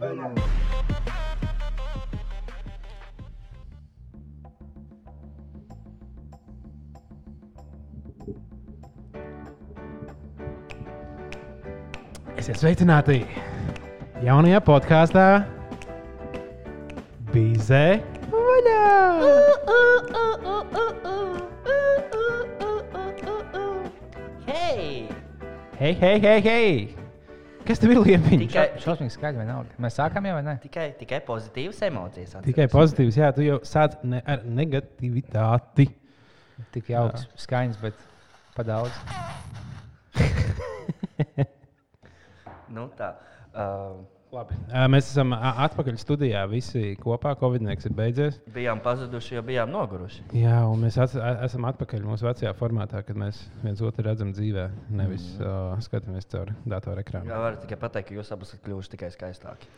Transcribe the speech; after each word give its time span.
vai 0.00 0.14
nē? 0.18 0.28
Esiet 12.40 12.58
sveicināti 12.60 13.20
jaunajā 14.24 14.60
podkāstā 14.66 15.28
Bīzē. 17.32 17.84
Hei! 24.50 25.08
Hei, 25.78 25.94
hei, 26.02 26.18
hei, 26.20 26.40
hei! 26.44 27.03
Kas 27.64 27.80
tev 27.80 27.94
ir 27.94 28.00
liepiņš? 28.04 28.42
Tikai, 28.44 28.64
Šausmīgi 28.82 29.14
skaļi, 29.14 29.38
vai 29.40 29.44
nav? 29.48 29.68
Mēs 29.80 29.94
sākām 29.96 30.26
jau, 30.28 30.34
vai 30.36 30.42
ne? 30.44 30.54
tikai, 30.60 30.90
tikai 30.98 31.20
pozitīvas 31.24 31.78
emocijas. 31.86 32.34
Tikai 32.44 32.66
atceros. 32.66 32.74
pozitīvs, 32.74 33.16
jā, 33.22 33.30
tu 33.32 33.46
jau 33.46 33.56
sāc 33.64 33.96
ne 34.04 34.20
ar 34.20 34.44
negativitāti. 34.44 35.86
Tik 36.74 36.90
jauks, 36.92 37.24
skaņas, 37.40 37.78
bet 37.80 38.02
pa 38.54 38.66
daudz. 38.68 38.92
Nu, 42.74 42.88
tā. 42.98 43.12
Uh, 43.54 44.02
Labi. 44.34 44.56
Mēs 44.90 45.08
esam 45.12 45.30
atpakaļ 45.36 45.98
studijā. 46.00 46.42
Visi 46.50 46.94
kopā. 47.00 47.34
Covid-19 47.38 47.90
ir 47.90 47.94
beidzies. 47.98 48.38
bijām 48.54 48.80
pazuduši, 48.82 49.36
jo 49.36 49.42
bijām 49.46 49.70
noguruši. 49.70 50.24
Jā, 50.40 50.56
un 50.70 50.82
mēs 50.82 50.98
at, 51.02 51.14
esam 51.46 51.66
atpakaļ 51.70 52.02
mūsu 52.06 52.26
vecajā 52.26 52.50
formātā, 52.58 53.02
kad 53.06 53.18
mēs 53.20 53.44
viens 53.62 53.82
otru 53.84 54.06
redzam 54.06 54.32
dzīvē, 54.34 54.64
nevis 54.90 55.26
mm. 55.36 55.44
uh, 55.44 55.84
skatāmies 55.84 56.26
caur 56.32 56.50
datoru 56.66 57.04
ekrānu. 57.04 57.30
Jā, 57.30 57.38
varu 57.44 57.60
tikai 57.62 57.78
pateikt, 57.84 58.10
ka 58.10 58.18
jūs 58.18 58.32
abas 58.34 58.50
esat 58.54 58.64
kļuvuši 58.66 58.94
tikai 58.96 59.12
skaistāki. 59.14 59.70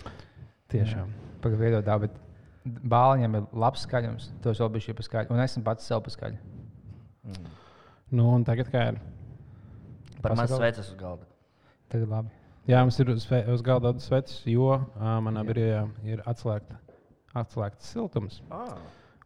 Tiešām. 0.72 1.12
Tā, 1.44 1.98
bet 2.06 2.16
bāliņam 2.64 3.38
ir 3.40 3.52
labs 3.66 3.84
skaļums. 3.86 4.30
Tos 4.44 4.62
vēl 4.62 4.72
bija 4.76 4.88
šī 4.88 4.96
paskaļa. 5.02 5.36
Un 5.36 5.44
esmu 5.44 5.66
pats 5.66 5.86
sev 5.92 6.00
paskaļ. 6.06 6.40
Nu, 8.14 8.30
un 8.30 8.46
tagad 8.46 8.72
kā 8.72 8.88
ir? 8.92 8.98
Par 10.24 10.36
maz 10.38 10.50
sveicis 10.54 10.88
uz 10.88 10.98
galda. 10.98 11.28
Tagad 11.92 12.10
labi. 12.10 12.45
Jā, 12.66 12.82
mums 12.82 12.98
ir 13.02 13.12
uz, 13.14 13.26
uz 13.30 13.64
galda 13.64 13.92
daudz 13.92 14.08
sveces, 14.08 14.42
jo 14.50 14.72
uh, 14.74 15.08
manā 15.22 15.44
birojā 15.46 15.84
ir 16.06 16.22
atslēgta, 16.26 16.80
atslēgts 17.38 17.92
siltums. 17.94 18.40
Ah, 18.50 18.74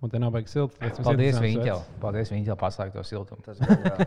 Un 0.00 0.08
te 0.08 0.16
nav 0.16 0.32
baigs 0.32 0.54
silts. 0.54 0.78
Paldies 1.04 1.36
sveces. 1.36 1.82
Paldies 2.00 2.30
viņam, 2.32 2.56
paslēgt 2.60 2.94
to 2.96 3.02
siltumu. 3.04 3.42
tas 3.44 3.60
gan, 3.60 4.06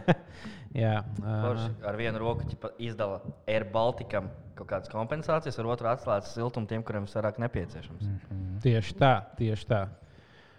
jā. 0.74 0.96
Uh, 1.24 1.68
ar 1.86 1.98
vienu 2.00 2.18
roku 2.18 2.48
izdala 2.82 3.20
Air 3.46 3.68
Balticam 3.70 4.32
kaut 4.58 4.68
kādas 4.72 4.90
kompensācijas, 4.90 5.60
ar 5.62 5.70
otru 5.70 5.90
atslēdz 5.92 6.32
siltumu 6.34 6.70
tiem, 6.70 6.82
kuriem 6.86 7.06
tas 7.06 7.14
vairāk 7.20 7.38
nepieciešams. 7.44 8.08
Mm. 8.10 8.56
tieši 8.64 8.98
tā, 8.98 9.12
tieši 9.38 9.70
tā. 9.70 9.84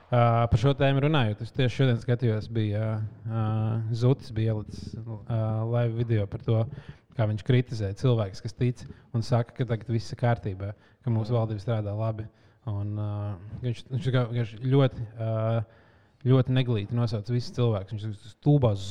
Uh, 0.05 0.45
par 0.53 0.61
šo 0.61 0.75
tēmu 0.79 1.03
runājot, 1.03 1.43
es 1.43 1.51
tieši 1.57 1.81
šodien 1.81 1.99
skatījos, 1.99 2.47
bija 2.55 2.85
uh, 2.95 3.83
Zutis, 3.91 4.31
bija 4.37 4.55
ielicis 4.55 4.95
uh, 5.03 5.65
live 5.73 5.97
video 5.99 6.29
par 6.31 6.47
to, 6.47 6.63
kā 7.17 7.27
viņš 7.31 7.45
kritizē 7.47 7.93
cilvēkus, 7.99 8.43
kas 8.45 8.57
tic 8.59 8.83
un 9.15 9.23
saka, 9.23 9.55
ka 9.59 9.69
tagad 9.71 9.93
viss 9.95 10.13
ir 10.13 10.21
kārtībā, 10.21 10.73
ka 11.05 11.13
mūsu 11.13 11.37
valdība 11.37 11.63
strādā 11.63 11.95
labi. 11.97 12.27
Un, 12.71 12.95
uh, 12.97 13.59
viņš, 13.61 13.83
viņš, 13.93 14.07
viņš 14.33 14.53
ļoti, 14.73 15.05
uh, 15.21 15.59
ļoti 16.25 16.55
neglīti 16.57 16.97
nosauc 16.97 17.29
visus 17.29 17.53
cilvēkus. 17.59 17.93
Viņš 17.93 18.07
ir 18.09 18.33
stulbās 18.33 18.87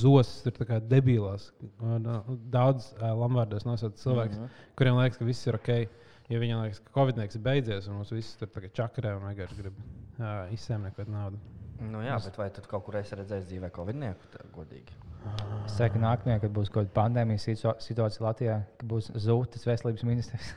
ir 0.46 0.54
tā 0.54 0.68
kā 0.70 0.78
debilās. 0.80 1.50
Un, 1.82 2.06
uh, 2.06 2.30
daudz 2.54 2.92
uh, 3.00 3.10
lamvārdos 3.18 3.66
nosauc 3.66 3.98
cilvēkus, 4.02 4.38
mm 4.38 4.46
-hmm. 4.46 4.70
kuriem 4.78 5.02
liekas, 5.02 5.18
ka 5.18 5.26
viss 5.26 5.48
ir 5.48 5.58
ok. 5.58 5.74
Ja 6.32 6.40
viņam 6.40 6.62
liekas, 6.64 6.80
ka 6.80 6.94
Covid 6.96 7.18
ir 7.36 7.42
beidzies, 7.44 7.88
un 7.88 8.00
mums 8.00 8.12
viss 8.12 8.38
tur 8.40 8.48
tagad 8.48 8.72
čakarē 8.74 9.18
un 9.18 9.28
vienkārši 9.28 9.58
grib 9.58 9.74
uh, 9.76 10.54
izsēmēt 10.54 11.02
naudu. 11.10 11.42
Nu, 11.82 12.02
jā, 12.06 12.16
bet 12.24 12.38
vai 12.38 12.50
tu 12.54 12.62
kaut 12.70 12.86
kur 12.86 12.96
esi 12.96 13.16
redzējis 13.16 13.50
dzīvē 13.50 13.70
Covid-19? 13.76 14.30
tā 14.32 14.46
Godīgi. 14.54 14.96
Es 15.64 15.78
ceru, 15.78 15.94
ka 15.96 16.02
nākamajā, 16.04 16.42
kad 16.44 16.54
būs 16.54 16.70
kaut 16.70 16.90
kāda 16.90 16.96
pandēmijas 16.98 17.48
situācija 17.82 18.26
Latvijā, 18.26 18.58
ka 18.80 18.88
būs 18.90 19.10
zūtis 19.24 19.66
veselības 19.66 20.04
ministrs. 20.08 20.52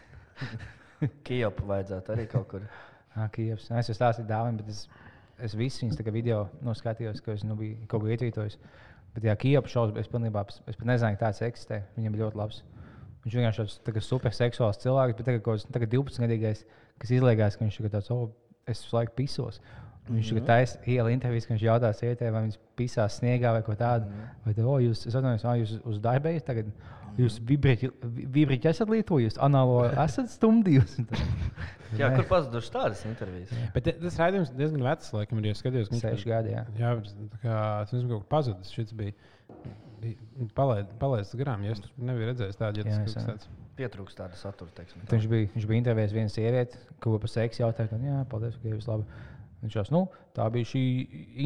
Kijopu 1.26 1.68
vajadzētu 1.70 2.14
arī 2.16 2.28
kaut 2.32 2.50
kur. 2.52 2.66
Ah, 3.16 3.30
Kievs. 3.32 3.70
Es 3.72 3.88
jau 3.88 3.94
stāstīju 3.96 4.28
dāvim, 4.28 4.58
bet 4.60 4.66
es, 4.68 4.82
es 5.40 5.54
visu 5.56 5.86
viņas 5.86 6.02
video 6.12 6.42
noskatījos, 6.60 7.22
ka 7.24 7.32
es 7.32 7.46
nu, 7.48 7.54
biju 7.56 7.86
kaut 7.88 8.02
ko 8.02 8.10
ietvītojis. 8.12 8.58
Bet, 9.14 9.24
jā, 9.24 9.32
Kievs 9.40 9.72
šausmas, 9.72 10.02
es 10.02 10.10
pilnībā 10.12 10.42
es 10.52 10.76
pat 10.76 10.84
nezināju, 10.90 11.16
ka 11.16 11.22
tāds 11.22 11.40
eksistē. 11.46 11.78
Viņam 11.96 12.18
ļoti 12.20 12.36
labs. 12.36 12.58
Viņš 13.24 13.38
vienkārši 13.38 13.62
tāds 13.62 13.78
tā 13.86 14.02
superseksuāls 14.04 14.82
cilvēks, 14.82 15.16
bet 15.16 15.30
tagad, 15.30 15.64
tagad 15.78 15.94
12 15.94 16.26
gadīgais, 16.26 16.60
kas 17.00 17.14
izliekās, 17.16 17.56
ka 17.56 17.64
viņš 17.64 17.80
ir 17.80 17.88
tāds, 17.94 18.12
oh, 18.12 18.28
es 18.68 18.84
visu 18.84 18.98
laiku 18.98 19.16
pisos. 19.22 19.62
Un 20.06 20.20
Viņš 20.20 20.28
tagad 20.30 20.44
taisa 20.46 20.78
iela 20.86 21.10
intervijas, 21.10 21.46
ka 21.48 21.54
viņš 21.54 21.64
jautā 21.66 21.88
sievietē, 21.98 22.28
vai 22.30 22.44
viņas 22.44 22.60
pisās 22.78 23.16
sniegā 23.20 23.50
vai 23.56 23.62
ko 23.66 23.74
tādu. 23.78 24.06
Vai 24.44 24.54
te, 24.54 24.62
oh, 24.62 24.76
jūs, 24.82 25.02
es 25.08 25.16
atvainojos, 25.18 25.46
ah, 25.50 25.56
jūs 25.58 25.72
uz 25.82 25.98
darba 26.04 26.30
ejat 26.30 26.46
tagad. 26.46 26.70
Jūs 27.16 27.38
vibrīķi 27.48 28.68
esat 28.68 28.90
lietojis, 28.92 29.38
anālo 29.40 29.80
esat 29.88 30.28
stumdījis. 30.34 30.98
Jā, 32.00 32.10
kur 32.12 32.26
pazudušas 32.28 32.72
tādas 32.74 33.02
intervijas? 33.08 33.52
Bet 33.72 33.86
tas 34.02 34.18
raidījums 34.20 34.50
diezgan 34.58 34.82
vecs, 34.84 35.12
laikam, 35.16 35.40
ir 35.40 35.52
ieskatījies. 35.52 35.90
Seši 36.02 36.28
gadi, 36.28 36.52
jā. 36.52 36.64
Jā, 36.76 36.90
kā 37.40 37.58
tas 37.86 37.94
nezinu, 37.94 38.10
kaut 38.12 38.26
kā 38.26 38.32
pazudis. 38.36 38.72
Šis 38.74 38.92
bija 38.98 39.14
bija 40.02 40.48
palaid- 40.54 40.90
palaists 41.00 41.36
garām. 41.38 41.62
Ja 41.64 41.72
es 41.76 41.80
tur 41.80 41.90
nebiju 41.96 42.32
redzējis 42.32 42.58
tādu, 42.60 42.82
ja 42.82 42.90
Jā, 42.90 43.04
tas 43.06 43.16
es. 43.36 43.48
Pietrūkst 43.76 44.16
tāda 44.16 44.36
satura, 44.40 44.70
teiksim. 44.76 45.02
tā. 45.04 45.16
Viņš 45.16 45.26
bija, 45.28 45.48
viņš 45.54 45.66
bija 45.68 45.80
intervējis 45.82 46.14
vienu 46.16 46.32
sievieti, 46.32 46.78
ko 47.04 47.18
par 47.20 47.28
seksu 47.32 47.62
jautāja. 47.62 47.98
Jā, 48.00 48.22
paldies, 48.30 48.56
ka 48.62 48.72
jūs 48.72 48.86
labi. 48.88 49.04
Viņš 49.66 49.76
jau 49.80 49.84
nu, 49.90 50.02
tā 50.36 50.48
bija 50.52 50.68
šī 50.72 50.84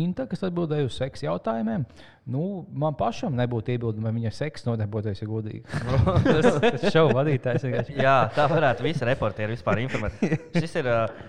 Inta, 0.02 0.26
kas 0.30 0.44
atbildēja 0.48 0.88
uz 0.88 0.98
seksu 0.98 1.28
jautājumiem. 1.28 1.86
Nu, 2.30 2.66
man 2.76 2.94
pašam 2.94 3.34
nebūtu 3.34 3.72
iebildumi, 3.74 4.04
vai 4.06 4.12
viņa 4.14 4.30
seksa 4.36 4.68
nodarboties, 4.68 5.22
ja 5.22 5.26
godīgi. 5.26 5.62
Tas 6.60 6.84
šovu 6.92 7.14
vadītājs. 7.16 7.90
Jā, 7.96 8.14
tā 8.36 8.44
varētu 8.50 8.84
visi 8.86 9.08
reportieri 9.08 9.56
vispār 9.56 9.80
informēt. 9.82 10.20
Šis 10.54 10.76
ir 10.78 10.90
uh, 10.92 11.22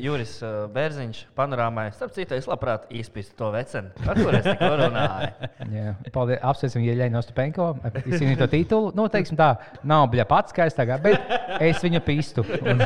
Juris 0.00 0.36
uh, 0.46 0.64
Bērziņš, 0.72 1.24
panorāmai. 1.36 1.88
Starp 1.96 2.14
citu, 2.16 2.38
es 2.38 2.48
labprāt 2.48 2.86
izpīstu 2.94 3.36
to 3.42 3.50
vecenu, 3.52 3.92
par 4.06 4.16
kuru 4.22 4.38
es 4.38 4.46
tikko 4.46 4.72
runāju. 4.80 5.50
Jā, 5.76 5.94
paldies. 6.14 6.40
Apsveicam, 6.46 6.86
Ieļaņu 6.86 7.20
Ostapenko. 7.20 7.70
Izcīnīt 8.04 8.40
to 8.40 8.48
titulu. 8.52 8.94
Nu, 8.96 9.10
teiksim 9.12 9.36
tā, 9.40 9.50
nav 9.84 10.06
bija 10.14 10.28
pats 10.30 10.54
skaistākā, 10.54 11.00
bet 11.04 11.58
es 11.58 11.82
viņu 11.84 12.04
pistu. 12.06 12.46
Un... 12.62 12.80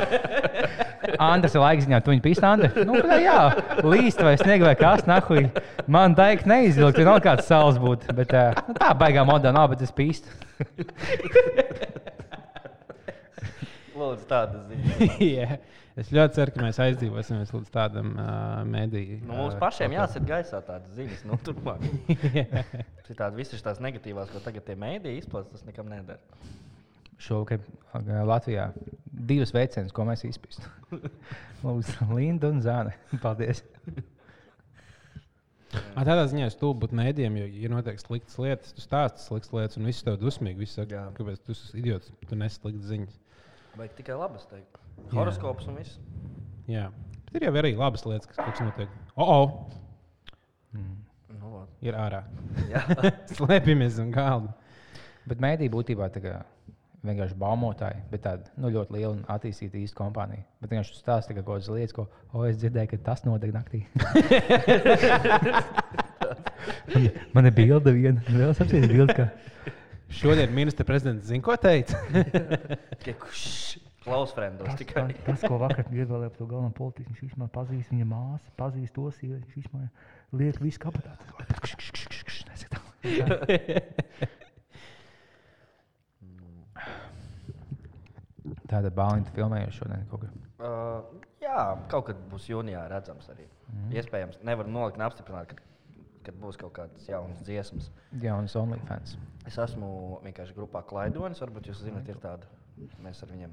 Andrēs 1.21 1.55
ir 1.57 1.63
laikziņā, 1.63 2.01
tu 2.05 2.13
viņu 2.13 2.23
pīsti, 2.25 2.45
Andrēs. 2.47 2.77
Nu, 2.89 2.99
jā, 3.21 3.39
līst 3.85 4.20
vai 4.27 4.37
sniega 4.41 4.69
vai 4.69 4.77
kas, 4.79 5.05
nahuj. 5.09 5.47
Man 5.91 6.15
teikt 6.19 6.49
neizvilkt, 6.51 6.99
tur 6.99 7.09
nav 7.09 7.21
kāds 7.25 7.49
sāls 7.51 7.81
būt. 7.81 8.07
Bet 8.17 8.35
uh, 8.37 8.55
nu, 8.69 8.77
tā 8.79 8.93
baigā 8.99 9.25
modā 9.29 9.53
nav, 9.57 9.71
bet 9.75 9.85
es 9.87 9.93
pīstu. 9.95 10.29
Lūdzu, 14.01 14.25
tādas 14.31 14.65
ziņas. 14.71 15.21
Jā. 15.25 15.61
Es 16.01 16.09
ļoti 16.15 16.37
ceru, 16.39 16.53
ka 16.55 16.63
mēs 16.65 16.79
aizdzīvosimies 16.81 17.51
līdz 17.53 17.73
tādam 17.75 18.15
uh, 18.15 18.63
mediju. 18.69 19.19
Nu, 19.27 19.35
mums 19.43 19.57
pašiem 19.61 19.93
jāsaka 19.97 20.29
gaisā 20.29 20.63
tādas 20.65 20.95
ziņas. 20.97 21.27
Nu, 21.29 21.37
turpmāk. 21.45 21.83
Citādi 23.09 23.43
visas 23.43 23.65
tās 23.67 23.83
negatīvās, 23.83 24.31
ko 24.33 24.41
tagad 24.45 24.65
tie 24.69 24.79
mēdīji 24.81 25.25
izplatās, 25.25 25.51
tas 25.59 25.67
nekam 25.69 25.91
nedara. 25.93 26.23
Uh, 27.21 28.23
Latvijā 28.25 28.71
divas 29.29 29.53
veicienas, 29.53 29.93
ko 29.93 30.07
mēs 30.09 30.25
izpīstam. 30.25 31.03
Lūdzu, 31.65 32.07
Linda 32.17 32.49
un 32.53 32.63
Zāne. 32.65 32.95
Paldies. 33.23 33.65
A, 35.95 36.03
tādā 36.03 36.25
ziņā 36.31 36.49
es 36.51 36.57
tuvu 36.59 36.79
būt 36.83 36.95
mēdījiem, 36.99 37.37
jo 37.39 37.49
ir 37.67 37.71
noteikti 37.71 38.03
sliktas 38.03 38.39
lietas. 38.43 38.73
Tu 38.75 38.83
stāsti 38.83 39.23
sliktas 39.23 39.53
lietas, 39.55 39.79
un 39.79 39.87
viss 39.87 40.07
tev 40.07 40.17
dusmīgi. 40.23 40.59
Visi 40.65 40.79
saka, 40.81 40.97
Jā. 40.97 41.05
kāpēc 41.19 41.45
tu 41.45 41.55
esi 41.55 41.77
idiots, 41.79 42.11
tu 42.27 42.39
nes 42.39 42.57
sliktas 42.59 42.89
ziņas. 42.91 43.19
Vajag 43.79 43.95
tikai 44.01 44.17
labas 44.19 44.49
teikt. 44.51 44.81
Horoskops 45.15 45.69
un 45.71 45.79
viss. 45.79 46.01
Jā. 46.71 46.89
Bet 47.31 47.39
ir 47.39 47.47
jau 47.47 47.55
arī 47.61 47.75
labas 47.79 48.03
lietas, 48.09 48.27
kas 48.31 48.41
kaut 48.41 48.57
kas 48.57 48.65
notiek. 48.67 48.97
O, 49.15 49.27
oh, 49.27 49.53
Nu, 50.75 51.53
vot. 51.53 51.71
ir 51.83 51.95
ārā. 51.99 52.25
Jā. 52.71 52.83
Slēpjamies 53.39 54.01
un 54.03 54.11
galda. 54.15 54.57
Bet 55.31 55.43
mēdī 55.43 55.69
būtībā 55.71 56.11
tā 56.15 56.23
kā 56.25 56.35
vienkārši 57.07 57.37
baumotāji, 57.41 58.03
bet 58.11 58.25
tāda 58.27 58.51
nu, 58.61 58.71
ļoti 58.75 58.97
liela 58.97 59.13
un 59.15 59.23
attīstīta 59.33 59.79
īsta 59.81 59.97
kompānija. 60.03 60.45
Bet 60.61 60.73
vienkārši 60.73 60.99
stāsta 60.99 61.37
kaut 61.37 61.47
kādas 61.47 61.71
lietas, 61.73 61.95
ko 61.97 62.07
oh, 62.33 62.45
es 62.49 62.59
dzirdēju, 62.61 62.91
ka 62.93 63.01
tas 63.11 63.25
notiek 63.25 63.55
naktī. 63.57 63.85
man, 66.93 67.09
man 67.37 67.51
ir 67.51 67.57
bilde 67.57 67.95
viena, 67.97 68.25
vēl 68.29 68.53
apsies 68.53 68.89
bilde. 68.91 69.17
Ka... 69.17 69.31
Šodien 70.11 70.53
ministra 70.55 70.85
prezidents 70.85 71.31
zina, 71.31 71.45
ko 71.47 71.57
teica. 71.61 72.01
Klaus 74.01 74.33
Tas, 74.33 74.75
tikai. 74.81 75.13
tas, 75.13 75.25
tas, 75.27 75.43
ko 75.45 75.59
vakar 75.61 75.85
ievēlēja 75.93 76.33
par 76.33 76.39
to 76.39 76.47
galveno 76.49 76.73
politiku, 76.73 77.13
viņš 77.13 77.21
vispār 77.27 77.51
pazīst 77.53 77.93
viņa 77.93 78.07
māsu, 78.09 78.53
pazīst 78.57 78.95
to 78.97 79.05
sievieti. 79.13 79.45
Viņš 79.45 79.57
vispār 79.61 79.85
liek 80.41 80.57
visu 80.65 80.81
kabatā. 80.81 81.13
Tāda 88.71 88.93
balīņa 88.95 89.33
filmējuši 89.35 89.79
šodien 89.81 90.05
kaut 90.11 90.23
ko. 90.23 90.29
Uh, 90.61 91.25
jā, 91.43 91.63
kaut 91.91 92.07
kad 92.11 92.21
būs 92.31 92.47
jūnijā 92.51 92.85
redzams 92.93 93.27
arī. 93.33 93.49
Mm. 93.73 93.91
Iespējams, 93.99 94.39
nevar 94.47 94.69
nolikt 94.71 95.01
un 95.01 95.07
apstiprināt, 95.09 95.51
ka, 95.51 95.65
kad 96.29 96.39
būs 96.43 96.59
kaut 96.61 96.77
kādas 96.77 97.09
jaunas 97.11 97.43
dziesmas. 97.47 97.89
Jauns 98.23 98.55
OnlyFans. 98.61 99.17
Es 99.49 99.59
esmu 99.59 100.21
vienkārši 100.27 100.55
grupā 100.55 100.85
Klaidonis. 100.87 101.43
Varbūt 101.43 101.73
jūs 101.73 101.83
zināt, 101.83 102.07
ir 102.13 102.21
tāda. 102.23 102.47
Mēs 103.03 103.19
ar 103.25 103.33
viņiem 103.35 103.51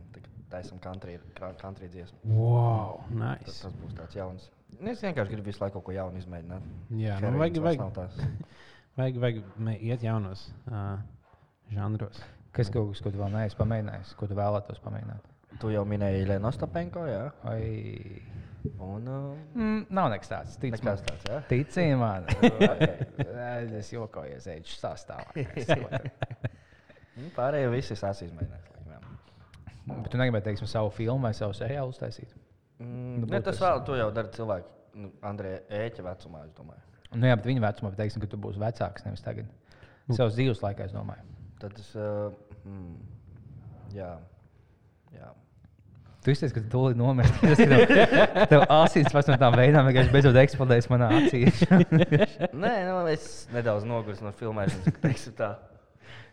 taisām 0.52 0.78
country, 0.80 1.18
country 1.60 1.90
dziesmu. 1.92 2.20
Wow, 2.38 3.02
Tas, 3.10 3.18
nice. 3.20 3.58
tas 3.66 3.74
būs 3.82 3.98
tāds 3.98 4.16
jauns. 4.16 4.46
Nu, 4.78 4.92
Es 4.94 5.02
vienkārši 5.04 5.34
gribu 5.34 5.50
visu 5.50 5.64
laiku 5.64 5.80
kaut 5.80 5.88
ko 5.90 5.96
jaunu 5.96 6.22
izmēģināt. 6.22 6.70
Jā, 6.96 7.18
nu, 7.24 7.34
Heroīns 7.34 7.60
vajag, 7.68 7.84
vajag, 7.98 9.20
vajag, 9.20 9.20
vajag 9.58 9.84
iet 9.90 10.06
jaunos 10.06 10.46
uh, 10.70 11.00
žanros. 11.74 12.22
Kas 12.56 12.72
kaut 12.74 12.92
kas, 12.94 13.02
ko 13.04 13.14
tu 13.14 13.20
vēl 13.22 13.34
neesi 13.34 13.58
pamēģinājis, 13.60 14.14
ko 14.20 14.30
tu 14.30 14.38
vēlētos 14.38 14.82
pamēģināt? 14.86 15.34
Tu 15.62 15.72
jau 15.74 15.84
minēji 15.90 16.28
Lēnu 16.30 16.50
Ostapenko, 16.52 17.06
jā? 17.10 17.24
Vai... 17.44 17.62
Un, 18.84 19.06
uh, 19.08 19.36
Mm, 19.56 19.86
nav 19.96 20.10
nekas 20.12 20.30
tāds. 20.32 20.58
Tic 20.60 20.74
nekas 20.76 20.84
man. 20.84 21.04
tāds, 21.08 21.28
jā? 21.30 21.38
Tici 21.48 21.86
man. 21.96 22.26
es 23.80 23.92
jokoju, 23.94 24.40
es 24.42 24.50
eju 24.54 24.78
sastāvā. 24.78 25.30
Nu, 27.18 27.32
Pārējie 27.34 27.70
visi 27.74 27.96
es 27.98 28.20
izmēģināju. 28.28 28.68
Bet 29.88 30.10
tu 30.12 30.20
negribēji, 30.20 30.46
teiksim, 30.50 30.68
savu 30.70 30.92
filmu 30.94 31.24
vai 31.28 31.34
savu 31.34 31.56
seriālu 31.58 31.94
uztaisīt. 31.94 32.34
Mm, 32.82 33.22
Nu, 33.24 33.30
ne, 33.32 33.40
tas 33.42 33.58
vēl, 33.62 33.82
to 33.88 33.96
jau 33.98 34.10
dara 34.14 34.30
cilvēki. 34.36 34.74
Nu, 35.02 35.12
Andrejā 35.26 35.62
Ēķa 35.80 36.06
vecumā, 36.06 36.44
es 36.46 36.54
domāju. 36.58 36.84
Nu, 37.16 37.24
jā, 37.30 37.38
bet 37.40 37.48
viņa 37.48 37.64
vecumā, 37.64 37.92
bet 37.94 38.02
teiksim, 38.04 38.22
ka 38.24 38.30
tu 38.32 38.40
būsi 38.42 38.62
vecāks 38.62 39.06
nevis 39.08 39.24
tagad. 39.26 39.50
Savas 40.12 40.36
dzīves 40.36 40.62
laikā, 40.64 40.88
es 40.90 40.94
domāju. 40.96 41.24
Tad 41.62 41.78
es. 41.82 41.92
Uh, 41.98 42.32
mm, 42.66 42.96
jā. 43.98 44.12
jā. 45.16 45.30
Tu 46.26 46.34
izteici, 46.36 46.54
ka 46.54 46.62
tu 46.62 46.70
tūlīt 46.74 47.00
nomirsti. 47.00 47.50
Tas, 47.50 47.62
ka 47.62 48.46
tev, 48.52 48.66
asins 48.76 49.14
pēc 49.16 49.32
no 49.32 49.38
tām 49.42 49.56
veidām 49.58 49.88
vienkārši 49.88 50.14
beidzot 50.14 50.38
eksplodēs 50.42 50.90
manā 50.92 51.08
acī. 51.22 51.46
Nē, 52.64 52.74
nu, 52.90 53.00
es 53.10 53.48
nedaudz 53.56 53.88
nogurstu 53.88 54.28
no 54.28 54.34
filmēšanas. 54.38 55.00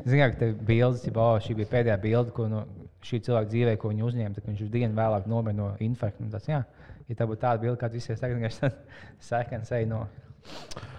Zinām, 0.05 0.35
ka 0.35 0.41
tev 0.41 0.56
bildes, 0.67 1.05
ja 1.06 1.15
oh, 1.15 1.37
šī 1.41 1.56
bija 1.61 1.71
pēdējā 1.71 1.97
bilde, 2.03 2.35
ko 2.35 2.49
no 2.50 2.65
šī 3.06 3.21
cilvēka 3.25 3.50
dzīvē, 3.53 3.76
ko 3.81 3.93
viņš 3.93 4.09
uzņēma, 4.09 4.35
tad 4.37 4.49
viņš 4.50 4.65
uz 4.67 4.73
dienu 4.73 4.99
vēlāk 4.99 5.29
nomira 5.31 5.56
no 5.56 5.71
infarkta. 5.85 6.25
Un 6.26 6.35
Tas, 6.35 6.50
jā, 6.50 6.61
ja 7.09 7.17
tā 7.17 7.29
būtu 7.31 7.44
tāda 7.47 7.62
bilde, 7.62 7.79
kāda 7.81 7.97
visiem 7.97 8.19
tagad, 8.21 8.43
vienkārši 8.43 8.73
sekans 9.31 9.73
ej 9.79 9.88
no. 9.88 10.05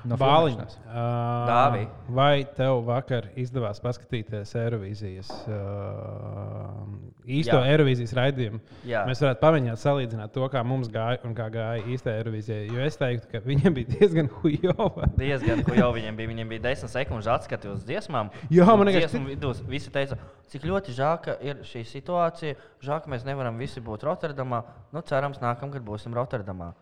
No 0.06 0.18
filmēšanas. 0.20 0.76
Uh, 0.86 1.80
vai 2.16 2.46
tev 2.56 2.82
vakar 2.88 3.28
izdevās 3.40 3.82
paskatīties 3.84 4.54
Eirovīzijas 4.60 5.32
uh, 5.50 6.86
īsto 7.26 7.58
Jā. 7.58 7.74
Eirovīzijas 7.74 8.14
raidījumu? 8.20 8.62
Jā. 8.88 9.04
Mēs 9.10 9.24
varētu 9.24 9.42
pamēģināt 9.42 9.82
salīdzināt 9.82 10.34
to, 10.36 10.46
kā 10.54 10.62
mums 10.68 10.90
gāja 10.94 11.20
un 11.28 11.36
kā 11.38 11.50
gāja 11.54 11.84
īstajā 11.96 12.22
Eirovīzijā. 12.22 12.62
Jo 12.76 12.86
es 12.86 13.00
teiktu, 13.02 13.32
ka 13.34 13.44
viņiem 13.46 13.78
bija 13.80 13.98
diezgan 13.98 14.32
hujova. 14.40 15.10
Diezgan, 15.20 15.66
jau 15.82 15.92
viņiem 15.98 16.22
bija. 16.22 16.32
Viņiem 16.36 16.56
bija 16.56 16.66
10 16.70 16.94
sekundes 16.94 17.30
atskati 17.32 17.70
uz 17.72 17.84
dziesmām. 17.88 18.32
Jā, 18.54 18.70
man 18.72 18.90
liekas, 18.90 19.12
dziesmu 19.12 19.34
vidū 19.34 19.54
visi 19.70 19.94
teica, 19.94 20.18
cik 20.52 20.66
ļoti 20.70 20.96
žēl, 20.98 21.20
ka 21.26 21.38
ir 21.46 21.62
šī 21.68 21.86
situācija. 21.90 22.58
Žēl, 22.86 23.04
ka 23.04 23.14
mēs 23.14 23.28
nevaram 23.28 23.62
visi 23.62 23.84
būt 23.84 24.06
Rotterdamā. 24.08 24.64
Nu, 24.94 25.06
cerams, 25.06 25.42
nākamgad 25.44 25.86
būsim 25.86 26.16
Rotterdamā. 26.18 26.74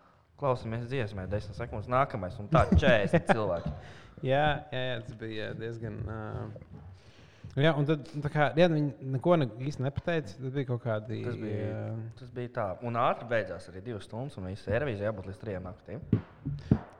Klausamies 0.43 0.89
dziesmē, 0.91 1.23
10 1.31 1.55
sekundes 1.55 1.87
nākamais. 1.87 2.35
Un 2.41 2.49
tā 2.51 2.65
40 2.81 3.29
cilvēki. 3.31 3.69
Jā, 4.27 4.47
jā, 4.73 4.81
jā 4.89 4.97
tas 5.05 5.19
bija 5.19 5.45
diezgan. 5.55 6.01
Uh, 6.03 6.73
jā, 7.63 7.71
un 7.79 7.87
tad 7.87 8.09
tā 8.25 8.31
kā, 8.33 8.49
jā, 8.59 8.67
viņi 8.73 9.11
neko 9.13 9.37
ne, 9.39 9.47
īsti 9.69 9.85
nepateica. 9.85 10.35
Tas 10.35 10.53
bija 10.57 10.67
kaut 10.67 10.83
kādi. 10.83 11.21
Tas 11.23 11.37
bija, 11.39 11.69
uh, 11.93 12.01
tas 12.19 12.33
bija 12.35 12.51
tā. 12.57 12.65
Un 12.87 12.99
ātri 12.99 13.29
beidzās 13.31 13.69
arī 13.71 13.85
divas 13.85 14.07
stundas, 14.09 14.35
un 14.39 14.49
viss 14.51 14.67
servīzija 14.67 15.13
jābūt 15.13 15.31
līdz 15.31 15.39
trijām 15.45 15.69
naktīm. 15.69 16.03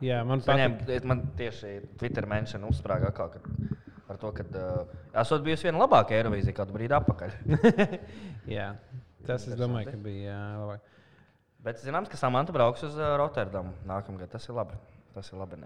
jā, 0.07 0.22
man 0.28 0.44
patīk. 0.48 1.12
man 1.12 1.25
tieši 1.40 1.74
Twitter 2.00 2.30
menšana 2.31 2.72
uzsprāga 2.72 3.12
atkal, 3.12 3.36
kad, 3.36 3.51
ar 4.07 4.24
to, 4.24 4.31
ka 4.40 4.48
uh, 4.48 4.95
esot 5.19 5.44
bijusi 5.44 5.68
viena 5.68 5.84
labākā 5.84 6.16
Eirovīzija 6.16 6.62
kādu 6.63 6.80
brīdi 6.80 6.95
atpakaļ. 6.95 7.38
Jā, 8.56 8.72
tas 9.28 9.51
es 9.51 9.60
domāju, 9.60 9.92
ka 9.92 10.00
bija 10.07 10.31
jā, 10.31 10.42
labāk. 10.63 10.93
Bet 11.63 11.80
zināms, 11.80 12.10
ka 12.12 12.18
Samants 12.19 12.51
brauks 12.51 12.83
uz 12.83 12.95
uh, 13.00 13.13
Rotterdamu 13.19 13.71
nākamgad. 13.88 14.27
Tas 14.33 14.48
ir 14.50 14.56
labi. 14.57 14.75
Tas 15.15 15.30
ir 15.31 15.39
labi. 15.39 15.60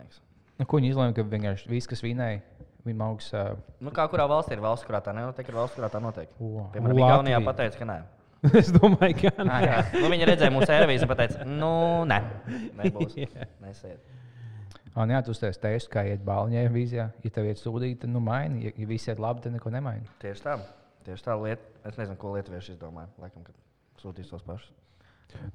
Nu, 0.57 0.65
ko 0.65 0.77
viņi 0.79 0.91
izlēma, 0.93 1.13
ka 1.17 1.23
vienkārši 1.25 1.69
viss, 1.71 1.89
kas 1.89 2.03
vinēja, 2.05 2.41
viņa 2.85 3.07
augs. 3.07 3.31
Uh, 3.33 3.55
Nu, 3.81 3.93
kā 3.95 4.05
kurā 4.11 4.25
valstī 4.29 4.53
ir 4.57 4.61
valsts, 4.63 4.85
kurā 4.87 5.01
tā 5.05 5.13
nenotiek, 5.17 5.49
ir 5.49 5.57
valsts, 5.57 5.77
kurā 5.77 5.89
tā 5.93 6.01
notiek. 6.03 6.29
Wow. 6.41 6.67
Piemēram. 6.75 7.01
Igaunijā 7.01 7.41
pateica, 7.45 7.81
ka 7.81 7.87
nē. 7.89 7.97
es 8.61 8.69
domāju, 8.73 9.17
ka 9.23 9.31
Ah, 9.41 9.47
nē. 9.49 9.57
jā. 9.65 9.77
Nu, 10.03 10.09
viņi 10.13 10.27
redzēja 10.29 10.53
mūsu 10.53 10.69
servīzi 10.69 11.07
un 11.09 11.15
teica, 11.17 11.45
nu, 11.49 11.71
nē, 12.09 12.19
nebūs. 12.81 13.17
Jā. 13.23 13.47
Nesiet. 13.65 14.13
Un, 14.97 15.11
jā, 15.13 15.19
tu 15.25 15.33
uztaisīji 15.33 15.61
testu, 15.61 15.91
kā 15.93 16.03
iet 16.09 16.21
balņai 16.25 16.63
vīzijā. 16.73 17.07
Ja 17.25 17.31
tev 17.33 17.45
iet 17.49 17.59
sūdīgi, 17.61 17.99
tad 18.01 18.09
nu 18.13 18.21
maini. 18.23 18.63
Ja, 18.65 18.71
ja 18.81 18.87
viss 18.89 19.09
iet 19.09 19.19
labi, 19.21 19.43
tad 19.45 19.53
neko 19.53 19.69
nemaini. 19.73 20.05
Tieši 20.21 20.45
tā. 20.45 20.55
Tieši 21.05 21.25
tā 21.27 21.35
lieta. 21.41 21.65
Es 21.85 21.97
nezinu, 22.01 22.17
ko 22.21 22.33
lietuvieši 22.33 22.73
izdomāja. 22.73 23.09
Laikam, 23.21 23.43
kad 23.45 23.53
sūtīs 24.01 24.29
tos 24.33 24.41
pašus. 24.45 24.71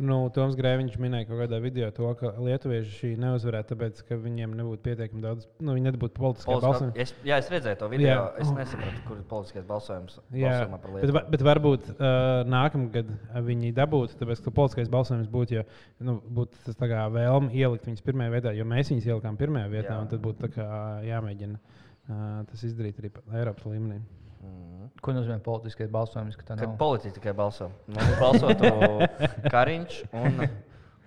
Nu, 0.02 0.16
Toms 0.34 0.54
Grēviņš 0.58 0.96
minēja 1.00 1.26
kaut 1.28 1.38
kādā 1.40 1.58
video 1.62 1.88
to, 1.96 2.08
ka 2.20 2.32
lietuvieši 2.44 2.92
šī 2.96 3.10
neuzvarētu, 3.20 3.72
tāpēc, 3.72 4.02
ka 4.08 4.18
viņiem 4.20 4.52
nebūtu 4.58 4.82
pietiekami 4.84 5.22
daudz, 5.24 5.46
nu, 5.64 5.74
viņi 5.76 5.86
nebūtu 5.88 6.16
politiskā 6.20 6.56
balsojuma. 6.60 6.92
es, 7.02 7.14
jā, 7.26 7.38
es 7.40 7.48
redzēju 7.52 7.78
to 7.80 7.88
video. 7.92 8.10
Jā. 8.10 8.26
Es 8.44 8.52
nesapratu, 8.52 9.02
kur 9.08 9.18
ir 9.18 9.24
politiskais 9.32 9.66
balsojums. 9.68 10.18
Jā, 10.36 10.54
bet, 10.92 11.14
bet 11.34 11.44
varbūt 11.48 11.90
uh, 11.94 12.06
nākamgad 12.52 13.12
viņi 13.48 13.72
dabūtu, 13.80 14.20
tāpēc, 14.20 14.44
ka 14.44 14.54
politiskais 14.60 14.92
balsojums 14.92 15.30
būtu, 15.32 15.58
jo, 15.60 15.66
nu, 16.04 16.18
būtu 16.40 16.64
tas 16.68 16.78
tā 16.78 16.88
kā 16.92 17.06
vēlme 17.16 17.52
ielikt 17.56 17.88
viņus 17.88 18.04
pirmajā 18.06 18.36
vietā, 18.36 18.56
jo 18.56 18.68
mēs 18.68 18.92
viņus 18.92 19.08
ielikām 19.12 19.40
pirmajā 19.40 19.72
vietā, 19.72 19.94
Jā. 19.96 20.00
un 20.04 20.12
tad 20.12 20.24
būtu 20.24 20.52
kā 20.56 20.68
jāmēģina 21.08 21.58
uh, 21.58 22.42
tas 22.52 22.68
izdarīt 22.68 23.00
arī 23.02 23.12
pa- 23.16 23.24
Eiropas 23.40 23.66
līmenī. 23.72 24.02
Mhm. 24.42 24.90
Ko 25.02 25.12
nozīmē 25.14 25.38
politiskais 25.42 25.88
balsojums? 25.90 26.36
Ka 26.36 26.54
nav. 26.58 26.76
politiķi 26.78 27.14
tikai 27.20 27.32
balso. 27.38 27.70
Mums 27.86 28.18
balsotu 28.20 28.68
Kariņš 29.54 29.96
un, 30.18 30.42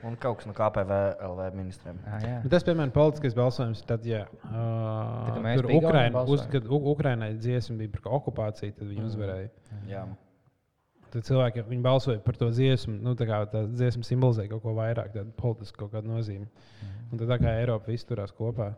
un 0.07 0.15
kaut 0.21 0.39
kas 0.41 0.47
no 0.49 0.53
KPV 0.57 0.97
LV 1.29 1.47
ministriem. 1.55 1.99
Ah, 2.07 2.19
jā. 2.23 2.35
Bet 2.43 2.51
tas, 2.55 2.65
piemēram, 2.67 2.91
politiskais 2.95 3.35
balsojums, 3.37 3.83
tad, 3.87 4.05
ja 4.07 4.25
uh, 4.49 5.55
tur 5.57 5.71
Ukraina, 5.77 6.23
uz, 6.27 6.43
kad 6.51 6.67
Ukrainai 6.67 7.33
dziesma 7.39 7.77
bija 7.83 7.93
par 7.97 8.11
okupāciju, 8.19 8.75
tad 8.79 8.87
viņi 8.87 9.01
Mm. 9.03 9.09
uzvarēja. 9.11 9.49
Jā. 9.91 10.05
Tad 11.15 11.23
cilvēki 11.29 11.63
viņi 11.69 11.83
balsoja 11.85 12.19
par 12.19 12.35
to 12.35 12.49
dziesmu. 12.51 12.97
Nu, 12.99 13.13
tā 13.15 13.23
kā 13.29 13.37
tā 13.47 13.61
dziesma 13.71 14.03
simbolizē 14.03 14.49
kaut 14.51 14.63
ko 14.65 14.73
vairāk, 14.75 15.13
tādu 15.13 15.31
politisku 15.39 15.85
kaut 15.85 15.93
kādu 15.93 16.11
nozīmi. 16.11 16.47
Un 17.11 17.19
tad 17.21 17.29
tā 17.31 17.37
kā 17.39 17.53
Eiropa 17.61 17.87
viss 17.93 18.03
turās 18.07 18.33
kopā. 18.35 18.73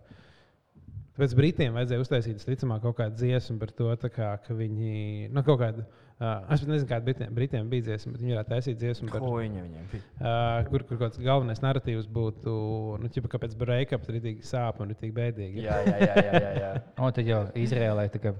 Tāpēc 1.17 1.31
Britiem 1.33 1.73
vajadzēja 1.73 2.01
uztaisīt, 2.03 2.35
visticamāk, 2.37 2.83
kaut 2.83 2.99
kādu 2.99 3.17
dziesmu 3.17 3.55
par 3.57 3.71
to, 3.73 3.87
kā, 4.13 4.27
ka 4.43 4.53
viņi. 4.53 5.31
Nu, 5.33 5.41
kaut 5.41 5.57
kādu, 5.63 5.85
uh, 6.21 6.43
es 6.53 6.61
pat 6.61 6.69
nezinu, 6.69 6.89
kāda 6.91 7.07
Britiem, 7.07 7.31
Britiem 7.33 7.71
bija 7.71 7.87
dziesma, 7.87 8.13
bet 8.13 8.21
viņi 8.21 8.35
varētu 8.35 8.51
taisīt 8.51 8.77
dziesmu 8.83 9.09
par 9.09 9.23
Ko 9.23 9.31
viņi 9.39 9.63
viņiem 9.63 9.87
bija? 9.95 10.03
Uh, 10.19 10.59
kur, 10.69 10.85
kur 10.85 10.99
kaut 10.99 11.15
kāds 11.15 11.23
galvenais 11.25 11.63
narratīvs 11.65 12.05
būtu, 12.13 12.53
nu, 13.01 13.09
ķipa, 13.15 13.31
kāpēc 13.33 13.57
break-up 13.57 14.05
ir 14.13 14.19
tik 14.27 14.45
sāpīgi 14.45 14.85
un 14.85 15.01
tik 15.01 15.17
bēdīgi. 15.17 15.65
Jā, 15.65 15.79
jā, 15.89 15.97
jā. 16.05 16.27
jā, 16.37 16.53
jā. 16.61 16.71
Un 17.01 17.13
tad 17.17 17.33
jau 17.33 17.41
Izrēlē 17.65 18.05
tā 18.13 18.21
kā 18.21 18.35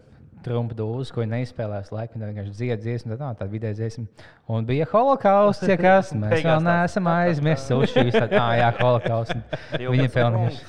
Trumpa 0.48 0.77
dūzis, 0.77 1.12
ko 1.12 1.22
viņi 1.24 1.34
neizspēlēs 1.34 1.92
laikam, 1.92 2.22
tad 2.22 2.30
vienkārši 2.32 2.54
dzied 2.56 2.84
dziesmu, 2.86 3.18
tad, 3.20 3.39
tā 3.42 3.48
vidē 3.51 3.74
dziesma. 3.75 4.06
Un 4.54 4.68
bija 4.68 4.88
holokausts, 4.88 5.68
ja 5.68 5.75
kas, 5.80 6.13
mēs 6.16 6.46
vēl 6.46 6.63
neesam 6.63 7.10
aizmirsuši. 7.12 8.06
Ah, 8.32 8.54
jā, 8.56 8.70
holokausts. 8.80 9.36
Viņi 9.74 10.08
12 10.08 10.16
pelnījuši. 10.16 10.66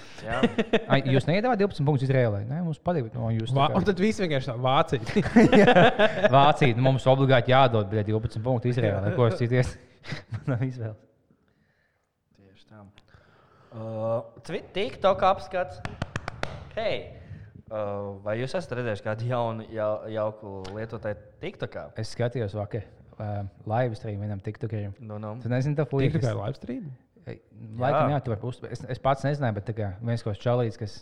Ai, 0.90 0.98
Jūs 1.14 1.28
neiedavāt 1.28 1.60
12 1.62 1.86
punktus 1.86 2.08
Izrēlē? 2.08 2.42
Nē, 2.48 2.62
mums 2.66 2.80
patīk. 2.82 3.12
No, 3.14 3.30
jūs 3.32 3.52
Va, 3.54 3.68
tā 3.70 3.78
un 3.78 3.86
tad 3.86 4.00
viss 4.02 4.20
vienkārši 4.20 4.50
tā 4.50 4.56
vācija. 4.58 5.26
Vācija, 6.34 6.74
nu, 6.74 6.88
mums 6.90 7.06
obligāti 7.10 7.54
jādod 7.54 7.90
bet 7.92 8.10
12 8.10 8.42
punktu 8.44 8.72
Izrēlē. 8.72 9.14
Ko 9.16 9.28
es 9.30 9.38
cities? 9.40 9.76
Man 10.32 10.50
nav 10.54 10.64
izvēles. 10.66 10.98
Tieši 12.38 12.66
tā. 12.66 12.82
Uh, 13.78 14.58
TikTok 14.74 15.24
apskats. 15.30 15.80
Hei! 16.74 17.17
Vai 18.24 18.38
jūs 18.40 18.54
esat 18.56 18.72
redzējuši 18.78 19.04
kādu 19.04 19.26
jaunu, 19.28 19.66
jau, 19.74 19.90
jauku 20.08 20.52
lietotāju 20.76 21.18
TikTokā? 21.42 21.82
Es 22.00 22.14
skatījos 22.14 22.54
vakar 22.56 22.86
uh, 23.18 23.42
live 23.68 23.98
stream 23.98 24.22
vienam 24.24 24.40
TikTokerim. 24.40 24.94
Nu, 25.04 25.18
nu. 25.20 25.34
Tu 25.42 25.50
nezini, 25.52 25.76
tā 25.76 25.84
Tik 25.84 25.92
fuja. 25.92 26.10
tikai 26.14 26.32
live 26.38 26.56
stream. 26.56 26.86
Laikam, 27.78 28.08
jā, 28.14 28.22
tu 28.24 28.32
vari 28.32 28.46
uztvert. 28.48 28.72
Es, 28.72 28.80
es 28.96 29.00
pats 29.04 29.26
nezināju, 29.26 29.58
bet 29.58 29.68
kā 29.76 29.90
viens 30.00 30.22
kaut 30.24 30.32
kāds 30.32 30.44
čalīts, 30.46 30.78
kas, 30.80 30.94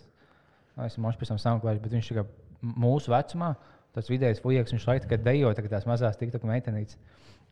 nu, 0.74 0.88
esmu 0.88 1.04
mošs 1.04 1.20
pēc 1.20 1.30
tam 1.30 1.38
samklājis, 1.38 1.82
bet 1.84 1.94
viņš 1.94 2.08
m- 2.18 2.72
mūsu 2.82 3.12
vecumā, 3.14 3.52
tas 3.94 4.10
vidējais 4.10 4.42
fujaks, 4.42 4.74
viņš 4.74 4.88
laikam 4.90 5.06
tikai 5.06 5.20
dejo, 5.22 5.52
tā 5.54 5.62
tās 5.70 5.86
mazās 5.86 6.18
tiktok 6.18 6.42
meitenītes. 6.50 6.98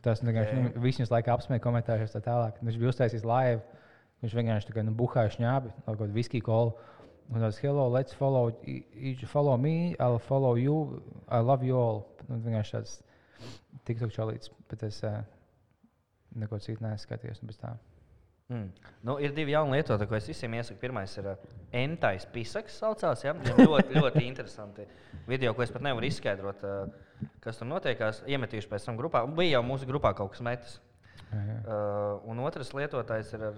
Tas 0.02 0.20
vienkārši, 0.26 0.56
nu, 0.58 0.72
visi 0.82 1.00
viņus 1.00 1.14
laikam 1.14 1.38
apsmēja 1.38 1.62
komentāros 1.64 2.12
tā 2.12 2.20
tālāk. 2.26 2.58
Viņš 2.66 2.80
bija 2.82 2.90
uztaisījis 2.90 3.22
live, 3.30 3.62
viņš 4.24 4.34
vienkārši 4.40 4.68
tā 4.68 4.74
kā, 4.76 4.82
nu, 4.84 4.92
buhāja 4.98 5.30
šņābi, 5.38 5.70
kaut 5.86 6.00
kādu 6.02 6.12
viskiju 6.18 6.44
kolu. 6.44 6.74
Un 7.32 7.40
tāds, 7.40 7.58
hello, 7.62 7.88
let's 7.88 8.12
follow, 8.12 8.50
e- 8.68 8.84
each 8.94 9.24
follow 9.24 9.56
me, 9.56 9.96
I'll 9.98 10.18
follow 10.18 10.56
you, 10.56 11.02
I 11.28 11.40
love 11.40 11.64
you 11.64 11.76
all. 11.78 12.04
Un 12.28 12.42
vienkārši 12.44 12.76
tāds 12.76 12.98
TikTok 13.88 14.12
čalīts. 14.12 14.52
Bet 14.70 14.84
es, 14.86 15.00
uh, 15.04 15.22
neko 16.36 16.58
citu 16.60 16.84
neskaties. 16.84 17.40
un 17.42 17.50
bez 17.50 17.58
tā. 17.60 17.74
Mm. 18.52 18.68
Nu, 19.08 19.16
ir 19.24 19.32
divi 19.32 19.54
jauni 19.54 19.78
lietotāji, 19.78 20.08
ko 20.08 20.16
es 20.18 20.28
visiem 20.28 20.54
iesaku. 20.58 20.78
Pirmais 20.80 21.16
ir 21.16 21.30
uh, 21.32 21.52
Entais 21.72 22.26
Pisaks, 22.32 22.76
saucās, 22.82 23.24
ja? 23.24 23.32
Ļoti, 23.34 23.94
ļoti 23.98 24.24
interesanti 24.28 24.84
video, 25.28 25.54
ko 25.56 25.64
es 25.64 25.72
pat 25.72 25.84
nevaru 25.84 26.10
izskaidrot, 26.10 26.64
uh, 26.68 27.30
kas 27.44 27.60
tur 27.60 27.70
notiekās. 27.70 28.20
Iemetīšu 28.28 28.68
pēc 28.72 28.88
tam 28.88 29.00
grupā. 29.00 29.24
Bija 29.36 29.58
jau 29.58 29.64
mūsu 29.64 29.88
grupā 29.88 30.12
kaut 30.16 30.36
kas 30.36 30.44
metis. 30.44 30.80
Uh, 31.34 32.20
un 32.30 32.38
otrs 32.44 32.70
lietotājs 32.76 33.32
ir 33.34 33.48
ar 33.48 33.56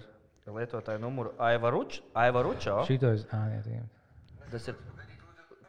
lietotāju 0.54 1.00
numuru 1.02 1.32
Aivaruč, 1.42 2.00
Aivaručo. 2.14 2.82
Šito 2.86 3.10
es. 3.16 3.26
Ah, 3.34 3.48
jā, 3.50 3.62
jā. 3.78 3.82
Tas 4.52 4.68
ir, 4.70 4.76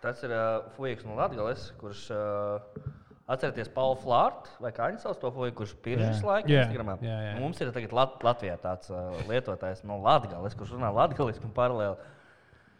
tas 0.03 0.21
ir 0.23 0.33
uh, 0.35 0.67
Fujiks 0.75 1.05
no 1.07 1.15
Latvijas, 1.17 1.71
kurš 1.81 2.03
uh, 2.13 2.83
atcerieties 3.27 3.71
Paulu 3.73 3.97
Flārtu 4.03 4.53
vai 4.63 4.71
kā 4.75 4.91
viņš 4.91 5.07
sauc 5.07 5.17
to 5.23 5.31
Fujiku, 5.33 5.63
kurš 5.63 5.73
pirms 5.83 6.21
Jā. 6.21 6.27
laika 6.27 6.51
Jā, 6.53 6.61
Instagramā. 6.67 6.97
jā, 7.03 7.17
jā. 7.25 7.33
Mums 7.41 7.59
ir 7.63 7.71
tagad 7.75 7.95
Lat 7.97 8.21
Latvijā 8.23 8.59
tāds 8.61 8.91
uh, 8.93 9.09
lietotājs 9.27 9.81
no 9.87 9.97
Latvijas, 10.03 10.55
kurš 10.55 10.75
runā 10.77 10.93
latviešu 10.93 11.43
un 11.49 11.55
paralēli. 11.57 12.13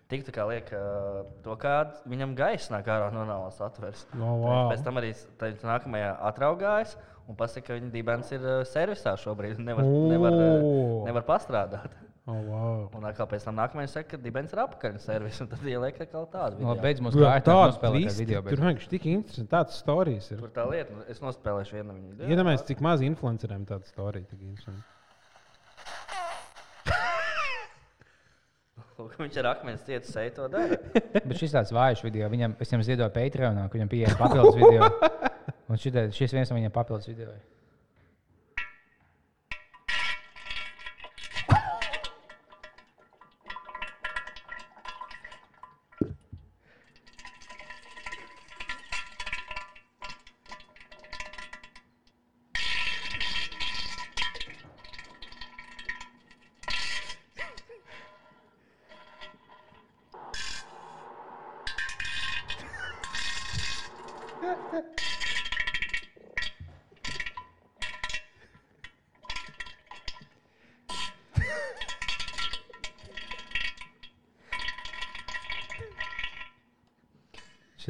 Tik 0.07 0.21
tā 0.23 0.31
kā 0.31 0.45
liek 0.47 0.69
to, 1.43 1.55
kā 1.59 1.73
viņam 2.07 2.31
gaisa 2.37 2.77
nāk 2.77 2.87
ārā 2.87 3.09
no 3.11 3.25
nāves 3.27 3.57
atveres. 3.59 4.05
Oh, 4.15 4.37
wow. 4.39 4.69
Pēc 4.71 4.83
tam 4.85 4.95
arī 5.01 5.09
tā- 5.41 5.51
nākamajā 5.67 6.13
atraugājas 6.29 6.93
un 7.27 7.35
pasaka, 7.35 7.65
ka 7.67 7.75
viņa 7.75 7.91
dibens 7.91 8.31
ir 8.31 8.45
servisā 8.71 9.17
šobrīd. 9.19 9.59
Nevar, 9.59 9.83
O! 9.83 10.05
nevar, 10.13 10.37
nevar 11.09 11.25
pastrādāt. 11.27 11.91
Oh, 12.27 12.39
wow. 12.43 12.89
Un 12.95 13.05
atkal 13.07 13.27
pēc 13.31 13.43
tam 13.47 13.55
nākamajā 13.59 13.87
saka, 13.97 14.09
ka 14.15 14.17
dibens 14.23 14.51
ir 14.55 14.59
apakaļ 14.63 14.97
servis. 14.99 15.37
Un 15.43 15.47
tad 15.51 15.61
ieliek 15.63 15.99
atkal 16.03 16.25
tādu 16.31 16.59
Nu, 16.59 16.73
video. 16.73 16.83
beidz 16.83 17.03
mums 17.03 17.15
tāds 17.15 17.45
tādu 17.79 17.93
viss, 17.99 18.17
video. 18.19 18.41
Tur 18.47 18.63
vienkārši 18.63 18.89
tik 18.95 19.05
interesanti. 19.11 19.51
Tāds 19.51 19.79
stāstījis 19.83 20.31
ir. 20.35 20.41
Tur 20.43 20.51
tā 20.55 20.65
lieta, 20.71 20.91
nu, 20.95 21.03
es 21.11 21.19
nospēlēšu 21.23 21.77
vienu 21.79 21.91
no 21.93 21.99
viņiem. 21.99 22.31
Iedomājieties, 22.35 22.67
cik 22.71 22.83
maz 22.83 23.03
influenceriem 23.07 23.63
tāda 23.67 23.87
stāstījuma 23.91 24.31
tik 24.31 24.43
interesanti. 24.43 24.83
Lūk, 28.97 29.13
Viņš 29.21 29.35
ar 29.41 29.51
akmens 29.51 29.83
cietu 29.85 30.09
seju 30.09 30.33
to 30.37 30.47
dara. 30.53 30.79
Bet 31.27 31.35
šis 31.37 31.53
tāds 31.53 31.73
vājš 31.75 32.01
video. 32.07 32.29
Viņam, 32.33 32.57
es 32.61 32.71
viņam 32.71 32.85
ziedoju 32.87 33.13
Patreonā, 33.13 33.67
ka 33.67 33.77
viņam 33.77 33.91
pieeja 33.91 34.15
papildus 34.17 34.57
video. 34.57 34.89
Un 35.69 35.81
šitai, 35.81 36.07
šis 36.15 36.33
viens 36.33 36.49
no 36.49 36.57
viņiem 36.57 36.73
papildus 36.73 37.09
video. 37.11 37.35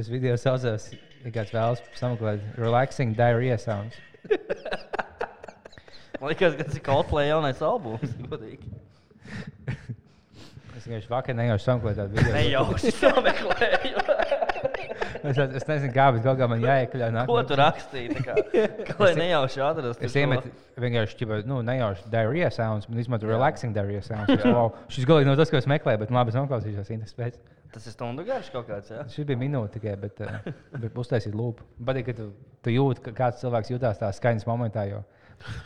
Šis 0.08 0.14
video 0.16 0.38
saucās, 0.40 0.84
ja 1.20 1.30
kāds 1.36 1.50
vēlas 1.52 1.82
sameklēt, 2.00 2.44
relaxing 2.56 3.12
diarrhea 3.18 3.58
sounds. 3.60 3.98
Man 6.22 6.32
liekas, 6.32 6.56
ka 6.56 6.64
tas 6.64 6.78
ir 6.78 6.84
Coldplay 6.86 7.28
jaunais 7.28 7.60
albums. 7.60 8.14
godīgi. 8.32 8.72
Es 10.78 10.86
vienkārši 10.86 11.12
vakar 11.12 11.36
nejauši 11.36 11.68
sameklēju 11.68 12.00
tādu 12.00 12.16
video. 12.22 12.38
Nejauši 12.38 12.94
sameklēju. 13.02 14.06
Es, 15.28 15.42
es 15.44 15.68
nezinu, 15.74 15.92
kā, 15.92 16.08
bet 16.16 16.32
kā 16.40 16.50
man 16.54 16.64
jāiekļauj. 16.64 17.20
Ko 17.28 17.44
tu 17.52 17.60
rakstīji? 17.60 18.24
Kā, 18.24 19.12
nejauši 19.20 19.66
atrastu. 19.68 20.08
Es 20.08 20.16
iemetu 20.24 20.54
vienkārši 20.80 21.20
tādu 21.20 21.52
nu, 21.52 21.60
nejaušu 21.68 22.08
diarrhea 22.16 22.54
sounds, 22.56 22.88
bet 22.88 23.04
izmantoju 23.04 23.36
relaxing 23.36 23.76
diarrhea 23.76 24.08
sounds. 24.08 24.40
Wow, 24.48 24.72
šis 24.88 25.12
galīgi 25.12 25.34
nav 25.34 25.42
tas, 25.44 25.52
ko 25.52 25.60
es 25.60 25.68
meklēju, 25.68 26.06
bet 26.06 26.16
labi, 26.16 26.32
es 26.32 26.40
noklausīšos 26.40 26.96
intereses 26.96 27.20
pēc. 27.20 27.42
Tas 27.78 27.86
ir 27.86 27.94
stundu 27.94 28.24
garš 28.26 28.48
kaut 28.50 28.66
kāds. 28.66 28.90
Ja? 28.90 29.04
Šis 29.14 29.28
bija 29.30 29.38
minūte 29.38 29.78
tikai, 29.78 29.92
bet, 30.02 30.18
uh, 30.26 30.48
bet 30.82 30.96
uztaisīt 30.98 31.36
lūpu. 31.38 31.62
Patīk, 31.86 32.08
ka 32.08 32.16
tu, 32.18 32.32
tu 32.66 32.74
jūti, 32.74 33.04
ka 33.06 33.14
kāds 33.20 33.44
cilvēks 33.44 33.70
jutās 33.70 34.02
tā 34.02 34.10
skaņas 34.18 34.48
momentā. 34.50 34.88
Jo 34.90 35.04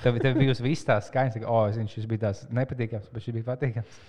tev, 0.04 0.18
tev 0.20 0.36
bija 0.36 0.56
viss 0.60 0.84
tās 0.88 1.08
skaņas, 1.08 1.40
ka, 1.40 1.48
oh, 1.48 1.70
zini, 1.72 1.88
šis 1.92 2.08
bija 2.12 2.26
tās 2.28 2.44
nepatīkams, 2.52 3.08
bet 3.14 3.24
šis 3.24 3.38
bija 3.38 3.48
patīkams. 3.48 4.02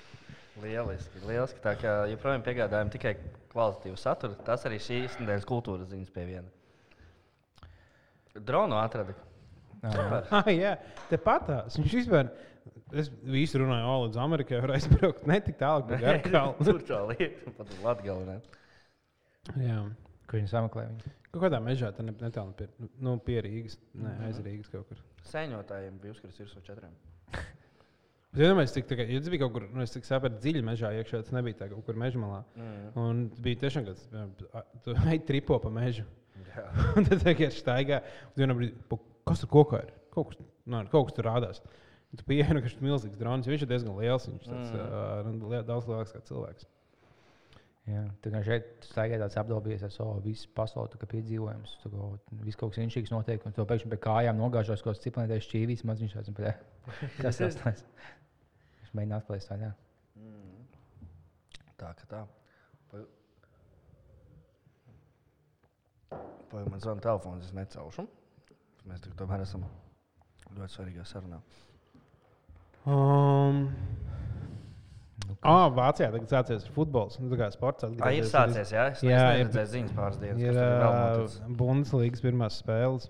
Lieliski, 0.62 1.23
lieliski. 1.28 1.62
Tā 1.62 1.76
kā 1.78 1.94
joprojām 2.11 2.42
piegādājam 2.42 2.90
tikai 2.92 3.14
kvalitatīvu 3.54 4.00
saturu. 4.02 4.35
Tas 4.47 4.66
arī 4.66 4.82
šīs 4.82 5.21
nedēļas 5.23 5.47
kultūras 5.49 5.92
ziņas 5.94 6.11
pie 6.11 6.26
viena. 6.28 7.62
Dronu 8.35 8.82
atrada. 8.82 9.14
Ah, 10.38 10.48
jā, 10.52 10.76
tepat 11.10 11.46
tās. 11.48 11.78
Viņš 11.80 11.94
vispār. 12.02 12.28
Es 12.94 13.08
visu 13.26 13.58
runāju, 13.58 13.86
o, 13.88 13.94
līdz 14.04 14.18
Amerikai 14.22 14.60
var 14.62 14.74
aizbraukt 14.76 15.24
ne 15.30 15.38
tik 15.42 15.56
tālu, 15.58 15.86
kā 15.88 15.98
Garkalnu. 16.02 16.62
Tur 16.68 16.84
tā 16.86 17.00
lieta, 17.08 17.54
pat 17.56 17.72
uz 17.72 17.80
Latgalē. 17.82 18.36
Jā. 19.58 19.80
Kur 20.30 20.38
viņi 20.38 20.52
sameklē 20.52 20.84
viņu? 20.90 21.14
Kaut 21.32 21.46
kādā 21.46 21.58
mežā, 21.64 21.88
tā 21.96 22.04
ne- 22.04 22.14
netālu 22.20 22.52
pie, 22.56 22.68
nu, 23.02 23.16
pie 23.24 23.40
Rīgas. 23.42 23.78
Nē, 23.98 24.12
aiz 24.28 24.38
Rīgas 24.44 24.70
kaut 24.70 24.86
kur. 24.90 25.00
Sēņotājiem 25.32 25.98
bija 26.02 26.14
uzskats 26.14 26.38
virsū 26.42 26.62
četriem. 26.66 26.92
Es 28.32 28.40
domāju, 28.48 28.70
cik 28.72 28.86
tā 28.88 28.96
ja 29.02 29.18
tas 29.20 29.28
bija 29.28 29.42
kaut 29.42 29.52
kur, 29.58 29.64
nu, 29.68 29.82
es 29.84 29.92
sapratu, 30.08 30.38
dziļi 30.40 30.62
mežā 30.64 30.92
iekšā, 30.96 31.20
tas 31.24 31.34
nebija 31.36 31.58
tā 31.58 31.68
kaut 31.72 31.84
kur 31.84 31.98
meža 32.00 32.20
malā. 32.20 32.38
Mm. 32.56 32.86
Un 33.02 33.18
bija 33.44 33.60
tiešām 33.66 33.88
piemēram, 33.90 34.30
tu 34.86 34.94
ej 35.12 35.20
tripo 35.28 35.58
pa 35.60 35.72
mežu. 35.72 36.06
Jā. 36.52 36.64
Un 36.96 37.08
tad 37.08 37.24
vienkārši 37.26 37.60
staigā. 37.60 38.00
un 38.30 38.40
vienā 38.40 38.56
brīdī, 38.56 38.86
"Pa, 38.88 38.96
Kas 39.32 39.42
tur 39.44 39.50
kokā 39.52 39.82
ir? 39.86 39.92
Kaut 40.14 40.28
kas, 40.32 40.38
nu, 40.68 40.82
kaut 40.92 41.08
kas 41.08 41.16
tur 41.16 41.26
rādās. 41.30 41.62
Tu 42.12 42.24
pieeji, 42.28 42.44
ka 42.52 42.60
viņš 42.60 42.74
ir 42.76 42.84
milzīgs 42.84 43.16
dronis. 43.20 43.48
Viņš 43.48 43.62
ir 43.64 43.70
diezgan 43.70 43.96
liels. 43.96 44.26
Viņš 44.28 44.46
ir 44.50 44.54
Mm. 44.60 45.42
uh, 45.48 45.62
daudz 45.64 45.86
lielāks 45.88 46.12
kā 46.12 46.20
cilvēks. 46.28 46.66
Jā, 47.88 48.02
tā 48.22 48.30
kā 48.30 48.40
šeit 48.46 48.84
staigā 48.86 49.16
tāds 49.18 49.34
apdalbies 49.40 49.80
ar 49.82 49.90
savu 49.90 50.20
visu 50.22 50.46
pasauli, 50.54 50.92
kā 51.00 51.08
piedzīvojums. 51.10 51.72
Kā 51.82 51.88
viss 52.44 52.54
kaut 52.60 52.70
kas 52.76 52.82
inšīgs 52.84 53.10
notiek, 53.10 53.42
un 53.48 53.56
to 53.56 53.64
pēkšņi 53.66 53.90
pie 53.90 53.98
kājām 54.04 54.38
nogāžos, 54.38 54.84
ko 54.84 54.92
ciprātais 54.94 55.42
šķīvīs, 55.48 55.82
maz 55.88 55.98
viņš 56.04 56.14
tāds- 56.14 56.30
kas 57.24 57.40
tas 57.40 57.56
tāds. 57.64 57.82
Viņš 58.84 58.92
mēģina 58.94 59.18
atklāt 59.18 59.48
tā, 59.48 59.58
jā. 59.64 59.72
Mm. 60.14 60.62
Tā 61.80 61.90
kā 61.98 62.06
tā. 62.12 62.22
Pa- 62.92 63.08
Pagaid, 66.52 66.68
man 66.70 66.80
zvana 66.84 67.00
telefons, 67.00 67.46
es 67.48 67.52
necelšu. 67.56 68.06
Mēs 68.88 69.00
tagad 69.04 69.16
tomēr 69.22 69.44
esam 69.44 69.64
ļoti 70.56 70.74
svarīgā 70.76 71.04
sarunā. 71.08 71.40
Um, 72.86 73.68
Nu, 75.22 75.36
ah, 75.48 75.68
Vācijā 75.70 76.08
tagad 76.12 76.28
sācies 76.30 76.64
futbols. 76.74 77.16
Nu, 77.22 77.28
tā 77.30 77.38
kā 77.38 77.46
sports 77.54 77.84
Tā 77.84 77.88
ir 77.88 77.94
atgriezies. 78.02 78.30
sācies, 78.34 78.70
jā. 78.74 78.84
Es, 78.92 79.02
Jā, 79.06 79.10
jā, 79.16 79.28
ir- 79.38 79.46
es 79.46 79.54
redzēju 79.54 79.70
ziņas 79.72 79.92
pāris 79.96 80.18
dienas. 80.20 80.42
Ir 80.42 80.58
uh. 80.58 81.54
Bundeslīgas 81.56 82.20
pirmās 82.24 82.58
spēles. 82.62 83.08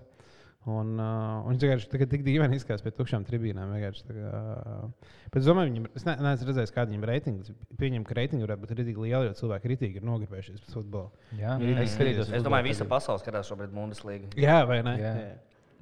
Un, 0.65 0.93
uh, 0.95 1.41
un 1.43 1.51
viņš 1.57 1.63
vienkārši 1.65 1.89
tagad 1.91 2.09
tik 2.13 2.21
dīvaini 2.23 2.55
izskatās 2.55 2.81
pie 2.85 2.91
tukšām 2.95 3.25
tribīnēm. 3.27 3.73
kā, 3.75 4.91
Bet 5.33 5.41
es 5.41 5.45
domāju, 5.49 5.73
viņam, 5.73 5.87
es 5.95 6.05
ne, 6.05 6.15
neesmu 6.23 6.47
redzējis, 6.47 6.71
kāda 6.71 6.93
viņam 6.93 7.07
reitingi. 7.09 7.55
Pieņem, 7.81 8.05
ka 8.07 8.13
reitingi 8.15 8.45
varētu 8.47 8.61
būt 8.63 8.75
rītīgi 8.77 9.03
lieli, 9.03 9.27
jo 9.27 9.33
cilvēki 9.41 9.73
rītīgi 9.73 9.95
ir 9.99 10.03
nogribējušies 10.07 10.61
pēc 10.63 10.73
futbola. 10.77 11.09
Jā, 11.35 11.57
Mm. 11.59 11.77
es 11.83 11.97
skatos. 11.97 12.31
Es 12.31 12.43
domāju, 12.43 12.63
visa 12.69 12.85
pasaule 12.85 13.19
skatās 13.19 13.49
šobrīd 13.51 13.73
Bundeslīgu. 13.75 14.29
Jā, 14.37 14.65
vai 14.65 14.81
ne? 14.83 14.95
Jā. 14.97 15.13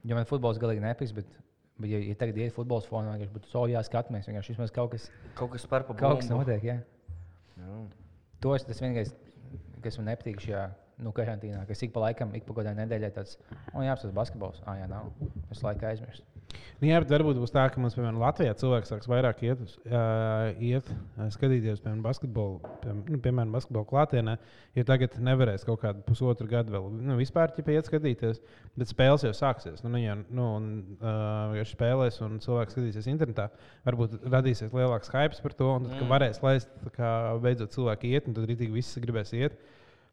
Jo 0.07 0.17
man 0.17 0.27
futbols 0.29 0.59
galīgi 0.61 0.81
nepatiks, 0.83 1.13
bet, 1.13 1.33
bet 1.81 1.91
ja, 1.91 1.99
ja 2.01 2.17
tagad 2.17 2.39
iet 2.41 2.55
futbols 2.55 2.87
fonā, 2.89 3.13
vienkārši 3.15 3.35
būtu 3.35 3.51
so 3.51 3.65
jāskatāmies. 3.69 4.29
Vienkārši 4.29 4.55
vismaz 4.55 4.73
kaut 4.75 4.95
kas, 4.95 5.09
Kaut 5.37 5.53
kas 5.53 5.67
par 5.69 5.85
pa 5.87 5.97
kaut 5.97 6.23
kas 6.23 6.31
notiek. 6.31 6.63
Jā. 6.65 6.79
Jā. 7.61 7.81
To 8.41 8.55
es 8.57 8.65
tas 8.65 8.81
vienīgais, 8.81 9.13
kas 9.85 9.99
man 10.01 10.09
nepatīk 10.09 10.41
šajā 10.41 10.65
nu, 11.05 11.13
karantīnā, 11.17 11.63
kas 11.69 11.81
ik 11.85 11.93
pa 11.93 12.05
laikam, 12.07 12.33
ik 12.37 12.45
pa 12.47 12.57
kādai 12.57 12.75
nedēļai 12.81 13.11
tāds, 13.15 13.37
oh, 13.73 13.81
jā, 13.85 13.93
tas 13.97 14.13
basketbols. 14.15 14.61
Ah, 14.65 14.77
jā, 14.81 14.89
nav. 14.89 15.11
Es 15.53 15.61
laiku 15.65 15.87
aizmirstu. 15.89 16.25
Nu, 16.81 16.87
jā, 16.89 16.97
bet 17.03 17.11
varbūt 17.13 17.37
būs 17.37 17.53
tā, 17.53 17.67
ka 17.69 17.81
mums, 17.81 17.93
piemēram, 17.93 18.17
Latvijā 18.21 18.55
cilvēks 18.57 18.89
sāks 18.89 19.09
vairāk 19.09 19.43
iet, 19.45 19.59
uz, 19.61 19.75
uh, 19.85 20.49
iet 20.57 20.87
ā, 21.15 21.27
skatīties, 21.33 21.81
piemēram, 21.83 22.01
basketbolu, 22.05 22.71
piemēram, 22.81 23.01
nu, 23.05 23.19
piemēram 23.21 23.53
basketbolu 23.53 23.87
klātienē. 23.91 24.37
Jo 24.79 24.85
tagad 24.89 25.17
nevarēs 25.21 25.65
kaut 25.67 25.83
kādu 25.83 26.01
pusotru 26.07 26.49
gadu 26.49 26.73
vēl 26.73 26.87
nu, 26.95 27.17
vispār 27.19 27.53
iet 27.61 27.89
skatīties, 27.89 28.41
bet 28.79 28.89
spēles 28.89 29.27
jau 29.27 29.33
sāksies. 29.37 29.83
Nu, 29.85 29.93
nu, 29.93 30.01
ja, 30.01 30.15
nu, 30.17 30.47
un, 30.57 30.71
uh, 30.99 31.61
spēlēs 31.69 32.17
un 32.25 32.39
cilvēks 32.41 32.73
skatīsies 32.75 33.11
internetā, 33.13 33.51
varbūt 33.85 34.17
radīsies 34.25 34.73
lielāks 34.73 35.13
hype 35.13 35.37
par 35.43 35.53
to, 35.57 35.69
un 35.77 35.85
tad, 35.91 36.01
Mm. 36.01 36.09
varēs 36.09 36.41
laist, 36.41 36.71
kā 36.95 37.11
beidzot 37.43 37.75
cilvēki 37.75 38.15
iet, 38.15 38.27
un 38.27 38.33
tad 38.33 38.49
arī 38.49 38.71
visi 38.73 39.01
gribēs 39.03 39.33
iet. 39.37 39.59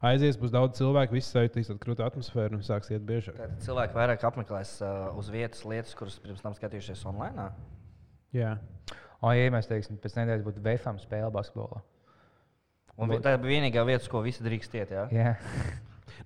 Aizies, 0.05 0.37
būs 0.39 0.53
daudz 0.53 0.79
cilvēku, 0.79 1.17
visi 1.17 1.33
sajutīs 1.33 1.71
krūtu 1.81 2.05
atmosfēru 2.05 2.59
un 2.59 2.65
sāks 2.65 2.91
iet 2.93 3.03
biežāk. 3.07 3.37
Tad 3.39 3.57
cilvēki 3.65 3.97
vairāk 3.97 4.23
apmeklēs 4.29 4.77
uh, 4.83 5.09
uz 5.19 5.31
vietas 5.33 5.65
lietas, 5.67 5.95
kuras 5.99 6.19
pirms 6.23 6.43
tam 6.45 6.55
skatījušies 6.57 7.03
online. 7.09 7.49
Jā. 8.35 8.55
O, 9.19 9.33
ja 9.35 9.51
mēs 9.51 9.67
teiksim, 9.67 9.99
pēc 9.99 10.15
nedēļas 10.15 10.45
būtu 10.45 10.63
VFM 10.63 11.01
spēle 11.01 11.31
basketbolā. 11.35 11.83
Un 12.99 13.15
tā 13.23 13.35
ir 13.35 13.43
vienīgā 13.43 13.83
vieta, 13.87 14.07
ko 14.11 14.23
visi 14.23 14.43
drīkst 14.43 14.75
iet. 14.75 14.91
Jā? 14.95 15.05
Jā, 15.15 15.35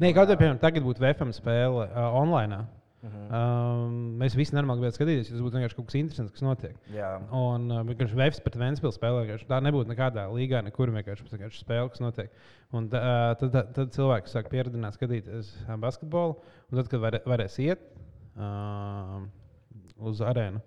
Nē, 0.02 0.10
kaut 0.16 0.30
kā 0.30 0.38
piemēram, 0.40 0.58
tagad 0.62 0.86
būtu 0.86 1.04
VFM 1.04 1.34
spēle 1.36 1.86
uh, 1.86 2.16
online. 2.18 2.64
Mhm. 3.04 3.24
Um, 3.36 3.96
mēs 4.22 4.36
visi 4.40 4.56
normāli 4.56 4.80
gribētu 4.80 4.96
skatīties, 4.96 5.28
jo 5.28 5.36
tas 5.36 5.44
būtu 5.44 5.58
vienkārši 5.58 5.76
kaut 5.76 5.88
kas 5.90 5.98
interesants, 6.00 6.32
kas 6.32 6.44
notiek. 6.46 6.76
Jā. 6.96 7.10
Un 7.36 7.66
uh, 7.68 7.82
vienkārši 7.90 8.16
Vēfs 8.16 8.40
pret 8.46 8.56
Vēnspils 8.62 8.96
spēlē. 8.96 9.26
vienkārši 9.26 9.48
Tā 9.50 9.58
nebūtu 9.66 9.92
nekādā 9.92 10.24
līgā, 10.32 10.62
nekur 10.64 10.94
vienkārši, 10.96 11.26
vienkārši 11.34 11.66
spēle, 11.66 11.90
kas 11.92 12.00
notiek. 12.00 12.32
Un 12.72 12.88
uh, 12.88 13.34
tad, 13.42 13.50
tad, 13.58 13.74
tad 13.76 13.92
cilvēki 13.98 14.32
sāk 14.32 14.48
pieradināt 14.54 14.96
skatīties 14.96 15.52
uh, 15.66 15.76
basketbolu. 15.84 16.38
Un 16.72 16.80
tad, 16.80 16.88
kad 16.94 17.04
var, 17.04 17.18
varēs 17.28 17.60
iet 17.66 17.84
uh, 18.40 19.20
uz 20.08 20.24
arēnu, 20.24 20.64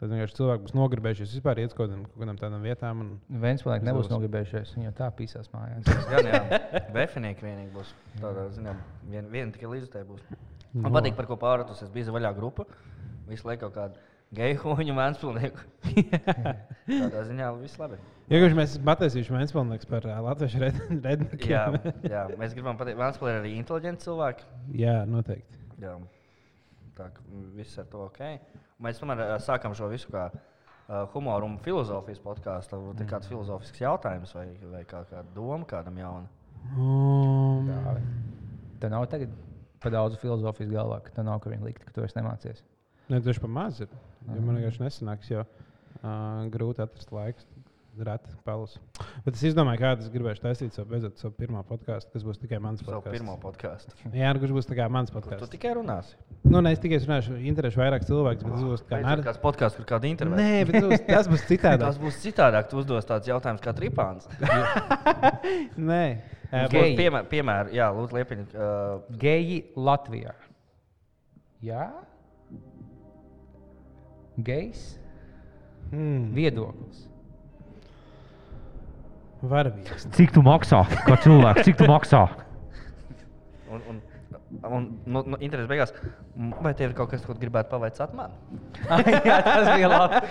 tad 0.00 0.08
vienkārši 0.14 0.38
cilvēki 0.40 0.64
būs 0.66 0.74
nogribējušies 0.80 1.36
vispār 1.36 1.60
iet 1.62 1.70
uz 1.74 1.76
kaut 1.78 1.92
kaut 1.92 2.16
kādām 2.24 2.40
tādām 2.40 2.64
vietām. 2.64 3.04
Un, 3.04 3.12
Vēnspēlēki 3.44 3.90
nebūs 3.90 4.06
Uzlabos. 4.08 4.16
nogribējušies. 4.16 4.72
Viņi 4.78 4.88
jau 4.88 4.96
tā 5.04 5.12
pīsās 5.20 5.52
mājās. 5.52 5.92
Jā, 6.16 6.24
jā. 6.32 6.42
Vēfinieki 6.96 7.44
vienīgi 7.44 7.70
būs. 7.76 7.92
Tādā 8.24 8.48
ziņā 8.56 8.74
vien, 9.12 9.28
viena 9.36 9.52
tikai 9.54 9.70
līdzutē 9.76 10.06
būs. 10.08 10.24
Man 10.74 10.90
No. 10.92 10.98
patīk, 10.98 11.14
par 11.16 11.26
ko 11.30 11.36
pārātos. 11.38 11.82
Es 11.86 11.90
biju 11.94 12.12
vaļā 12.16 12.32
grupa. 12.36 12.64
Visu 13.28 13.46
laiku 13.46 13.68
kaut 13.68 13.74
kādu 13.76 14.00
geju 14.34 14.58
huņu 14.74 14.94
mēnspilnieku. 14.96 15.62
Tādā 16.88 17.22
ziņā 17.28 17.50
viss 17.60 17.78
labi. 17.78 17.96
Vienkārši 18.28 18.56
mēs 18.58 18.72
esam 18.74 18.84
pataisījuši 18.88 19.34
Vēnspilsnieks 19.36 19.86
par 19.88 20.06
uh, 20.08 20.16
latviešu 20.24 20.58
Jā, 20.64 20.70
rednekiem. 21.04 21.78
jā, 22.08 22.22
mēs 22.40 22.54
gribam 22.56 22.78
pateikt, 22.80 22.96
ka 22.98 23.04
Vēnspilsē 23.04 23.34
ir 23.34 23.40
arī 23.42 23.52
inteliģenti 23.60 24.06
cilvēki. 24.08 24.46
jā, 24.80 24.94
noteikti. 25.06 25.60
Jā. 25.84 25.94
Tā 26.96 27.08
kā 27.12 27.24
viss 27.58 27.78
ar 27.82 27.86
to 27.92 28.04
ok. 28.08 28.20
Mēs 28.82 28.98
tomēr 29.02 29.22
ā, 29.26 29.38
sākam 29.44 29.74
šo 29.76 29.88
visu 29.92 30.10
kā 30.14 30.26
uh, 30.32 31.04
humoru 31.14 31.46
un 31.52 31.58
filozofijas 31.62 32.20
podkāstu. 32.24 32.78
Varbūt 32.80 33.02
ir 33.04 33.10
kāds 33.12 33.28
filozofisks 33.30 33.82
jautājums 33.84 34.34
vai, 34.34 34.46
vai 34.72 34.82
kā, 34.88 35.04
kāda 35.10 35.26
doma 35.36 35.64
kādam 35.68 35.98
jaunam. 36.00 36.28
Um, 36.74 37.68
Tev 38.80 38.90
nav 38.92 39.04
tagad 39.12 39.30
par 39.84 39.92
daudz 39.94 40.16
filozofijas 40.22 40.72
galvā, 40.72 41.02
ka 41.04 41.12
tev 41.18 41.28
nav 41.28 41.42
kur 41.44 41.52
viņa 41.54 41.68
likt, 41.68 41.84
ka 41.84 41.92
tu 41.94 42.04
vairs 42.04 42.16
nemācies. 42.16 42.64
Ne, 43.12 43.20
tieši 43.20 43.42
par 43.44 43.52
maz 43.52 43.82
ir. 43.84 43.92
Jo 44.24 44.40
man 44.40 44.56
vienkārši 44.56 44.80
nesanāks, 44.86 45.28
jo 45.34 45.44
uh, 45.44 46.48
grūti 46.54 46.82
atrast 46.84 47.12
laiku. 47.14 47.44
Rati 47.94 48.26
palus. 48.42 48.72
Bet 49.22 49.36
es 49.36 49.42
izdomāju, 49.52 49.78
kādu 49.78 50.02
es 50.02 50.08
gribēšu 50.10 50.42
taisīt 50.42 50.74
savu, 50.74 50.88
beidzot, 50.90 51.14
savu 51.22 51.30
pirmo 51.38 51.60
podkāstu, 51.68 52.10
kas 52.10 52.24
būs 52.26 52.40
tikai 52.42 52.58
mans 52.58 52.80
Savu 52.82 52.90
podkāsts. 52.96 53.12
pirmo 53.14 53.36
podkāstu. 53.38 53.94
Jā, 54.18 54.32
nu, 54.34 54.40
kurš 54.42 54.54
būs 54.56 54.66
tikai 54.66 54.88
mans 54.90 55.12
Tu 55.12 55.14
podkāsts. 55.14 55.52
tikai 55.52 55.76
runāsi. 55.78 56.16
Nu, 56.42 56.58
ne, 56.58 56.72
es 56.74 56.82
tikai 56.82 56.98
runāšu, 57.04 57.36
interesēšu 57.52 57.78
vairāk 57.84 58.08
cilvēku, 58.08 58.48
bet 58.48 58.56
tas 58.56 58.64
būs 58.66 58.82
kā 58.82 58.96
Beidzot, 58.96 59.06
nār... 59.06 59.22
Kāds 59.28 59.40
podkāsts, 59.44 59.78
kur 59.78 59.86
kāda 59.92 60.10
intervija? 60.10 60.42
Nē, 60.42 60.64
bet 60.66 60.74
tas 60.80 60.88
būs, 60.90 61.04
tas 61.14 61.30
būs 61.36 61.46
citādi. 61.52 61.84
Tas 61.86 62.00
būs 62.02 62.18
citādāk. 62.26 62.66
Tu 62.72 62.80
uzdos 62.82 63.06
tādus 63.12 63.30
jautājumus 63.30 63.62
kā 63.62 63.76
tripāns. 63.78 64.26
Nē, 65.78 66.02
Būs- 66.54 66.96
Piemēram, 66.98 67.26
piemēr, 67.30 67.70
jā, 67.74 67.86
lūdzu, 67.96 68.14
liepiņ. 68.18 68.42
Uh, 68.54 69.16
Geji 69.18 69.56
Latvijā. 69.76 70.34
Jā? 71.64 71.88
Gejs? 74.44 74.84
Hmm, 75.90 76.30
Viedoklis. 76.36 77.08
varavīgs. 79.44 80.06
Cik 80.16 80.30
tu 80.32 80.40
maksā? 80.44 80.78
Kā 81.04 81.18
cilvēks, 81.20 81.66
cik 81.66 81.76
tu 81.76 81.88
maksā? 81.90 82.22
un, 83.74 83.82
un, 83.90 83.98
un 84.64 84.86
nu, 85.04 85.22
nu, 85.34 85.36
interesi 85.44 85.68
beigās, 85.68 85.92
vai 86.64 86.72
tev 86.78 86.90
ir 86.92 86.96
kaut 86.96 87.10
kas, 87.12 87.24
ko 87.26 87.34
tu 87.36 87.42
gribētu 87.42 87.68
pavaicāt 87.74 88.14
man? 88.16 88.32
jā, 89.28 89.36
tas 89.44 89.68
bija 89.74 89.90
labi. 89.92 90.22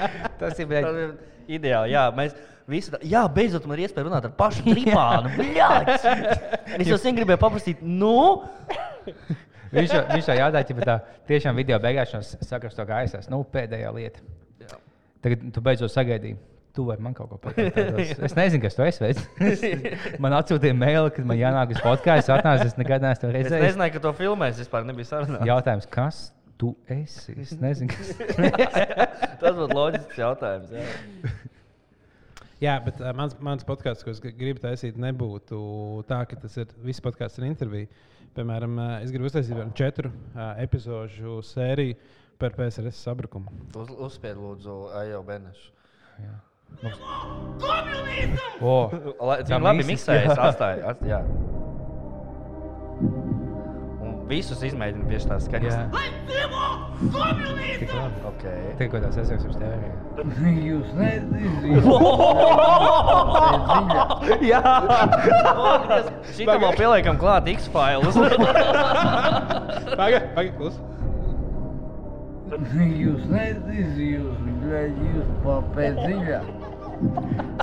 Tas 0.42 0.58
ir 0.58 0.66
Tas 0.66 0.72
bijis. 0.72 0.90
ir 1.04 1.60
ideāli. 1.60 1.94
Jā, 1.94 2.08
mēs 2.18 2.34
visi 2.34 2.50
tā, 2.68 3.00
jā, 3.08 3.24
beidzot 3.36 3.66
man 3.68 3.78
ir 3.80 3.88
iespēja 3.88 4.08
runāt 4.08 4.28
ar 4.30 4.36
pašu 4.38 4.64
tripānu. 4.68 5.34
Es 6.74 6.88
jau 6.90 6.98
sen 6.98 7.18
gribēju 7.18 7.42
paprasīt, 7.42 7.82
nu, 7.86 8.14
Viņš 9.74 9.94
jau, 9.94 10.02
viņš 10.12 10.28
jau 10.30 10.36
jautāja, 10.38 10.70
ja 10.70 10.86
tā 10.86 10.96
tiešām 11.30 11.58
video 11.58 11.80
beigās 11.82 12.12
sakās 12.46 12.76
to 12.78 12.86
gaisās. 12.86 13.30
Nu, 13.32 13.40
pēdējā 13.50 13.94
lieta. 13.96 14.22
Jā. 14.62 14.78
Tagad 15.26 15.48
tu 15.56 15.64
beidzot 15.66 15.94
sagaidīji. 15.94 16.38
Tu 16.74 16.82
vari 16.86 17.04
man 17.06 17.14
kaut 17.14 17.30
ko 17.30 17.38
pateikt. 17.42 17.76
Es 18.28 18.34
nezinu, 18.38 18.64
kas 18.64 18.78
tu 18.78 18.86
esi. 18.86 19.02
veids. 19.04 20.16
Man 20.22 20.34
atsūtīja 20.38 20.74
mēlī, 20.78 21.12
kad 21.18 21.28
man 21.30 21.38
jānāk 21.38 21.74
uz 21.76 21.82
podkāstu. 21.86 22.26
Es 22.26 22.32
atnācu, 22.34 22.70
es 22.70 22.78
nekad 22.80 23.06
neesmu 23.06 23.22
to 23.22 23.30
es 23.30 23.36
redzējis. 23.38 23.66
nezināju, 23.68 23.94
ka 23.98 24.02
to 24.08 24.14
filmēs. 24.18 24.62
Vispār 24.62 24.88
nebija 24.90 25.10
sarunā. 25.12 25.42
Jautājums, 25.50 25.86
kas 25.94 26.22
tu 26.62 26.74
esi? 26.90 27.36
Es 27.46 27.54
nezinu, 27.62 27.94
kas 27.94 28.14
Tas 29.44 29.58
būtu 29.58 29.70
loģisks 29.78 30.22
jautājums. 30.22 30.74
Jā. 30.74 31.34
Jā, 32.64 32.78
bet 32.86 33.00
uh, 33.04 33.10
mans, 33.18 33.34
mans 33.44 33.66
podkāsts, 33.68 34.06
ko 34.06 34.12
es 34.14 34.22
gr- 34.24 34.36
gribu 34.40 34.62
taisīt, 34.64 34.96
nebūtu 35.02 35.58
tā, 36.08 36.22
ka 36.30 36.38
tas 36.46 36.56
ir 36.62 36.70
viss 36.86 37.04
podkāsts 37.04 37.42
ar 37.42 37.48
interviju. 37.50 37.90
Piemēram, 38.38 38.78
uh, 38.80 38.94
es 39.04 39.12
gribu 39.14 39.28
uztaisīt 39.28 39.58
vienu 39.58 39.74
četru 39.78 40.10
uh, 40.14 40.54
epizodu 40.64 41.40
sēriju 41.46 41.98
par 42.42 42.56
PSRS 42.56 43.02
sabrukumu. 43.06 43.52
Uz, 43.78 43.92
uzspied, 44.08 44.40
lūdzu, 44.40 44.78
Ajo 45.02 45.20
Benešu. 45.28 45.70
o, 48.62 48.74
Lai, 49.28 49.38
Tā 49.44 49.58
Viņa 49.58 49.60
labi 49.62 49.84
mīsīs, 49.84 49.92
miksējas, 49.92 50.34
jā. 50.40 50.48
atstāja. 50.50 51.20
Visus 54.30 54.62
izmēģina 54.64 55.04
pie 55.10 55.18
tās 55.28 55.44
skaņas. 55.50 55.74
jā, 55.74 55.82
tik 57.80 57.92
labi. 57.92 58.22
Okay. 58.30 58.62
Tik 58.80 58.94
kā 58.94 59.02
tās 59.04 59.18
esmu 59.20 59.52
uz 59.52 59.58
tevi. 59.60 59.90
Jūs 60.64 60.90
nezināt, 60.96 61.66
Jā, 64.54 64.62
šitam 66.32 66.64
vēl 66.64 66.74
pieliekam 66.80 67.20
klāt 67.20 67.50
X-Files. 67.52 68.16
Pagaid, 70.00 70.24
pagaid, 70.38 70.54
klus. 70.58 70.80
jūs 72.74 73.24
nezināt, 73.28 73.98
jūs 74.00 74.38
gležījāt 74.64 75.34
papēt 75.44 76.00
dziļāk. 76.06 76.73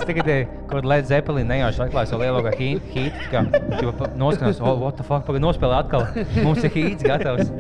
Es 0.01 0.05
tagad 0.07 0.29
eh, 0.31 0.47
kaut 0.69 0.81
kādā 0.85 0.91
Led 0.93 1.07
Zeppelin 1.11 1.49
nejauši 1.51 1.83
atklāju 1.87 2.11
savu 2.13 2.23
lielāko 2.25 2.53
hītu. 2.59 3.05
Kā 3.33 3.43
jau 3.81 3.93
noskanās, 4.21 4.61
oh, 4.63 4.77
what 4.83 4.97
the 5.01 5.05
fuck, 5.07 5.25
pagaid 5.29 5.43
nospēlē 5.45 5.79
atkal. 5.85 6.07
Mums 6.45 6.65
ir 6.67 6.73
hīts 6.75 7.07
gatavs. 7.07 7.51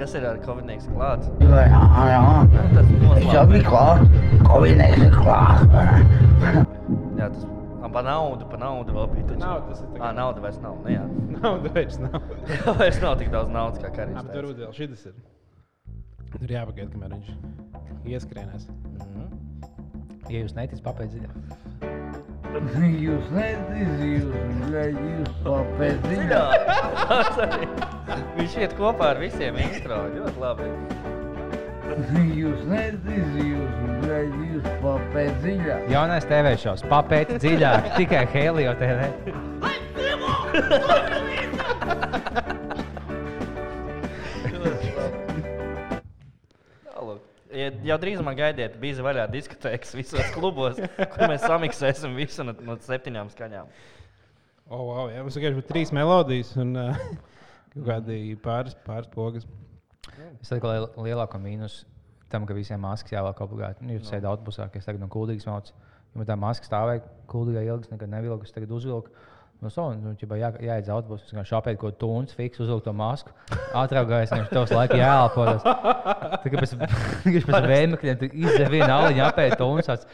Kas 0.00 0.14
ir 0.16 0.24
ar 0.24 0.38
Covid-19 0.40 0.94
klāts? 0.96 1.28
Jā, 1.44 1.64
jā, 1.68 2.20
Tas 2.74 2.84
es 2.86 2.92
jau 2.92 3.00
noslēpums. 3.04 3.50
biju 3.50 3.64
klāt, 3.68 4.04
Covid 4.48 4.80
ir 4.86 5.16
klāt. 5.18 5.58
Jā, 7.20 7.26
tas 7.28 7.44
man 7.82 7.92
pa 7.92 8.02
naudu, 8.06 8.46
pa 8.48 8.56
naudu 8.62 8.94
vēl 8.96 9.10
bija. 9.14 9.26
taču. 9.28 9.40
Nav, 9.42 9.58
tas 9.68 9.80
ir 9.82 9.90
tā 9.92 9.98
kā- 9.98 10.08
Ā, 10.08 10.14
nauda 10.16 10.40
vairs 10.46 10.60
nav. 10.64 10.78
Nu, 10.84 10.94
jā. 10.94 11.04
Nav, 11.42 11.60
vairs 11.74 11.98
nav. 12.00 12.16
Jā, 12.48 12.74
vairs 12.80 13.00
nav 13.04 13.18
tik 13.20 13.30
daudz 13.34 13.52
naudas, 13.52 13.78
kā 13.82 13.90
Jā, 13.90 13.96
karjeras. 13.98 14.24
bet 14.30 14.40
varbūt 14.40 14.62
vēl 14.64 14.72
šis 14.78 15.06
ir. 15.10 15.14
Tur 16.38 16.48
jāpagaida, 16.56 16.90
kamēr 16.94 17.16
viņš 17.18 17.28
ieskrienēs. 18.16 18.68
Mhm. 18.70 19.29
Ja 20.30 20.44
jūs 20.44 20.52
neticat, 20.54 20.84
papēt 20.86 21.10
dziļāk. 21.10 21.34
Jūs 23.04 23.28
nezināt, 23.34 24.00
jūs 24.04 24.28
gležījāt 24.66 25.30
papēt 25.44 26.04
dziļāk. 26.06 26.70
Viņš 28.38 28.56
iet 28.62 28.74
kopā 28.78 29.12
ar 29.14 29.20
visiem 29.22 29.58
intro. 29.62 30.02
Ļoti 30.14 30.42
labi. 30.42 30.68
Jūs 32.40 32.62
nezināt, 32.70 33.40
jūs 33.42 33.80
gležījāt 34.04 34.68
papēt 34.84 35.40
dziļāk. 35.46 35.88
Jaunais 35.94 36.28
TV 36.30 36.54
šovs, 36.62 36.86
papēt 36.92 37.34
dziļāk, 37.38 37.90
tikai 37.98 38.22
Helio 38.36 38.76
TV. 38.82 39.10
Tālāk. 39.98 41.29
Jau 47.90 47.98
drīzumā 48.00 48.34
gaidiet, 48.38 48.78
bija 48.80 49.04
vaļā 49.04 49.26
diskotēkas 49.32 49.96
visos 49.98 50.32
klubos, 50.34 50.78
kur 50.78 51.26
mēs 51.30 51.44
samiksēsim 51.46 52.16
visu 52.18 52.46
no, 52.46 52.54
no 52.66 52.78
septiņām 52.86 53.32
skaņām. 53.34 53.70
O, 54.70 54.76
oh, 54.76 54.82
wow, 54.86 55.06
jā, 55.10 55.22
mums 55.24 55.36
vienkārši 55.36 55.58
bija 55.58 55.68
trīs 55.72 55.90
melodijas 55.94 56.52
un 56.62 56.76
uh, 56.78 57.04
kādi 57.74 58.36
pāris, 58.42 58.76
pāris 58.86 59.10
pogas. 59.10 59.48
Es 60.40 60.52
liel, 60.52 60.86
lielāko 61.00 61.40
mīnusu 61.42 61.86
tam, 62.30 62.46
ka 62.46 62.54
visiem 62.54 62.80
maskas 62.82 63.16
jāvelk 63.16 63.42
obligāti. 63.42 63.84
Nu, 63.86 63.96
jūs 63.96 64.06
sēžat 64.06 64.28
autobusā, 64.30 64.68
kas 64.70 64.86
tagad 64.86 65.02
no 65.02 65.10
kuldīgas 65.10 65.48
mācās. 65.50 65.74
Man 66.14 66.26
tā 66.26 66.36
maska 66.38 66.66
stāvēja 66.66 67.04
kuldīgā 67.30 67.62
ilgi, 67.66 67.90
nekad 67.92 68.10
nevilku, 68.10 68.46
es 68.46 68.54
tagad 68.54 68.72
uzvilku. 68.74 69.12
No 69.60 69.68
savas 69.68 69.98
nu, 70.00 70.14
ķipa 70.16 70.38
jā, 70.40 70.48
jāiedz 70.64 70.88
autobusā, 70.88 71.34
kā 71.36 71.42
šāpēt, 71.44 71.76
ko 71.82 71.90
tūns, 71.92 72.32
fiks, 72.32 72.62
uzvilkt 72.64 72.86
to 72.86 72.94
masku. 72.96 73.34
Ātrāk 73.76 74.06
gājis, 74.08 74.32
viņš 74.32 74.52
tos 74.54 74.72
laiku 74.72 74.96
jāelpojas. 74.96 75.66
Tā 75.66 76.52
kā 76.52 76.62
pēc, 76.62 76.72
viņš 77.26 77.48
pēc 77.50 77.66
vēmekļiem 77.68 78.24
izdzer 78.30 78.72
vienu 78.72 78.88
aliņu 78.94 79.24
apēt 79.26 79.58
tūns, 79.60 79.90
tāds, 79.90 80.08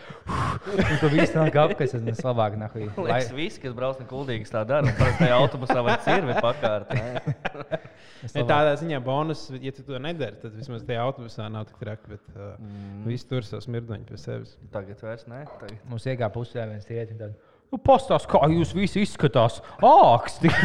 un 0.75 0.99
tu 0.99 1.13
viss 1.15 1.37
nāk 1.39 1.61
apkas, 1.63 1.95
tas 1.95 2.03
nes 2.03 2.25
labāk 2.27 2.59
Liekas, 2.97 3.31
visi, 3.37 3.63
kas 3.63 3.77
brauc 3.77 4.03
no 4.03 4.09
kuldīgas, 4.11 4.51
tā 4.51 4.65
dara. 4.67 4.91
tajā 5.21 5.39
autobusā 5.39 5.79
vai 5.87 5.95
cirvi 6.03 6.35
pakārt. 6.43 6.91
Ja 8.35 8.43
tādā 8.49 8.73
ziņā 8.81 8.99
bonus, 9.05 9.45
ja 9.63 9.71
tu 9.77 9.85
to 9.87 9.99
nedari, 10.03 10.39
tad 10.41 10.55
vismaz 10.57 10.83
tajā 10.89 11.03
autobusā 11.05 11.47
nav 11.53 11.69
tik 11.69 11.77
traki. 11.83 12.15
Bet 12.15 12.33
uh, 12.33 12.55
mm. 12.59 13.03
visi 13.07 13.29
tur 13.29 13.47
savu 13.47 13.63
smirdaņu 13.67 14.09
pie 14.09 14.19
sevis. 14.21 14.57
Tagad 14.73 15.05
vairs 15.05 15.27
ne. 15.31 15.45
Tagad. 15.61 15.77
Mums 15.91 16.09
iegāja 16.09 16.33
pusē 16.35 16.65
viens 16.71 16.89
tieti. 16.89 17.19
Nu, 17.73 17.79
Pastāstiet, 17.83 18.31
kā 18.31 18.47
jūs 18.53 18.71
visi 18.77 19.03
izskatās. 19.03 19.59
Āksti! 19.85 20.51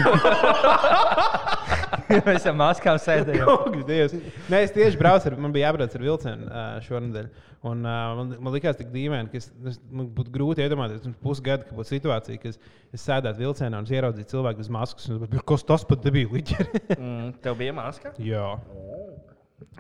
Mēs 2.12 2.42
esam 2.42 2.60
maskām 2.60 3.00
sēdējām. 3.02 3.50
Kungs. 3.64 4.14
Nē, 4.52 4.60
es 4.68 4.74
tieši 4.76 5.00
braucu, 5.00 5.32
ar, 5.32 5.38
man 5.42 5.54
bija 5.56 5.70
jābrauc 5.70 5.96
ar 5.98 6.04
vilcienu 6.06 6.62
šonadēļ. 6.86 7.30
Un, 7.72 7.84
uh, 7.86 8.14
man, 8.18 8.32
man 8.42 8.56
likās 8.56 8.78
tik 8.80 8.90
dīvaini, 8.94 9.30
ka 9.32 9.38
es, 9.38 9.50
es, 9.70 9.78
man 9.94 10.08
būtu 10.16 10.34
grūti 10.34 10.64
iedomāties, 10.66 11.04
ka 11.06 11.12
pusgadu 11.22 11.68
ka 11.68 11.78
būtu 11.78 11.92
situācija, 11.92 12.42
ka 12.42 12.50
es, 12.50 12.58
es 12.90 13.06
sēdētu 13.06 13.44
vilcienā 13.44 13.82
un 13.82 13.90
es 13.90 13.94
ieraudzītu 13.94 14.34
cilvēku 14.34 14.64
bez 14.64 14.72
maskas. 14.74 15.10
Un, 15.10 15.22
domāju, 15.22 15.46
kas 15.54 15.66
tas 15.70 15.86
pat 15.88 16.06
bija? 16.10 16.30
Mm, 17.02 17.32
tev 17.42 17.58
bija 17.62 17.74
maska? 17.78 18.14
Jā. 18.22 18.48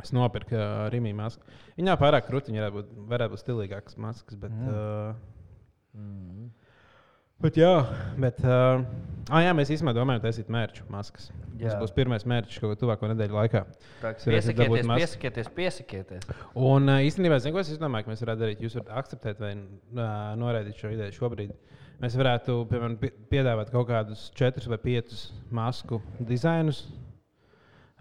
Es 0.01 0.13
nopirku 0.13 0.55
uh, 0.57 0.88
Rīgā 0.93 1.13
masku. 1.17 1.60
Viņā 1.77 1.97
pārāk 2.01 2.27
krūtiņā 2.29 2.62
varētu 2.62 2.77
būt, 2.77 2.93
varētu 3.12 3.34
būt 3.34 3.43
stilīgākas 3.43 3.97
maskas. 4.01 4.38
Bet, 4.41 4.53
mm. 4.53 4.69
Uh, 4.69 6.61
bet, 7.41 7.58
jā, 7.60 7.71
bet, 8.21 8.39
uh, 8.45 8.84
ah, 9.30 9.41
jā, 9.43 9.54
mēs 9.58 9.71
īstenībā 9.73 9.93
domājam, 9.97 10.23
taisīt 10.25 10.51
mērķu 10.51 10.86
maskas. 10.93 11.30
Jā. 11.62 11.73
Tas 11.75 11.82
būs 11.84 11.93
pirmais 11.93 12.23
mērķis 12.25 12.62
kaut 12.62 12.71
kādā 12.71 12.80
tuvāko 12.82 13.10
nedēļu 13.12 13.38
laikā. 13.38 13.62
Piesakieties, 14.01 14.88
piesakieties, 14.88 15.51
piesakieties. 15.58 16.32
Un 16.58 16.89
uh, 16.89 17.04
īstenībā 17.06 17.38
zinu, 17.43 17.54
ko 17.58 17.62
es 17.62 17.69
domāju, 17.82 18.08
ka 18.08 18.13
mēs 18.13 18.23
varētu 18.25 18.41
darīt. 18.41 18.63
Jūs 18.65 18.80
varat 18.80 18.95
akceptēt 19.04 19.43
vai 19.43 19.51
uh, 19.60 20.08
noraidīt 20.41 20.82
šo 20.82 20.93
ideju 20.95 21.17
šobrīd. 21.19 21.54
Mēs 22.01 22.17
varētu, 22.17 22.56
piemēram, 22.71 22.97
pie- 22.97 23.13
piedāvāt 23.30 23.69
kaut 23.69 23.86
kādus 23.91 24.30
četrus 24.38 24.65
vai 24.71 24.82
piecus 24.82 25.27
masku 25.54 26.01
dizainus. 26.17 26.88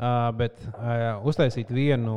Uh, 0.00 0.30
bet 0.32 0.56
uh, 0.70 1.20
uztaisīt 1.28 1.68
vienu, 1.76 2.14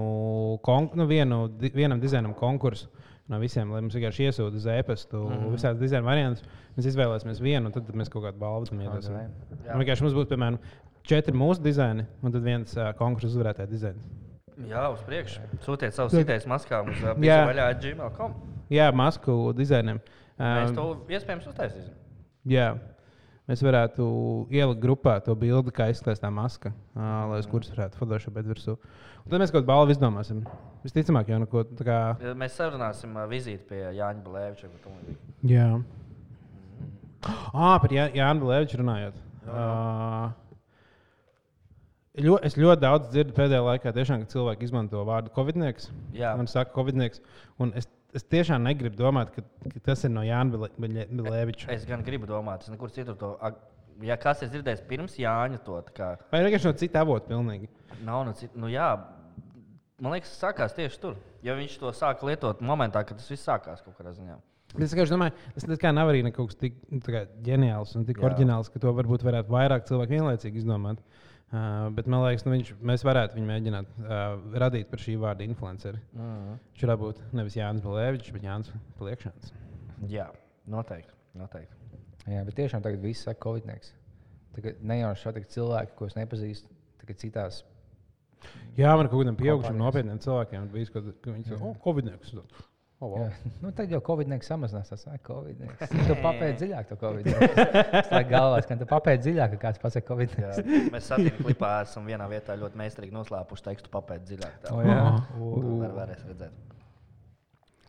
kon 0.64 0.88
nu, 0.96 1.04
vienu 1.10 1.50
di 1.60 1.74
vienam 1.76 2.00
dizainam 2.00 2.32
konkursu 2.40 2.88
no 3.32 3.40
visiem, 3.40 3.72
lai 3.72 3.82
mums 3.84 3.96
vienkārši 3.96 4.28
iesūta 4.28 4.60
uz 4.60 4.66
e-pastu 4.68 5.20
mm 5.22 5.36
-hmm. 5.36 5.54
visādas 5.56 5.80
dizaina 5.80 6.06
variantus. 6.06 6.44
Mēs 6.78 6.90
izvēlēsimies 6.92 7.42
vienu, 7.42 7.70
un 7.70 7.76
tad 7.76 7.92
mēs 7.96 8.10
kaut 8.12 8.26
kādu 8.26 8.40
balvu 8.40 8.66
tam 8.70 8.82
iedosim. 8.82 9.16
Un 9.16 9.80
Vienkārši 9.80 10.04
mums 10.04 10.18
būtu, 10.18 10.30
piemēram, 10.34 10.60
četri 11.04 11.34
mūsu 11.34 11.62
dizaini, 11.64 12.06
un 12.24 12.32
tad 12.32 12.44
viens 12.44 12.78
uh, 12.78 12.92
konkursu 12.98 13.28
uzvarētāja 13.28 13.70
dizains. 13.70 14.04
Jā, 14.70 14.90
uz 14.94 15.02
priekšu. 15.02 15.42
Sūtiet 15.66 15.96
savus 15.96 16.14
idejas 16.14 16.46
maskām 16.46 16.90
uz 16.90 17.04
uh, 17.04 17.16
gmail.com. 17.18 18.34
Jā, 18.70 18.92
masku 18.92 19.54
dizainiem. 19.58 20.00
Mēs 20.40 20.70
Um, 20.70 20.76
to 20.76 20.86
iespējams 21.14 21.48
uztaisīsim. 21.48 21.94
Jā, 22.50 22.74
mēs 23.50 23.64
varētu 23.66 24.06
ielikt 24.54 24.82
grupā 24.84 25.18
to 25.26 25.36
bildi, 25.40 25.74
kā 25.76 25.90
izskatās 25.92 26.22
tā 26.24 26.30
maska, 26.34 26.72
uh, 26.96 27.10
lai 27.32 27.42
uz 27.44 27.50
kuras 27.52 27.72
varētu 27.74 28.00
Photoshop 28.00 28.38
virsū. 28.44 28.78
Un 29.24 29.32
tad 29.32 29.40
mēs 29.40 29.52
kaut 29.54 29.62
kādu 29.64 29.72
balvu 29.72 29.94
izdomāsim. 29.96 30.44
Visticamāk, 30.84 31.30
jau 31.32 31.40
neko 31.40 31.64
tā 31.80 31.86
kā. 31.88 31.98
Ja 32.24 32.34
Mēs 32.40 32.56
sarunāsim 32.60 33.16
uh, 33.16 33.28
vizīti 33.32 33.64
pie 33.70 33.84
Jāņa 34.00 34.24
Blēviča. 34.26 34.72
Jā. 35.48 35.68
Ah, 37.54 37.78
par 37.80 37.92
Jā- 37.94 38.12
Jānu 38.12 38.50
Leviču 38.50 38.80
runājot. 38.82 39.20
Uh, 39.48 40.32
ļo, 42.20 42.38
es 42.44 42.58
ļoti 42.60 42.84
daudz 42.84 43.10
dzirdu 43.14 43.36
pēdējā 43.38 43.62
laikā, 43.64 43.94
tiešām, 43.96 44.24
ka 44.26 44.32
cilvēki 44.34 44.68
izmanto 44.68 45.04
vārdu 45.08 45.32
covidnieks. 45.36 45.90
Jā. 46.16 46.34
Man 46.40 46.48
saka, 46.52 46.74
covidnieks. 46.76 47.22
Un 47.64 47.72
es, 47.80 47.88
es 48.18 48.26
tiešām 48.30 48.64
negribu 48.66 48.98
domāt, 49.00 49.34
ka, 49.34 49.44
ka 49.74 49.82
tas 49.90 50.04
ir 50.06 50.14
no 50.14 50.24
Jāna 50.26 50.70
Leviča. 51.28 51.70
Es 51.74 51.86
gan 51.90 52.06
gribu 52.06 52.30
domāt, 52.30 52.66
es 52.66 52.74
nekur 52.74 52.94
citur 52.94 53.18
to. 53.20 53.34
Ja 54.04 54.18
kas 54.18 54.42
ir 54.42 54.50
dzirdējis 54.50 54.86
pirms 54.90 55.18
Jāņa 55.22 55.60
to, 55.66 55.78
tā 55.88 55.94
kā 55.98 56.08
Vai 56.32 56.42
vienkārši 56.42 56.66
no 56.66 56.78
cita 56.80 57.04
avota 57.04 57.30
pilnīgi? 57.30 57.70
nav 58.04 58.24
no 58.26 58.34
citu, 58.38 58.58
nu 58.60 58.72
jā, 58.74 58.88
man 60.02 60.16
liekas, 60.16 60.32
tas 60.34 60.42
sākās 60.48 60.74
tieši 60.78 61.02
tur. 61.04 61.20
Ja 61.46 61.54
viņš 61.60 61.78
to 61.82 61.92
sāka 61.94 62.26
lietot 62.26 62.64
momentā, 62.66 63.04
kad 63.06 63.20
tas 63.20 63.30
viss 63.30 63.46
sākās 63.46 63.84
kaut 63.86 64.00
kādā 64.00 64.16
ziņā. 64.18 64.40
Es 64.74 64.96
vienkārši 64.96 65.14
domāju, 65.14 65.36
tas 65.54 65.86
nav 65.94 66.10
arī 66.10 66.24
kaut 66.34 66.50
kas 66.50 66.58
tik 66.58 66.80
nu, 66.90 67.04
ģeniāls 67.46 67.94
un 68.00 68.08
tik 68.08 68.18
Jā. 68.18 68.26
oriģināls, 68.26 68.72
ka 68.74 68.82
to 68.82 68.94
varbūt 68.98 69.26
varētu 69.28 69.54
vairāk 69.54 69.86
cilvēku 69.86 70.16
vienlaicīgi 70.16 70.64
izdomāt. 70.64 70.98
Uh, 70.98 71.33
bet 71.94 72.08
man 72.10 72.24
liekas, 72.24 72.46
nu, 72.48 72.54
viņš, 72.56 72.72
mēs 72.82 73.04
varētu 73.06 73.38
viņu 73.38 73.50
mēģināt 73.50 73.98
uh, 74.02 74.38
radīt 74.64 74.88
par 74.90 75.02
šī 75.04 75.18
vārda 75.22 75.46
influenceri. 75.46 76.00
Mm. 76.18 76.56
Viņš 76.72 76.86
varētu 76.88 77.04
būt 77.04 77.20
nevis 77.38 77.58
Jānis 77.60 77.86
Balēvičs, 77.86 78.32
bet 78.34 78.48
Jānis 78.48 78.72
Pliekšāns. 78.98 79.52
Jā, 80.10 80.32
noteikti. 80.74 81.14
noteikti. 81.38 81.78
Jā, 82.32 82.42
bet 82.48 82.58
tiešām 82.58 82.82
tagad 82.86 83.04
viss 83.04 83.28
saka, 83.28 83.42
covidnieks. 83.46 83.94
Tagad 84.56 84.82
nejauši 84.82 85.28
satikt 85.28 85.54
cilvēki, 85.54 85.96
ko 86.00 86.10
es 86.10 86.18
nepazīstu, 86.18 86.74
tagad 87.04 87.22
citās. 87.22 87.62
Jā, 88.78 88.92
man 88.98 89.08
kaut 89.12 89.22
pieaugušiem, 89.40 89.78
Kompānijas. 89.78 89.86
nopietniem 89.86 90.22
cilvēkiem 90.26 90.70
bija 90.74 90.94
kas, 90.96 91.10
viņi 91.30 91.58
oh, 91.60 91.76
covidnieks. 91.86 92.34
Oh, 93.04 93.10
wow. 93.12 93.24
Jā. 93.26 93.54
Nu, 93.60 93.72
tad 93.76 93.92
jau 93.92 94.00
covidnieks 94.06 94.48
samazinās. 94.48 94.88
Tas 94.94 95.02
ir 95.10 95.20
covidnieks. 95.28 95.92
Tu 96.08 96.16
papēdi 96.24 96.56
dziļāk 96.62 96.92
to 96.92 96.98
covidnieku. 97.02 97.50
Tas 97.92 98.12
tā 98.12 98.22
galvā, 98.34 98.62
ka 98.64 98.78
tu 98.80 98.88
papēdi 98.88 99.26
dziļāk, 99.26 99.56
kāds 99.60 99.82
pasaka 99.82 100.08
covidnieks. 100.08 100.62
Jā. 100.64 100.84
Mēs 100.94 101.10
satīnām 101.12 101.42
klipā 101.44 101.72
esam 101.84 102.08
vienā 102.08 102.30
vietā 102.32 102.56
ļoti 102.60 102.80
meistarīgi 102.80 103.16
noslēpuši 103.18 103.68
tekstu 103.68 103.92
papēt 103.92 104.24
dziļāk. 104.30 104.56
Tā 104.64 104.72
O, 104.72 104.80
jā. 104.88 105.02
Tur 105.36 105.68
var, 105.82 105.98
varēs 106.00 106.24
redzēt. 106.30 106.62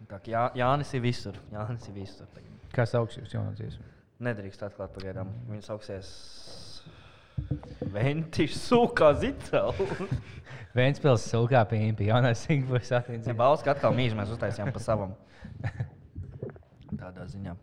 Tā 0.00 0.08
kā 0.10 0.20
Jā, 0.34 0.48
Jānis 0.58 0.90
ir 0.98 1.04
visur. 1.04 1.38
Jānis 1.54 1.86
ir 1.88 1.98
visur. 2.00 2.42
Kā 2.74 2.88
sauc 2.90 3.14
jūs 3.14 3.36
jaunā 3.36 3.54
dziesmā? 3.54 3.86
Nedrīkst 4.24 4.66
atklāt 4.66 4.94
pagaidām. 4.96 5.30
Viņa 5.50 5.68
sauksies 5.68 6.10
Ventiņš 7.94 8.54
sūkā 8.58 9.12
zicēlu. 9.22 9.86
Vēnspils 10.78 11.28
silkā 11.30 11.60
pīmpi, 11.70 12.08
jaunais 12.10 12.40
Singapūras 12.46 12.90
attīstības. 12.98 13.28
Ja 13.30 13.34
balsts 13.38 13.68
atkal 13.70 13.94
mīļš, 13.94 14.16
mēs 14.18 14.32
uztaisījām 14.34 14.72
pa 14.74 14.82
savam. 14.82 15.12
Tādā 17.00 17.26
ziņā. 17.30 17.54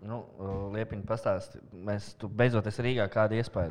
Nu, 0.00 0.22
Liepiņa 0.74 1.04
pastāst, 1.06 1.58
mēs 1.86 2.14
tu 2.18 2.28
beidzot 2.32 2.66
esi 2.70 2.82
Rīgā 2.86 3.06
kāda 3.12 3.36
iespēja. 3.38 3.70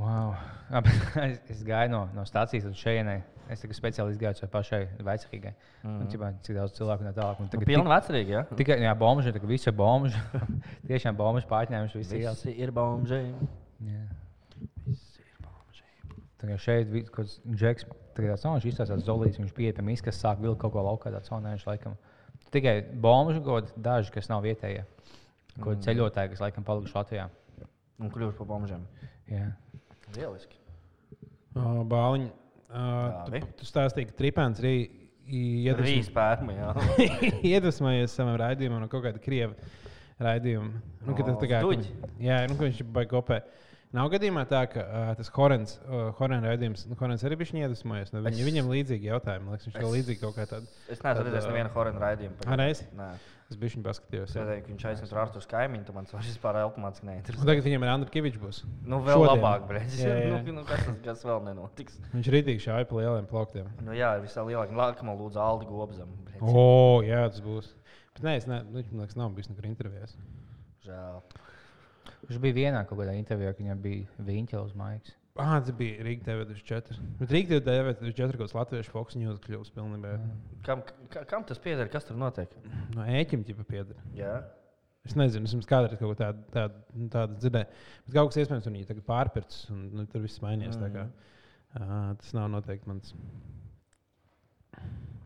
Wow. 0.00 0.34
Es, 1.22 1.38
es 1.52 1.60
gāju 1.66 1.92
no, 1.92 2.00
no 2.16 2.24
stācijas 2.26 2.64
līdz 2.66 2.80
šejienai. 2.80 3.18
Es 3.52 3.60
tikai 3.60 3.76
speciāli 3.76 4.16
gāju 4.18 4.40
caur 4.40 4.50
pašai 4.54 4.80
vecākai. 5.04 5.52
Mm 5.84 5.90
-hmm. 6.00 6.06
Cik, 6.10 6.22
cik 6.46 6.56
daudz 6.56 6.72
cilvēku 6.78 7.04
no 7.04 7.12
tālāk. 7.12 7.38
Un 7.38 7.44
Nu, 7.44 7.50
Tagad 7.52 7.66
pilna 7.68 7.90
vecerīga, 8.00 8.30
ja? 8.32 8.42
tik- 8.48 8.56
tikai 8.56 8.78
jā, 8.80 8.94
bomži, 8.98 9.32
tagad 9.32 9.48
visi 9.48 9.68
ir 9.70 9.74
bomži. 9.76 10.18
Tiešām 10.88 11.16
bomži 11.16 11.46
pārņēmuši 11.46 11.98
visi. 11.98 12.16
Visi 12.16 12.50
ir 12.50 12.72
bombži. 12.72 13.34
Jā. 13.82 14.04
Tagad 16.44 16.60
šeit 16.60 16.90
ir 16.92 17.06
kaut 17.08 17.22
kāds 17.22 17.36
džeks, 17.48 17.86
tagad 18.16 18.34
tāds 18.34 18.44
viņš 18.44 18.66
izstāstās 18.68 19.04
zolīts, 19.06 19.40
viņš 19.40 19.54
pieeja 19.56 19.76
pie 19.78 19.84
miskas, 19.86 20.18
sāk 20.20 20.42
vilkt 20.42 20.60
kaut 20.60 20.74
ko 20.74 20.82
laukā, 20.84 21.12
sonējuši 21.24 21.68
laikam. 21.70 21.94
Tikai 22.54 22.74
bomži 23.02 23.40
god 23.42 23.70
daži, 23.80 24.12
kas 24.14 24.28
nav 24.30 24.44
vietējie. 24.44 24.84
Ko 25.56 25.72
mm. 25.72 25.80
ceļotāji, 25.86 26.32
kas 26.34 26.42
laikam 26.42 26.66
palikuši 26.66 26.96
Latvijā. 26.98 27.28
Un 28.02 28.10
kļuvuši 28.12 28.38
par 28.40 28.50
bombžiem. 28.50 28.84
Jā. 29.30 29.48
Lieliski. 30.16 30.58
Uh, 31.54 31.80
Bāliņ, 31.88 32.26
uh, 32.74 33.24
tu, 33.30 33.40
tu 33.60 33.68
stāstīji, 33.68 34.10
ka 34.10 34.18
Tripāns 34.18 34.60
arī 34.62 34.74
iedvesmo- 35.24 35.86
Trīs 35.86 36.10
pērmu, 36.12 36.56
jā. 36.58 36.72
iedvesmojies 37.54 38.14
savam 38.18 38.36
raidījumam 38.42 38.82
no 38.82 38.90
kaut 38.92 39.06
kāda 39.06 39.22
krieva 39.22 39.54
raidījuma. 40.20 40.80
Nu, 41.06 41.14
ka 41.18 41.22
tas 41.26 41.36
tā 41.42 41.48
kā, 41.50 41.60
Stuģi. 41.64 41.92
jā, 42.22 42.40
nu, 42.48 42.56
ka 42.58 42.68
viņš 42.68 42.82
baigi 42.94 43.10
kopē. 43.14 43.42
Nav 43.94 44.08
gadījumā 44.10 44.42
tā, 44.50 44.64
ka 44.66 44.82
uh, 44.82 45.10
tas 45.14 45.28
Horens, 45.36 45.76
uh, 45.86 46.08
Horens 46.18 46.42
raidījums, 46.42 46.80
nu, 46.90 46.96
Horens 46.98 47.22
arī 47.22 47.36
bija 47.38 47.60
iedvesmojies. 47.68 48.10
No 48.12 48.24
viņa, 48.24 48.40
Es- 48.42 48.48
Viņam 48.48 48.70
līdzīgi 48.72 49.06
jautājumi, 49.06 49.52
liekas, 49.52 49.68
viņš 49.68 49.76
Es- 49.78 49.92
līdzīgi 49.94 50.20
kaut 50.20 50.34
kā 50.34 50.46
tāda. 50.50 50.66
Es 50.90 50.98
neesmu 51.04 51.22
redzējis 51.28 51.46
nevienu 51.46 51.70
horonu 51.76 52.00
raidījumu. 52.02 52.34
Ā, 52.42 52.56
reizi? 52.58 52.88
Nē. 52.98 53.12
Es 53.52 53.56
biju 53.60 53.76
viņu 53.76 53.84
paskatījos. 53.86 54.32
Jā. 54.34 54.42
redzēju, 54.42 54.62
ka 54.64 54.72
viņš 54.72 54.84
aizsmeļ 54.90 55.12
ar 55.14 55.20
Arthuru 55.28 55.46
kaimiņu, 55.52 55.84
tad 55.86 55.94
man 55.94 56.06
tas 56.10 56.26
vispār 56.26 56.58
automātiski 56.64 57.06
neinteresē. 57.06 57.44
tagad 57.46 57.62
viņam 57.68 57.82
ir 57.86 57.90
Andriņš 57.94 58.14
Kavičs. 58.16 58.40
būs. 58.42 58.58
Nu, 58.82 58.98
vēl 59.04 59.14
Šodien. 59.20 59.38
labāk, 59.38 59.68
brīdis. 59.68 60.00
Jā, 60.00 60.14
jā. 60.24 60.42
Nu, 60.42 60.52
nu, 60.58 60.64
kas, 60.64 60.84
tas- 60.88 60.98
kas 61.04 61.22
vēl 61.22 61.44
nenotiks? 61.44 62.00
Viņš 62.16 62.32
rītīgi 62.34 62.64
šāja 62.66 62.88
pa 62.88 62.96
lieliem 62.98 63.26
plauktiem. 63.30 63.68
Nu, 63.84 63.92
jā, 63.92 64.10
visā 64.24 64.42
lielākā 64.42 64.72
nākamā 64.74 65.14
lūdzu 65.14 65.38
Aldi 65.38 65.66
Gobzam. 65.70 66.08
O, 66.40 66.50
oh, 66.50 67.02
jā, 67.06 67.28
tas 67.30 67.38
būs. 67.44 67.68
Bet 68.14 68.26
nē, 68.26 68.36
es 68.38 68.46
ne, 68.50 68.60
nu, 68.68 68.84
man 68.92 69.04
liekas, 69.04 69.18
nav 69.18 69.34
bijis 69.34 69.50
nekur 69.50 69.66
intervijās. 69.66 70.14
Žēl. 70.86 71.20
Viņš 72.28 72.40
bija 72.40 72.56
vienā 72.56 72.82
kaut 72.88 73.00
kādā 73.00 73.14
intervijā, 73.18 73.52
ka 73.52 73.62
viņam 73.62 73.84
bija 73.84 74.24
viņa 74.28 74.62
uz 74.62 74.74
maigas. 74.78 75.14
Ah, 75.34 75.56
tas 75.58 75.74
bija 75.74 76.04
Rīga 76.06 76.28
TV24. 76.28 76.96
Bet 77.18 77.32
Rīga 77.34 77.58
TV24 77.66 78.36
kaut 78.38 78.44
kāds 78.44 78.54
latviešu 78.54 78.92
fokus 78.92 79.16
news 79.18 79.40
kļūst 79.42 79.74
pilnībā. 79.74 80.12
Kam, 80.66 80.84
ka, 81.10 81.24
kam 81.30 81.46
tas 81.48 81.58
pieder? 81.62 81.90
Kas 81.90 82.06
tur 82.06 82.20
notiek? 82.20 82.52
No 82.94 83.02
ēķim 83.02 83.42
ķipa 83.48 83.66
pieder. 83.66 83.98
Jā. 84.14 84.36
Es 85.04 85.16
nezinu, 85.18 85.50
es 85.50 85.68
kādreiz 85.68 85.98
kaut 85.98 86.14
ko 86.14 86.16
tādu, 86.20 86.46
tādu, 86.54 86.78
nu, 86.94 87.08
tādu 87.12 87.34
dzirdēju. 87.42 87.82
Bet 88.06 88.14
kaut 88.14 88.30
kas 88.30 88.40
iespējams 88.44 88.70
viņi 88.70 88.86
tagad 88.92 89.08
pārpircis 89.10 89.66
un 89.74 89.82
nu, 89.98 90.06
tur 90.12 90.22
viss 90.22 90.40
mainījies. 90.44 90.78
Mm. 90.78 90.94
Kā, 90.94 91.08
uh, 91.82 92.06
tas 92.22 92.30
nav 92.38 92.46
noteikti 92.54 92.92
mans. 92.92 93.12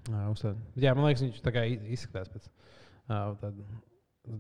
Uh, 0.09 0.31
uzstād. 0.33 0.57
Jā, 0.81 0.95
man 0.97 1.09
liekas, 1.09 1.25
viņš 1.27 1.41
tā 1.45 1.53
kā 1.53 1.65
izskatās 1.69 2.31
pēc 2.33 2.47
uh, 2.49 3.35
tāda 3.43 3.67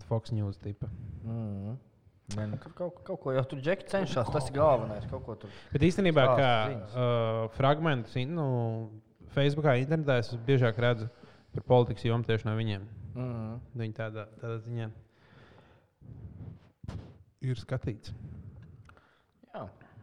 Fox 0.08 0.32
News 0.32 0.56
tipa. 0.62 0.88
Mm. 1.24 1.76
Nē, 2.36 2.44
nu, 2.50 2.58
kaut, 2.60 2.74
kaut, 2.76 2.96
kaut 3.06 3.20
ko 3.24 3.32
jau 3.32 3.42
tur 3.48 3.60
džeki 3.64 3.86
cenšas. 3.88 4.28
Tas 4.32 4.48
ir 4.50 4.56
galvenais. 4.58 5.04
Bet 5.72 5.84
īstenībā, 5.88 6.24
kā 6.36 6.50
uh, 6.72 7.42
fragmentus 7.56 8.16
in- 8.20 8.34
nu, 8.36 8.46
Facebookā, 9.32 9.76
internetā, 9.80 10.18
es 10.20 10.32
biežāk 10.48 10.76
redzu 10.80 11.08
par 11.54 11.64
politikas 11.68 12.04
jomu 12.04 12.24
tieši 12.28 12.48
no 12.48 12.56
viņiem. 12.56 12.84
Mm. 13.16 13.54
Viņi 13.80 13.96
tādā, 13.96 14.26
tādā 14.40 14.58
ziņā 14.64 14.90
ir 17.48 17.60
skatīts. 17.60 18.12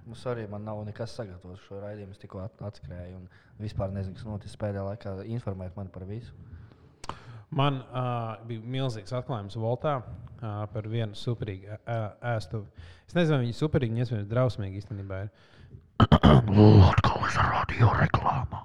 Jā. 0.06 0.10
Mums 0.10 0.26
arī 0.30 0.44
man 0.50 0.66
nav 0.66 0.84
nekas 0.86 1.16
sagatavots 1.18 1.64
šo 1.66 1.80
raidījumu. 1.82 2.12
Es 2.14 2.20
tikko 2.22 2.44
at- 2.44 2.62
atskrēju 2.62 3.16
un 3.18 3.28
vispār 3.60 3.90
nezinu, 3.92 4.14
kas 4.16 4.26
noticis 4.26 4.58
pēdējā 4.62 4.84
laikā. 4.86 5.16
Informēt 5.34 5.76
man 5.76 5.88
par 5.90 6.06
visu. 6.06 6.32
Man 7.56 7.80
uh, 7.82 8.36
bija 8.46 8.60
milzīgs 8.60 9.14
atklājums 9.16 9.56
Voltā 9.56 9.96
uh, 10.02 10.66
par 10.74 10.88
vienu 10.92 11.16
superīgu 11.16 11.78
ē- 11.86 12.14
ēstuvi. 12.36 12.66
Es 13.08 13.16
nezinu, 13.16 13.38
vai 13.38 13.46
viņi 13.46 13.58
superīgi, 13.58 14.00
iespējams, 14.04 14.30
drausmīgi 14.30 14.82
īstenībā 14.82 15.24
ir. 15.26 15.30
Latvijas 16.06 17.38
radio 17.40 17.92
reklāmā. 17.98 18.64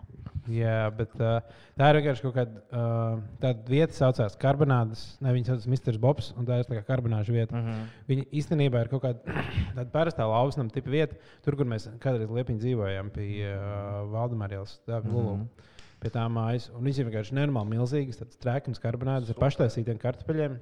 Jā, 0.50 0.88
bet 0.96 1.12
uh, 1.20 1.38
tā 1.78 1.90
ir 1.90 1.98
vienkārši 2.00 2.24
kaut 2.24 2.34
kāda 2.34 2.60
uh, 2.72 3.18
tāda 3.42 3.70
vieta, 3.70 3.90
kas 3.92 4.00
saucās 4.02 4.36
Karbonādas. 4.40 5.02
Ne, 5.22 5.34
viņa 5.36 5.50
saucās 5.52 5.68
Mr. 5.70 5.98
Bobs, 6.02 6.32
un 6.40 6.48
tā 6.48 6.58
ir 6.60 6.68
tā 6.68 6.78
kā 6.78 6.82
karbonāža 6.88 7.34
vieta. 7.36 7.54
Mm 7.54 7.60
Mhm. 7.60 7.70
-hmm. 7.76 7.86
Viņa 8.08 8.24
īstenībā 8.40 8.80
ir 8.80 8.88
kaut 8.88 9.02
kāda 9.02 9.20
tāda 9.76 9.90
parastā 9.92 10.26
lausnama 10.26 10.70
tipa 10.70 10.90
vieta, 10.90 11.16
tur, 11.44 11.56
kur 11.56 11.66
mēs 11.66 11.88
kādreiz 12.00 12.30
liepiņi 12.30 12.58
dzīvojām, 12.64 13.10
pie 13.10 13.28
uh, 13.54 14.10
Valdemārijas, 14.12 14.80
bija 14.86 15.00
Lulu. 15.04 15.48
Pie 16.00 16.08
tā 16.10 16.24
mājas. 16.32 16.70
Un 16.74 16.84
viņas 16.84 16.98
ir 16.98 17.06
vienkārši 17.10 17.34
nenormāli 17.36 17.76
milzīgas, 17.76 18.16
tādas 18.16 18.38
trēknas 18.40 18.80
karbonādas 18.80 19.30
ar 19.30 19.36
paštaisītiem 19.36 19.98
kartupeļiem. 20.00 20.54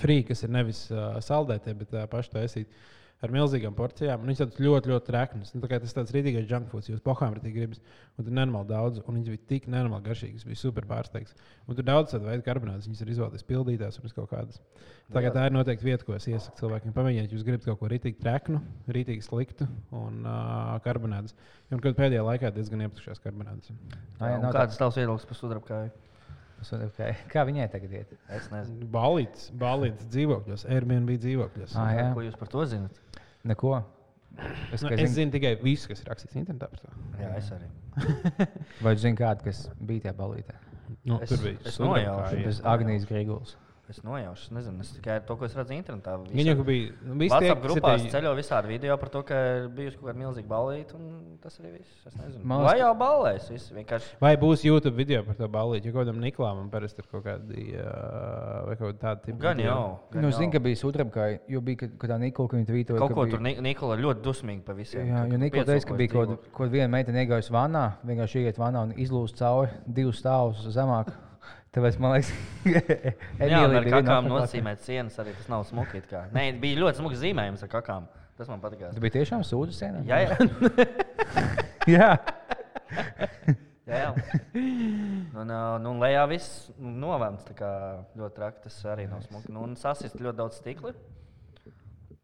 Frī, 0.00 0.22
kas 0.26 0.42
ir 0.42 0.50
nevis 0.50 0.90
uh, 0.90 1.20
saldētie, 1.20 1.74
bet 1.78 1.92
uh, 1.94 2.06
paštaisīti 2.10 2.70
ar 3.22 3.30
milzīgām 3.30 3.74
porcijām. 3.78 4.22
Un 4.22 4.30
Viņas 4.30 4.40
tādas 4.42 4.60
ļoti, 4.62 4.90
ļoti 4.90 5.06
trēknas. 5.08 5.52
Nu, 5.54 5.62
tā 5.62 5.68
kā 5.70 5.78
tas 5.82 5.94
tāds 5.94 6.14
rītīgais 6.14 6.48
junk 6.50 6.72
food, 6.72 6.88
jūs 6.90 7.02
pohām 7.04 7.36
rītīgi 7.36 7.54
gribas. 7.54 7.82
Un 8.18 8.26
tur 8.26 8.34
nenormāli 8.34 8.70
daudz, 8.72 8.98
un 9.02 9.18
viņas 9.18 9.30
bija 9.30 9.48
tik 9.52 9.68
nenormāli 9.70 10.06
garšīgas, 10.08 10.46
bija 10.48 10.58
super 10.58 10.88
pārsteigts. 10.90 11.36
Un 11.68 11.78
tur 11.78 11.86
daudz 11.86 12.14
tādu 12.14 12.26
veidu 12.26 12.46
karbonādes, 12.48 12.88
viņas 12.90 13.04
ir 13.04 13.14
izvēlēties 13.14 13.46
pildītās 13.48 14.00
un 14.02 14.14
kaut 14.16 14.30
kādas. 14.34 14.60
Tā, 15.12 15.22
kā 15.22 15.32
tā 15.34 15.46
ir 15.46 15.54
noteikti 15.54 15.86
vieta, 15.86 16.06
ko 16.08 16.16
es 16.16 16.26
iesaku 16.30 16.58
cilvēkiem. 16.58 16.94
Pamēģiniet, 16.96 17.30
ja 17.30 17.36
jūs 17.36 17.46
gribat 17.46 17.66
kaut 17.68 17.82
ko 17.82 17.90
rītīgi 17.92 18.18
trēknu, 18.22 18.62
rītīgi 18.96 19.26
sliktu 19.26 19.68
un 19.94 20.22
uh, 20.24 20.78
karbonādes. 20.86 21.36
Un 21.70 21.82
kad 21.84 21.98
pēdējā 21.98 22.24
laikā 22.26 22.50
diezgan 22.56 22.86
iepatikšās 22.86 23.22
karbonādes. 23.22 23.70
Jā, 23.70 24.38
Un 24.38 24.48
nav 24.48 24.56
Kāds 24.56 24.78
ir 24.78 24.82
tavs 24.82 24.98
viedoklis 24.98 25.28
par 25.28 25.38
sudrabkāju? 25.38 25.92
okay. 26.88 27.16
Kā 27.32 27.44
viņai 27.48 27.68
tagad 27.72 27.94
iet? 27.98 28.16
Es 28.30 28.48
nezinu. 28.52 28.88
Balīts, 28.94 29.50
balīts 29.58 30.06
dzīvokļos, 30.14 30.66
Airbnb 30.70 31.16
dzīvokļos. 31.18 31.74
Ah, 31.76 31.92
jā. 31.96 32.10
Ko 32.14 32.24
jūs 32.24 32.38
par 32.38 32.52
to 32.52 32.64
zinat? 32.70 33.01
Neko. 33.44 33.72
Es, 34.72 34.80
Nu, 34.82 34.88
es 34.88 35.00
zinu, 35.00 35.08
zinu 35.14 35.32
tikai 35.34 35.50
visu, 35.60 35.88
kas 35.90 36.00
ir 36.00 36.08
rakstīts 36.08 36.38
internetā 36.40 36.68
par 36.72 36.80
to. 36.80 36.92
Jā, 37.20 37.32
es 37.36 37.50
arī. 37.52 37.66
vai 38.86 38.94
zinu 38.96 39.18
kādu, 39.18 39.44
kas 39.44 39.64
bija 39.80 40.06
tajā 40.06 40.14
balītē? 40.16 40.54
Nu, 41.04 41.18
Es- 41.20 41.28
tur 41.32 41.42
bija 41.44 41.58
es 41.68 41.76
nojaušu. 41.82 42.38
Bez 42.46 42.60
Agnijas 42.64 43.04
Grīgulas. 43.10 43.56
Es 43.92 43.98
nojaušu, 44.00 44.46
es 44.46 44.50
nezinu. 44.56 44.80
Es 44.80 44.90
tikai 44.96 45.18
to, 45.28 45.34
ko 45.36 45.44
es 45.44 45.52
redzu 45.58 45.74
internetā. 45.76 46.14
Viņa 46.32 46.54
jau 46.56 46.64
bija. 46.64 46.92
Nu, 47.04 47.16
kas 47.28 47.42
ir 47.44 47.58
grupās 47.60 48.00
tie- 48.06 48.12
ceļo 48.14 48.30
visādi 48.38 48.70
video 48.70 48.96
par 48.96 49.10
to, 49.12 49.20
ka 49.28 49.34
ir 49.58 49.66
bijusi 49.68 49.98
kaut 50.00 50.08
kāda 50.08 50.20
milzīga 50.22 50.48
balīta, 50.48 50.94
un 50.96 51.36
tas 51.42 51.58
arī 51.60 51.72
viss. 51.74 51.90
Es 52.08 52.14
nezinu. 52.16 52.40
Man 52.48 52.62
Vai 52.64 52.78
jau 52.78 52.94
balēs? 52.96 53.50
Viss 53.52 53.68
vienkārši. 53.76 54.14
Vai 54.22 54.36
būs 54.40 54.64
YouTube 54.64 54.96
video 54.96 55.22
par 55.26 55.34
to 55.36 55.48
balīti? 55.48 55.90
Jo 55.92 55.98
kādam 55.98 56.22
Niklām 56.24 56.70
parasti 56.72 57.02
ir 57.04 57.08
kaut 57.12 57.24
kādi 57.26 57.66
uh, 57.76 58.64
vai 58.70 58.76
kaut 58.80 58.98
tādi 59.02 59.26
tipi. 59.26 59.38
Gan 59.42 59.56
video. 59.60 59.72
jau. 59.74 59.98
gan 60.12 60.22
Nu, 60.22 60.30
jau. 60.30 60.38
zinu, 60.38 60.52
ka 60.52 60.58
bija 60.58 60.76
sudrabkā, 60.80 61.26
jo 61.52 61.60
bija 61.60 61.76
ka- 61.82 61.90
kad 61.98 62.10
tā 62.14 62.18
Nikola, 62.22 62.48
ka 62.48 62.56
viņa 62.56 62.68
tvītoja. 62.72 62.98
Kaut 62.98 63.08
ka 63.08 63.14
ko 63.14 63.24
bija- 63.26 63.30
tur 63.36 63.40
Ni- 63.40 63.60
Nikola 63.60 63.96
ļoti 63.96 64.22
dusmīgi 64.24 64.64
par 64.64 64.74
visiem. 64.74 65.04
Jā, 65.06 65.26
jo 65.30 65.36
Nikola 65.36 65.64
teica, 65.64 65.86
ka 65.86 65.94
bija 65.94 66.08
kaut 66.12 66.28
kāda- 66.28 66.52
kaut 66.56 66.70
viena 66.70 66.88
meitene 66.88 67.26
iegājusi 67.26 67.50
vannā, 67.52 67.84
vienkārši 68.06 68.40
ieiet 68.46 68.56
vannā 68.56 68.82
un 68.88 68.92
izlūst 68.94 69.36
cauri 69.36 69.70
divus 69.86 70.22
stāvus 70.22 70.64
zemāk. 70.72 71.12
Tāpēc 71.72 71.94
man 72.04 72.12
liekas, 72.12 72.30
un 73.40 73.52
ar 73.78 73.86
bija 73.86 74.00
kakām 74.02 74.26
nozīmēt 74.28 74.82
sienas 74.84 75.14
arī 75.22 75.32
tas 75.38 75.46
nav 75.48 75.62
smuki. 75.64 76.02
Nē, 76.34 76.50
bija 76.60 76.82
ļoti 76.82 77.00
smuks 77.00 77.22
zīmējums 77.22 77.64
ar 77.64 77.70
kakām. 77.72 78.10
Tas 78.36 78.50
man 78.52 78.60
patīk. 78.60 78.82
Tu 78.92 79.00
biji 79.00 79.14
tiešām 79.16 79.44
sūdzu 79.46 79.76
sienā? 79.76 80.02
Jā, 80.08 80.18
jā. 80.24 80.36
jā. 81.94 82.10
jā. 83.88 84.10
Un, 84.52 85.54
nu, 85.84 85.94
lejā 86.02 86.26
viss 86.28 86.68
novērts. 86.76 87.48
Ļoti 87.56 88.36
traki 88.36 88.64
tas 88.66 88.78
arī 88.92 89.08
nav 89.08 89.24
smuki. 89.24 89.52
Nu, 89.52 89.64
un 89.64 89.72
sasist 89.80 90.20
ļoti 90.20 90.40
daudz 90.42 90.60
stikla. 90.60 90.92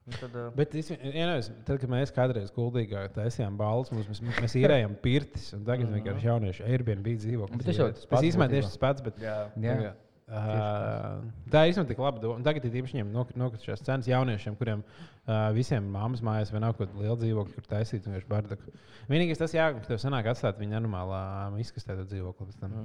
Un 0.09 0.17
Tad, 0.17 0.33
uh, 0.33 0.49
Bet 0.57 0.75
es, 0.81 0.89
ja 0.89 1.29
nevis, 1.29 1.51
tad, 1.69 1.77
kad 1.83 1.91
mēs 1.93 2.13
kādreiz 2.17 2.51
kuldīgā 2.55 3.05
taisījām 3.13 3.59
balvas, 3.61 3.93
mēs, 3.93 4.23
mēs 4.25 4.57
īrējām 4.57 4.97
pirtis, 5.05 5.51
un 5.57 5.67
tagad 5.69 5.93
vienkārši 5.93 6.31
jaunieši 6.31 6.65
Airbnb 6.65 7.15
dzīvo. 7.21 7.49
Bet 7.53 7.69
tas 7.69 7.81
jau 7.83 7.91
tas 7.93 8.29
īstenībā 8.31 8.49
tieši 8.55 8.71
tas 8.71 8.81
pats. 8.81 9.05
Bet, 9.05 9.21
jā. 9.21 9.41
Jā. 9.61 9.75
Tagad, 9.77 10.05
Uh, 10.29 11.23
tā 11.49 11.63
īstenībā 11.71 11.89
tik 11.89 12.01
labi. 12.05 12.21
Un 12.29 12.43
tagad 12.45 12.67
ir 12.69 12.75
īpaši 12.83 13.01
nokritušās 13.09 13.81
cenas 13.81 14.09
jauniešiem, 14.11 14.59
kuriem 14.61 14.83
uh, 14.85 15.47
visiem 15.57 15.87
māmas 15.89 16.21
mājās 16.25 16.53
vienā 16.53 16.69
kaut 16.75 16.91
kādā 16.91 17.01
lielā 17.01 17.15
dzīvoklī, 17.23 17.55
kur 17.57 17.69
taisīt 17.71 18.05
vienkārši 18.05 18.29
bardaku. 18.29 18.75
Vienīgais 19.09 19.41
tas, 19.41 19.55
jā, 19.57 19.71
ka 19.73 19.87
tev 19.87 20.03
sanāk 20.03 20.29
atstāt 20.29 20.61
viņa 20.61 20.83
normālā 20.85 21.23
izkastē 21.65 21.97
to 21.97 22.05
dzīvokli. 22.11 22.51
pēc 22.51 22.61
tam. 22.61 22.77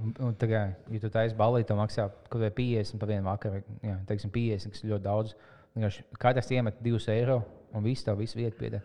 Un, 0.00 0.14
un 0.30 0.38
tagad, 0.40 0.88
ja 0.88 1.02
tu 1.02 1.12
taisīsi 1.12 1.36
balīti, 1.36 1.68
to 1.68 1.76
maksā 1.76 2.08
kaut 2.30 2.46
vai 2.46 2.52
50 2.62 3.02
par 3.02 3.12
vienu 3.12 3.28
vakaru, 3.28 3.60
jā, 3.84 3.98
teiksim, 4.08 4.32
50, 4.32 4.72
kas 4.72 4.86
ir 4.86 4.94
ļoti 4.94 5.08
daudz. 5.10 5.36
Katrs 6.22 6.48
iemet 6.56 6.78
2 6.84 7.10
eiro, 7.12 7.40
un 7.76 7.84
viss 7.84 8.06
tev 8.06 8.16
visu 8.22 8.38
vietu 8.38 8.56
pieder 8.60 8.80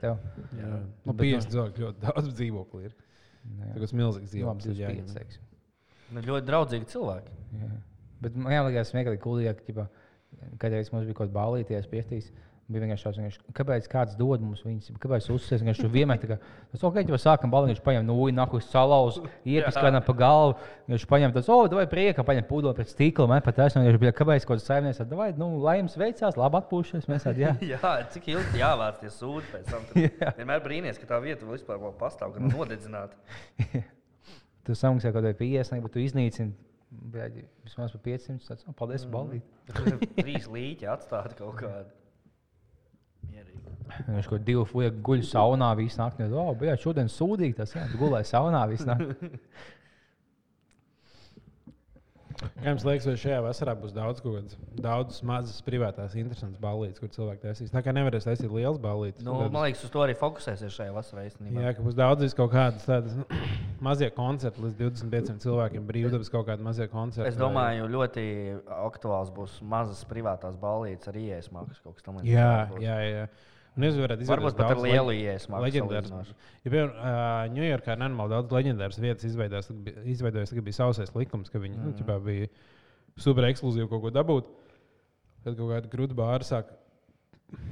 nu, 1.06 1.13
Bet, 1.13 1.21
50 1.21 1.54
cilvēku 1.54 1.86
ļoti 1.86 2.04
daudz 2.04 2.34
dzīvokli 2.36 2.84
ir. 2.89 2.97
Jā. 3.41 3.71
Tas 3.77 3.93
milzīgs 3.95 4.27
Nu, 4.27 4.34
dzīvoklis. 4.34 4.67
25, 4.75 5.15
teiksim. 5.15 5.47
Nu, 6.12 6.23
ļoti 6.27 6.47
draudzīgi 6.49 6.89
cilvēki. 6.91 7.38
Jā. 7.62 7.71
Bet 8.21 8.36
man 8.38 8.54
liekas, 8.67 8.91
smieklīgi, 8.91 9.21
ka 9.23 9.32
kad 10.62 10.75
mums 10.93 11.08
bija 11.08 11.17
kaut 11.17 11.32
kāda 11.32 11.38
balīties, 11.38 11.88
pietīs. 11.91 12.30
Bija 12.71 12.86
vienkārši 12.86 13.05
tāds, 13.07 13.17
vienkārši, 13.19 13.41
kāpēc 13.57 13.88
kāds 13.91 14.15
dod 14.19 14.43
mums 14.43 14.62
viņas, 14.63 14.93
kāpēc 15.01 15.27
uzsēs. 15.34 15.63
Viņš 15.65 15.81
vienmēr 15.91 16.19
tā 16.21 16.29
kā, 16.29 16.38
tas 16.71 16.86
ok, 16.88 17.01
ja 17.03 17.19
sākam 17.19 17.51
balīt, 17.51 17.73
viņš 17.73 17.81
paņem 17.84 18.07
nūju, 18.07 18.36
nakus 18.38 18.69
salauz, 18.71 19.19
iepis 19.43 19.75
kādam 19.75 20.05
pa 20.05 20.15
galvu. 20.21 20.55
Viņš 20.91 21.05
paņem 21.12 21.36
tāds, 21.36 21.49
oh, 21.51 21.65
vai 21.75 21.86
prieka, 21.91 22.23
paņem 22.27 22.47
pūdo 22.47 22.71
pret 22.77 22.91
stikla, 22.93 23.27
man 23.31 23.43
pat 23.43 23.60
tas, 23.60 23.75
viņš 23.75 23.99
bija, 24.01 24.15
kāpēc 24.15 24.47
kaut 24.47 24.62
kāds 24.62 24.69
saimnieks, 24.69 25.03
vai, 25.17 25.29
nu, 25.39 25.51
lai 25.63 25.77
jums 25.81 25.97
veicās, 25.99 26.39
labi 26.39 26.62
atpūšies, 26.62 27.07
mēs 27.12 27.27
tad, 27.27 27.39
jā. 27.41 27.53
Jā, 27.71 27.93
cik 28.13 28.31
ilgi 28.34 28.62
jāvāc 28.62 28.99
tie 29.03 29.12
sūdi 29.12 29.47
pēc 29.51 29.71
tam. 29.71 29.88
Tad 29.91 30.36
Vienmēr 30.39 30.63
brīnīties, 30.63 30.99
ka 31.01 31.12
tā 31.13 31.21
vieta 31.23 31.47
vispār 31.47 31.79
vēl 31.81 31.95
pastāv, 31.99 32.36
ka 32.36 32.43
nodedzināta. 32.51 33.17
Tu 34.67 34.75
samaksā 34.77 35.13
kaut 35.15 35.25
vai 35.25 35.36
50, 35.38 35.84
bet 35.84 35.95
tu 35.95 36.03
iznīcini, 36.03 36.53
bļaļ, 36.91 37.39
vismaz 37.65 37.95
par 37.95 38.03
500, 38.05 38.43
tāds, 38.49 38.67
oh, 38.67 38.75
paldies, 38.77 39.07
mm. 39.07 39.15
balīt. 39.15 40.13
Trīs 40.19 40.47
līķi 40.51 40.89
atstāti 40.91 41.39
kaut 41.39 41.57
kādi. 41.62 42.00
Viņš 44.08 44.32
kaut 44.32 44.47
divu 44.47 44.63
fuja 44.69 44.91
guļ 44.91 45.25
saunā 45.27 45.73
visu 45.80 46.01
nakti. 46.01 46.30
Oh, 46.32 46.54
bija 46.58 46.77
šodien 46.80 47.12
sūdīgi 47.12 47.60
tas, 47.62 47.75
jā, 47.75 47.86
tu 47.91 47.99
gulēji 48.01 48.32
saunā 48.32 48.63
visu 48.71 48.88
nakti. 48.89 49.32
Kā 52.41 52.65
jums 52.71 52.86
liekas, 52.88 53.06
vai 53.06 53.15
šajā 53.21 53.39
vasarā 53.45 53.73
būs 53.77 53.93
daudz, 53.93 54.21
kaut 54.23 54.38
kādas, 54.38 54.58
daudz 54.82 55.19
mazas 55.27 55.62
privātās, 55.65 56.15
interesantas 56.17 56.62
balītas, 56.62 57.01
kur 57.01 57.12
cilvēki 57.13 57.43
taisīs? 57.43 57.73
Tā 57.73 57.84
kā 57.86 57.93
nevarēs 57.93 58.25
taisīt 58.25 58.49
liels 58.54 58.80
balītas. 58.82 59.25
Nu, 59.25 59.36
man 59.43 59.67
liekas, 59.67 59.84
uz 59.86 59.93
to 59.93 60.01
arī 60.06 60.15
fokusēsies 60.17 60.73
šajā 60.80 60.95
vasarā 60.95 61.27
īstenībā. 61.27 61.67
Jā, 61.67 61.75
ka 61.77 61.86
būs 61.86 61.97
daudz 61.99 62.36
kaut 62.38 62.54
kādas 62.56 62.88
tādas 62.88 63.19
nu, 63.19 63.27
mazie 63.88 64.10
koncerti 64.15 64.65
līdz 64.65 64.80
25 64.82 65.45
cilvēkiem, 65.45 65.86
brīvdabas 65.91 66.34
kaut 66.34 66.49
kādi 66.49 66.65
mazie 66.65 66.89
koncerti. 66.91 67.30
Es 67.30 67.39
domāju, 67.39 67.89
ļoti 67.91 68.25
aktuāls 68.82 69.34
būs 69.36 69.60
mazas 69.62 70.01
privātās 70.10 70.58
balītas 70.62 71.12
ar 71.12 71.21
ielas 71.21 71.51
maksu 71.54 71.82
kaut 71.84 71.99
kas 71.99 72.10
tamlīdzīgs. 72.10 72.34
Vai... 72.34 72.41
Jā, 72.41 72.67
būt. 72.73 72.86
jā, 72.88 72.99
jā. 73.06 73.25
Un 73.79 73.86
es 73.88 73.95
varētu 73.95 74.27
Varbūt 74.27 74.57
pat 74.60 74.73
ar 74.73 74.81
lielu 74.84 75.13
ielas 75.15 75.45
maksu. 75.47 75.63
leģendārs. 75.63 76.34
Ja, 76.65 76.71
piemēram, 76.73 76.91
uh, 76.91 77.53
Ņujorkā 77.55 77.95
ir 77.95 78.01
nenormāli 78.01 78.34
daudz 78.34 78.55
leģendāras 78.57 78.99
vietas 78.99 79.27
izveidojis, 79.29 79.69
tad 79.71 80.65
bija, 80.65 80.75
sausais 80.75 81.13
likums, 81.15 81.51
ka 81.53 81.62
viņi 81.63 81.79
mm. 81.79 81.93
nu, 82.01 82.17
bija 82.25 82.49
super 83.21 83.47
ekskluzīvi 83.47 83.88
kaut 83.91 84.03
ko 84.03 84.12
dabūt. 84.12 84.51
Tad 85.45 85.55
kaut 85.55 85.71
kāda 85.71 85.91
grūta 85.93 86.17
bāra 86.19 86.45
sāk 86.45 86.73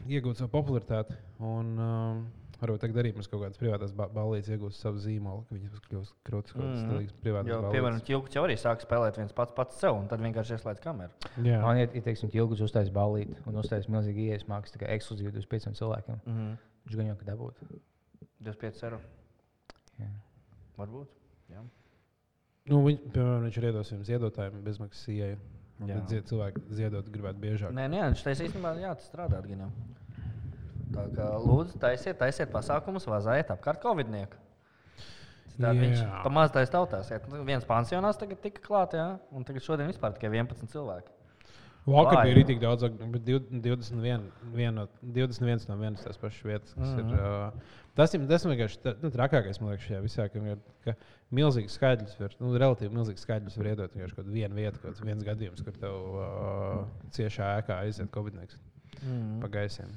iegūt 0.08 0.40
savu 0.40 0.54
popularitāti. 0.56 1.20
Un, 1.44 1.76
uh, 1.76 2.24
Varbūt 2.60 2.82
tagad 2.84 2.98
arī 3.00 3.14
mums 3.16 3.28
kaut 3.32 3.40
kādas 3.46 3.58
privātās 3.62 3.94
ba 3.96 4.08
balīdzes 4.12 4.52
iegūs 4.58 4.80
savu 4.84 5.00
zīmolu, 5.00 5.46
ka 5.48 5.56
viņas 5.56 5.84
kļūs 5.86 6.10
krūtis 6.28 6.52
kaut 6.52 6.64
kādas 6.66 6.80
Mhm. 6.82 6.90
stilīgas 6.90 7.14
privātās 7.24 7.48
Jo, 7.48 7.60
balīdzes. 7.62 7.76
piemēram, 7.78 8.02
Čilkuts 8.10 8.36
jau 8.36 8.44
arī 8.44 8.56
sāk 8.60 8.82
spēlēt 8.84 9.16
viens 9.18 9.32
pats 9.34 9.54
pats 9.56 9.80
sev, 9.80 9.96
un 9.96 10.08
tad 10.12 10.20
vienkārši 10.20 10.58
ieslēdz 10.58 10.82
kameru. 10.84 11.12
Jā, 11.46 11.62
Man 11.62 11.78
ir, 11.78 11.88
teiksim, 11.88 12.30
ilgs 12.34 12.60
uztais 12.62 12.90
balīt 12.90 13.32
un 13.48 13.56
uztais 13.56 13.88
milzīgi 13.88 14.28
ielas 14.28 14.44
mākslas, 14.44 14.76
tikai 14.76 14.90
ekskluzīvi 14.98 15.32
25 15.32 15.72
cilvēkiem. 15.80 16.20
Mm 16.26 16.36
-hmm. 16.36 16.58
Viņš 16.88 16.96
gan 16.98 17.06
jau 17.08 17.16
ka 17.16 17.26
dabūt. 17.32 17.56
25 18.44 18.84
eiro. 18.84 19.00
Jā. 20.00 20.10
Varbūt. 20.78 21.08
Jā. 21.52 21.64
nu, 22.70 22.84
viņ, 22.86 22.98
piemēram, 23.14 23.44
viņš 23.48 23.58
ir 23.58 23.64
iedos 23.72 23.92
jums 23.92 24.08
ziedotājiem 24.08 24.62
bezmaksas 24.64 25.08
ieeja. 25.08 25.38
Tad 25.80 26.12
cilvēki 26.28 26.62
ziedot 26.76 27.06
gribētu 27.10 27.40
biežāk. 27.40 27.72
Nē, 27.72 27.88
nē, 27.88 28.02
viņš 28.12 28.24
teica, 28.24 28.44
īstenībā, 28.44 28.74
jā, 28.82 28.96
tas 28.96 29.08
strādā 29.10 29.40
gan 29.48 29.60
jau. 29.60 29.70
Tā 30.94 31.06
kā 31.14 31.28
lūdzu, 31.44 31.78
taisiet, 31.82 32.18
taisiet 32.18 32.50
pasākumus, 32.54 33.06
vazājiet 33.10 33.52
apkārt 33.54 33.82
Covidnieku. 33.84 34.38
Tātad 35.60 35.76
viņš 35.84 36.02
pamazs 36.24 36.54
taisa 36.56 36.72
tautās. 36.72 37.10
Nu, 37.30 37.44
Viens 37.48 37.66
pansionāts 37.68 38.18
tagad 38.22 38.40
tika 38.42 38.62
klāts, 38.64 38.96
un 39.36 39.44
tagad 39.44 39.62
šodien 39.66 39.90
vispār 39.92 40.14
tikai 40.16 40.32
11 40.32 40.72
cilvēki. 40.72 41.12
Vakar 41.90 42.24
bija 42.24 42.36
arī 42.36 42.46
tik 42.46 42.60
daudz, 42.62 42.84
bet 43.12 43.24
div- 43.26 43.48
21, 43.50 44.26
vien 44.54 44.76
no- 44.76 44.88
21 45.02 45.68
no 45.70 45.76
vienas 45.80 46.04
tās 46.06 46.18
pašas 46.22 46.44
vietas. 46.46 46.74
kas 46.76 46.88
Mhm. 46.88 47.00
Ir, 47.00 47.20
uh, 47.20 47.52
tas 47.96 48.14
ir 48.14 48.28
tas 48.28 48.46
vienkārši 48.46 48.96
nu, 49.02 49.10
trakākais, 49.10 49.60
man 49.62 49.72
liekas, 49.74 49.88
šajā 49.88 50.02
visā, 50.04 50.28
ka, 50.32 50.40
ka 50.86 50.96
milzīgs 51.34 51.76
skaidrs, 51.80 52.18
var, 52.20 52.30
nu, 52.40 52.54
relatīvi 52.58 52.92
milzīgs 52.94 53.26
skaidrs 53.26 53.58
var 53.58 53.66
iedot 53.74 53.92
vienkārši 53.96 54.16
kaut 54.16 54.28
vienu 54.28 54.56
vietu, 54.56 54.80
kaut 54.84 55.02
viens 55.02 55.24
gadījums, 55.24 55.64
kur 55.64 55.74
tev 55.74 55.96
uh, 56.16 56.86
ciešā 57.12 57.64
ēkā 57.64 57.80
aiziet 57.84 58.12
Covid-19 58.12 58.58
Mm. 59.04 59.40
pa 59.42 59.48
gaisiem. 59.48 59.88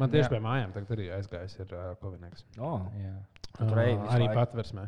Man 0.00 0.12
tieši 0.12 0.30
pie 0.32 0.40
mājām 0.44 0.74
tagad 0.74 0.92
arī 0.96 1.08
aizgājis 1.16 1.56
ir 1.62 1.72
uh, 1.72 1.90
Covid-19. 2.02 2.60
Oh, 2.60 2.86
Jā. 3.00 3.14
Tu 3.56 3.64
tur 3.64 3.78
visu 3.80 4.08
arī 4.12 4.26
laiku? 4.28 4.36
patversmē. 4.36 4.86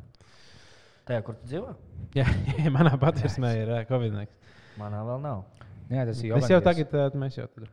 tajā, 1.09 1.23
kur 1.25 1.39
tu 1.39 1.49
dzīvo? 1.49 1.73
Jā, 2.19 2.27
manā 2.77 2.93
patversmē 3.01 3.55
ir 3.63 3.73
uh, 3.73 3.83
Covid-19. 3.89 4.55
Manā 4.79 5.01
vēl 5.09 5.25
nav. 5.25 5.45
Jā, 5.89 6.05
tas 6.05 6.21
ir 6.21 6.37
Mēs 6.37 6.53
jau 6.53 6.61
tagad, 6.65 6.93
uh, 6.93 7.19
mēs 7.19 7.41
jau 7.41 7.49
tur. 7.55 7.69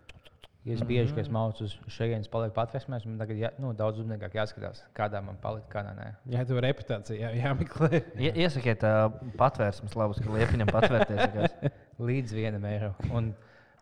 Es 0.65 0.80
bieži, 0.82 1.12
kad 1.13 1.21
es 1.21 1.28
maucu 1.30 1.67
uz 1.67 1.76
šejienes, 1.93 2.30
palieku 2.34 2.56
patvērsmēs, 2.56 3.04
man 3.06 3.19
tagad 3.21 3.38
jā, 3.38 3.52
nu, 3.62 3.69
daudz 3.78 4.00
uzmanīgāk 4.02 4.34
jāskatās, 4.39 4.80
kādā 4.98 5.19
man 5.21 5.36
palika, 5.43 5.67
kādā 5.76 5.91
nē. 5.93 6.08
Jā, 6.34 6.41
tev 6.50 6.58
reputācija 6.65 7.19
jā, 7.19 7.30
jāmeklē. 7.38 8.00
Ie, 8.17 8.32
iesakiet, 8.48 8.82
uh, 8.82 9.13
patvērsmes 9.38 9.93
labus, 10.00 10.24
ka 10.26 10.34
liepiņam 10.34 10.71
patvērties. 10.74 11.54
Līdz 12.10 12.34
vienam 12.34 12.65
eiro. 12.65 12.95
Un, 13.13 13.30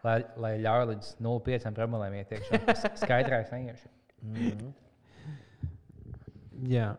lai, 0.04 0.18
lai 0.46 0.54
ļauj 0.64 0.90
līdz 0.94 1.14
0,5 1.24 1.74
promilēm 1.78 2.20
iet 2.22 2.36
iekšā. 2.38 2.62
Skaidrāk, 3.04 3.52
neiešu. 3.56 3.90
Mhm. 4.24 4.74
Jā. 6.70 6.94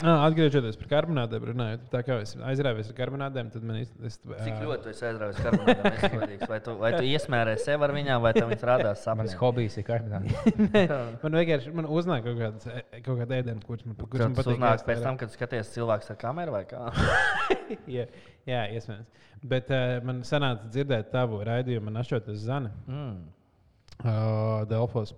Ah, 0.00 0.22
atgriežoties 0.24 0.78
pie 0.80 0.86
karbonādēm, 0.88 1.42
runājot, 1.50 1.82
tā 1.92 2.00
kā 2.06 2.16
es 2.24 2.32
aizrāvies 2.48 2.88
ar 2.88 2.94
karbonādēm, 2.96 3.50
tad 3.52 3.64
man 3.66 3.76
īstenībā. 3.82 4.38
Cik 4.46 4.62
ļoti 4.64 4.84
tu 4.86 4.90
esi 4.94 5.04
aizrāvis 5.10 5.40
karbonātā? 5.44 6.46
Vai 6.48 6.58
tu, 6.64 6.74
vai 6.80 6.90
tu 6.94 7.02
iesmērē 7.04 7.52
sevi 7.60 7.84
ar 7.86 7.92
viņām, 7.94 8.22
vai 8.24 8.32
tev 8.36 8.48
viņas 8.48 8.64
rādās 8.70 9.02
Mans 9.04 9.04
sapnis? 9.04 9.34
hobijs 9.42 9.76
ir 9.82 9.86
karbonāts. 9.90 10.32
Man 11.24 11.36
vienkārši 11.36 11.74
man 11.76 11.90
uznāk 11.92 12.24
kaut 12.26 12.40
kāds, 12.40 12.70
e- 12.72 13.02
kaut 13.04 13.20
kāda 13.20 13.38
ēdiena, 13.42 13.60
kurš 13.66 13.84
man, 13.90 13.98
kurš 14.00 14.24
man 14.24 14.38
Tas 14.38 14.40
patīk. 14.46 14.56
uznāk 14.56 14.78
ēst 14.80 14.88
pēc 14.88 15.04
tam, 15.04 15.20
kad 15.20 15.34
skaties 15.36 15.74
cilvēks 15.76 16.10
ar 16.14 16.20
kameru 16.24 16.56
vai 16.56 16.64
kā? 16.70 16.86
jā, 17.98 18.08
jā, 18.50 18.62
iespējams. 18.76 19.26
Bet 19.50 19.70
uh, 19.72 19.98
man 20.04 20.22
sanāca 20.26 20.68
dzirdēt 20.68 21.12
tavu 21.14 21.40
raidījumu, 21.46 21.86
man 21.88 22.02
ašķoties 22.02 22.42
Zana 22.44 22.72
Mm. 22.86 23.20
uh, 24.04 24.66
Delfos. 24.70 25.14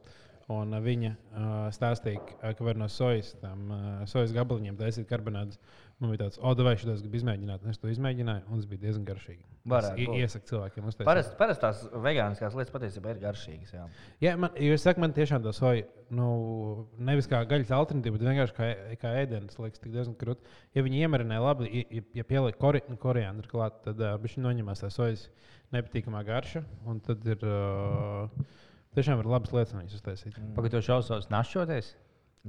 Un 0.52 0.74
uh, 0.74 0.82
viņa 0.82 1.12
uh, 1.14 1.50
stāstīja, 1.74 2.22
ka 2.42 2.66
var 2.66 2.78
no 2.78 2.88
sojas, 2.90 3.32
tam, 3.40 3.70
uh, 3.72 4.02
sojas 4.10 4.34
gabaliņiem 4.36 4.78
taisīt 4.78 5.08
karbonādus. 5.10 5.58
Man 6.02 6.10
bija 6.10 6.24
tāds, 6.24 6.38
oh, 6.42 6.54
vai 6.66 6.72
šis 6.74 7.02
gribi 7.04 7.20
izmēģināt. 7.20 7.62
Un 7.62 7.70
Es 7.70 7.78
to 7.78 7.86
izmēģināju, 7.92 8.42
un 8.48 8.58
tas 8.58 8.66
bija 8.66 8.82
diezgan 8.82 9.04
garšīgi. 9.06 9.44
Varētu 9.70 10.06
būt. 10.08 10.16
iesaku 10.18 10.48
cilvēkiem 10.48 10.88
uztaisīt. 10.90 11.06
Parasti 11.06 11.36
parasti 11.38 11.62
tās 11.62 11.82
vegāniskās 12.06 12.56
lietas 12.58 12.74
patiesībā 12.74 13.12
ir 13.12 13.20
garšīgas. 13.22 13.74
Jā. 13.76 13.84
Jā, 14.24 14.32
man, 14.42 14.56
jo 14.58 14.74
es 14.74 14.82
saku, 14.82 15.04
man 15.04 15.14
tiešām 15.14 15.44
tas 15.44 15.60
soja, 15.62 15.84
nu, 16.18 16.26
nevis 16.98 17.30
kā 17.30 17.44
gaļas 17.46 17.70
alternatīva, 17.76 18.18
bet 18.18 18.26
vienkārši 18.26 18.56
kā, 18.58 18.68
kā 19.04 19.14
ēdienas, 19.20 19.60
liekas, 19.62 19.84
tik 19.84 19.94
diezgan 19.94 20.18
krūti. 20.18 20.58
Ja 20.74 20.82
viņi 20.88 21.04
iemarinē 21.06 21.38
labi, 21.44 21.70
ja, 21.84 22.02
ja, 22.18 22.26
pieliek 22.26 22.58
kori, 22.58 22.82
koriandru 23.06 23.54
klāt, 23.54 23.78
tad 23.86 24.02
uh, 24.02 24.18
viņš 24.24 24.40
noņemās 24.42 24.82
tā 24.82 24.90
sojas 24.90 25.28
nepatīkamā 25.76 26.26
garša, 26.26 26.66
un 26.90 26.98
tad 27.06 27.22
ir 27.30 27.46
uh, 27.46 28.26
tiešām 28.98 29.22
ir 29.22 29.30
labas 29.30 29.54
lietas, 29.54 29.78
viņas 29.78 30.00
uztaisīt. 30.02 30.42
Pagaidām, 30.58 30.80
to 30.80 30.86
šausmu 30.90 31.14
sauc 31.14 31.30
našķoties. 31.30 31.94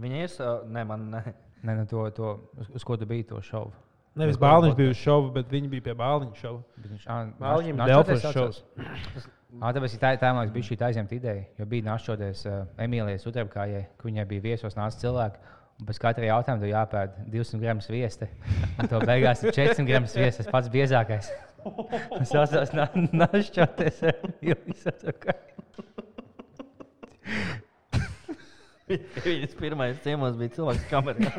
Viņa 0.02 0.26
ir. 0.26 0.38
Nē, 0.74 0.90
man 0.90 1.12
ne. 1.14 1.28
Nē, 1.64 1.76
nu, 1.80 1.86
to, 1.88 2.04
to, 2.18 2.32
uz, 2.60 2.70
uz 2.76 2.84
ko 2.84 2.98
tu 3.00 3.06
biji 3.08 3.24
to 3.30 3.40
šovu? 3.42 3.72
Nevis 4.20 4.36
bāliņš 4.38 4.76
bija 4.78 4.92
uz 4.94 5.00
šovu, 5.00 5.30
bet 5.34 5.50
viņi 5.50 5.70
bija 5.72 5.86
pie 5.88 5.94
bāliņa 5.98 6.36
šova. 6.38 6.60
Naš- 7.40 7.56
Delfos 7.90 8.10
našķoties 8.20 8.36
šovs. 8.36 8.60
Ā, 9.64 9.72
Tāpēc 9.74 9.96
tā, 10.02 10.12
tā 10.22 10.30
man 10.34 10.44
liekas, 10.44 10.54
bija 10.54 10.68
šī 10.68 10.78
aizņemta 10.90 11.16
ideja. 11.16 11.44
Jo 11.62 11.66
bija 11.70 11.86
našķoties 11.88 12.44
uh, 12.50 12.60
Emīlijas 12.86 13.26
Utrapkājai, 13.30 13.84
ka 13.98 14.08
viņai 14.10 14.26
bija 14.30 14.42
viesos 14.50 14.76
nāca 14.78 14.98
cilvēki. 15.02 15.42
Un 15.82 15.88
pēc 15.90 16.00
katra 16.04 16.28
jautājuma 16.28 16.62
tev 16.62 16.70
jāpēd 16.74 17.16
200 17.34 17.62
gramus 17.64 17.90
viesta. 17.90 18.28
Un 18.78 18.90
tev 18.92 19.06
beigās 19.10 19.42
ir 19.44 19.56
400 19.56 19.88
gramus 19.90 20.14
viesta, 20.20 20.44
tas 20.44 20.52
pats 20.54 20.70
biezākais. 20.74 21.32
Na- 22.78 22.90
našķoties 23.24 24.04
ar 24.12 24.20
Emīlijas 24.28 24.86
Utrapkājai. 24.94 25.50
Viņas 29.26 29.54
pirmais 29.60 30.00
ciemos 30.04 30.38
bija 30.40 30.56
cilvēks 30.58 30.88
kamerā. 30.92 31.34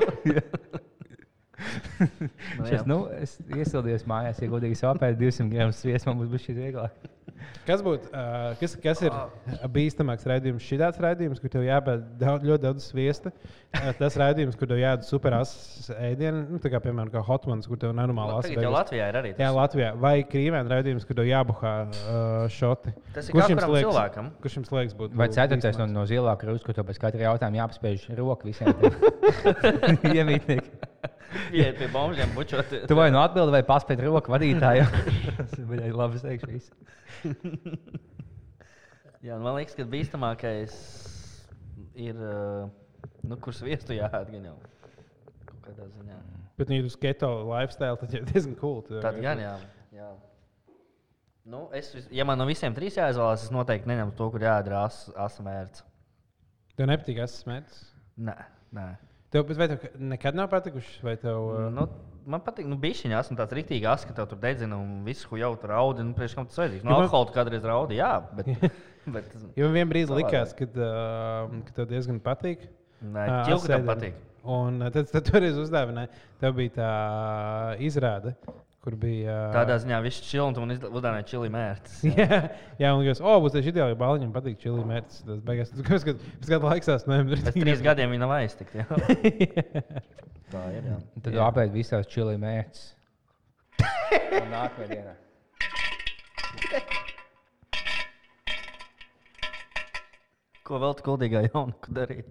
Nu, 2.00 2.66
jā. 2.66 2.78
Es, 2.78 2.86
nu, 2.88 3.00
es 3.18 3.36
iesildījos 3.54 4.06
mājās, 4.10 4.40
ja 4.42 4.50
godīgi 4.50 4.78
sapēju 4.80 5.20
200 5.20 5.50
gramus 5.52 5.82
viesta, 5.86 6.10
man 6.10 6.30
būs 6.30 6.46
šis 6.46 6.58
vieglāk. 6.58 7.10
Kas, 7.64 7.80
būt, 7.84 8.06
uh, 8.12 8.52
kas, 8.60 8.74
kas 8.80 9.00
ir 9.04 9.14
bīstamāks 9.72 10.26
raidījums? 10.28 10.64
Šī 10.64 10.78
tāds 10.80 11.00
raidījums, 11.00 11.40
kur 11.40 11.52
tev 11.52 11.64
jāpēd 11.64 12.02
daudz, 12.20 12.44
ļoti 12.44 12.62
daudz 12.62 12.88
sviesta. 12.90 13.32
Tas 13.98 14.16
raidījums, 14.20 14.56
kur 14.60 14.68
tev 14.70 14.80
jādara 14.80 15.06
superasas 15.06 15.88
ēdienu, 15.96 16.44
nu, 16.52 16.60
kā, 16.60 16.80
piemēram, 16.84 17.10
kā 17.12 17.22
Hotmans, 17.24 17.68
kur 17.70 17.80
tev 17.80 17.94
nenormāli 17.96 18.36
asa. 18.36 18.50
Tagad 18.50 18.68
jau 18.68 18.72
Latvijā 18.74 19.08
ir 19.10 19.20
arī 19.20 19.32
Jā, 19.32 19.38
tas. 19.40 19.56
Latvijā. 19.58 19.90
Vai 20.04 20.14
krīvēna 20.28 20.76
raidījums, 20.76 21.08
kur 21.08 21.18
tev 21.20 21.28
jābuhā 21.30 21.74
uh, 21.88 22.32
šoti? 22.52 22.94
Tas 23.16 23.30
ir 23.30 23.40
katram 23.40 23.64
cilvēkam. 23.72 24.32
Kurš 24.44 24.58
jums 24.60 24.74
liekas, 24.76 24.98
būtu? 25.00 25.20
Vai 25.20 25.30
ceturtais 25.34 25.80
no, 25.80 25.88
no 25.90 26.04
zilā 26.10 26.36
krūska, 26.40 26.68
kur 26.68 26.78
tev 26.78 26.88
pēc 26.90 27.00
katra 27.06 27.30
jautājuma 27.30 27.64
jāpaspēj 27.64 28.18
roku 28.20 28.52
visiem 28.52 28.76
iemītniekiem? 30.18 30.92
Pie 31.84 31.90
bombžiem, 31.92 32.30
bučot. 32.32 32.70
Tu 32.88 32.96
vai 32.96 33.10
nu 33.12 33.18
atbildi, 33.20 33.52
vai 33.52 33.60
paspēj 33.68 33.98
roku 34.06 34.32
vadītājai? 34.32 34.86
Tas 35.36 35.58
bija 35.68 35.90
labi 35.92 36.20
teikšu. 36.22 36.48
visu. 36.48 36.72
Jā, 39.26 39.36
man 39.36 39.58
liekas, 39.58 39.76
ka 39.76 39.84
bīstamākais 39.92 40.78
ir, 42.00 42.16
uh, 42.16 42.72
nu, 43.28 43.36
kurš 43.36 43.60
viestu 43.68 43.92
jāēd 43.98 44.32
gan 44.32 44.48
jau. 44.48 44.56
Kaut 45.44 45.60
kādā 45.68 45.90
ziņā. 45.92 46.18
Bet, 46.56 46.72
ja 46.72 46.88
tu 46.88 46.96
sketo 46.96 47.32
lifestyle, 47.52 48.00
tad 48.00 48.16
jau 48.16 48.24
diezgan 48.32 48.56
cool. 48.62 48.80
Tad 48.88 49.20
gan 49.20 49.44
jā. 49.44 49.54
jā. 49.92 50.10
Nu, 51.44 51.66
es, 51.76 51.92
ja 52.08 52.24
man 52.24 52.40
no 52.40 52.48
visiem 52.48 52.72
trīs 52.72 52.96
jāizvēlas, 52.96 53.44
es 53.44 53.52
noteikti 53.52 53.92
neņemtu 53.92 54.22
to, 54.22 54.32
kur 54.32 54.48
jādara 54.48 54.86
as, 54.86 55.04
asmērts. 55.28 55.84
Tev 56.80 56.88
nepatīk 56.88 57.20
asas 57.28 57.44
mētas? 57.44 57.90
Nē, 58.16 58.40
nē. 58.72 58.92
Tev, 59.34 59.48
vai 59.58 59.66
tev 59.66 59.86
nekad 59.98 60.36
nav 60.38 60.46
patikušas? 60.52 61.00
Tev, 61.22 61.38
uh, 61.42 61.64
Nu, 61.74 61.88
man 62.30 62.42
patīk, 62.44 62.68
nu, 62.70 62.76
bišķiņā 62.80 63.18
esmu 63.18 63.36
tāds 63.40 63.56
rīktīgi 63.58 63.88
asa, 63.90 64.06
ka 64.06 64.14
tev 64.14 64.28
tur 64.30 64.38
dedzina 64.42 64.78
un 64.78 65.00
visu, 65.06 65.26
jau 65.40 65.50
tur 65.58 65.72
raudi. 65.74 66.04
Nu, 66.06 66.14
priekš 66.14 66.36
kam 66.38 66.46
tas 66.46 66.60
vajadzīgs? 66.62 66.84
Nu, 66.86 66.92
man- 66.92 67.02
alkoholu 67.08 67.30
tu 67.30 67.34
kādreiz 67.34 67.66
raudi, 67.66 67.98
jā, 67.98 68.12
bet. 68.38 68.52
bet 69.16 69.34
Jo 69.58 69.72
man 69.74 69.90
Savādāk. 69.90 70.14
likās, 70.20 70.54
ka, 70.56 70.68
uh, 70.70 71.56
ka 71.66 71.76
tev 71.80 71.90
diezgan 71.90 72.22
patīk. 72.22 72.62
Nē, 73.04 73.24
Ā, 73.26 73.40
ķilku 73.50 73.68
tam 73.74 73.90
patīk. 73.90 74.22
Un 74.44 74.78
uh, 74.84 74.92
tad, 74.94 75.10
tad 75.10 75.26
toreiz 75.28 75.58
uzdāvināja, 75.60 76.12
tev 76.40 76.54
bija 76.56 76.76
tā 76.78 76.92
izrāde, 77.84 78.36
kur 78.84 78.96
bija. 79.00 79.32
Uh, 79.48 79.54
Tādā 79.54 79.78
ziņā 79.80 79.98
viss 80.04 80.24
čili 80.26 80.44
un 80.44 80.58
man 80.60 80.74
uzdāvināji 80.76 81.28
čili 81.30 81.50
mērķis. 81.52 82.02
Jā, 82.20 82.40
jā, 82.82 82.90
un 82.92 83.04
jūs, 83.06 83.22
oh, 83.24 83.38
būs 83.40 83.54
tieši 83.54 83.72
ideāli, 83.72 83.94
ja 83.94 84.00
bāliņam 84.00 84.34
patīk 84.34 84.58
čili 84.60 84.84
mērķis. 84.90 85.22
Tas 85.24 85.40
beigās, 85.46 85.72
kas, 85.88 86.04
kas 86.04 86.50
gadu 86.52 86.68
laiks 86.68 86.90
no 87.08 87.20
Pēc 87.30 87.56
trīs 87.56 87.84
gadiem 87.84 88.12
viņa 88.12 88.26
nav 88.26 88.34
aiztikta. 88.36 88.84
Tā 90.52 90.66
ir. 90.76 90.84
Jā. 90.90 90.98
Tad 91.24 91.40
apēd 91.48 91.72
visās 91.74 92.10
čili 92.12 92.36
mērķis. 92.42 92.84
Nākamajā 94.52 94.88
dienā. 94.92 95.14
Ko 100.64 100.80
vēl 100.80 100.94
tu 100.96 101.04
kuldīgā 101.08 101.46
jaunuku 101.48 101.92
darīji? 101.96 102.24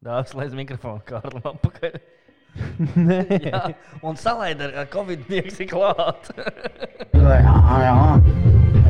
Dāvis 0.00 0.30
laiz 0.32 0.54
mikrofonu 0.56 1.02
Kārlim 1.04 1.44
apakaļ. 1.50 1.96
Jā, 3.50 3.58
un 4.00 4.16
salaid 4.16 4.62
ar, 4.64 4.72
ar 4.82 4.86
covid-19 4.94 5.68
klāt. 5.68 6.30
Uh, 7.12 7.20
uh, 7.20 8.16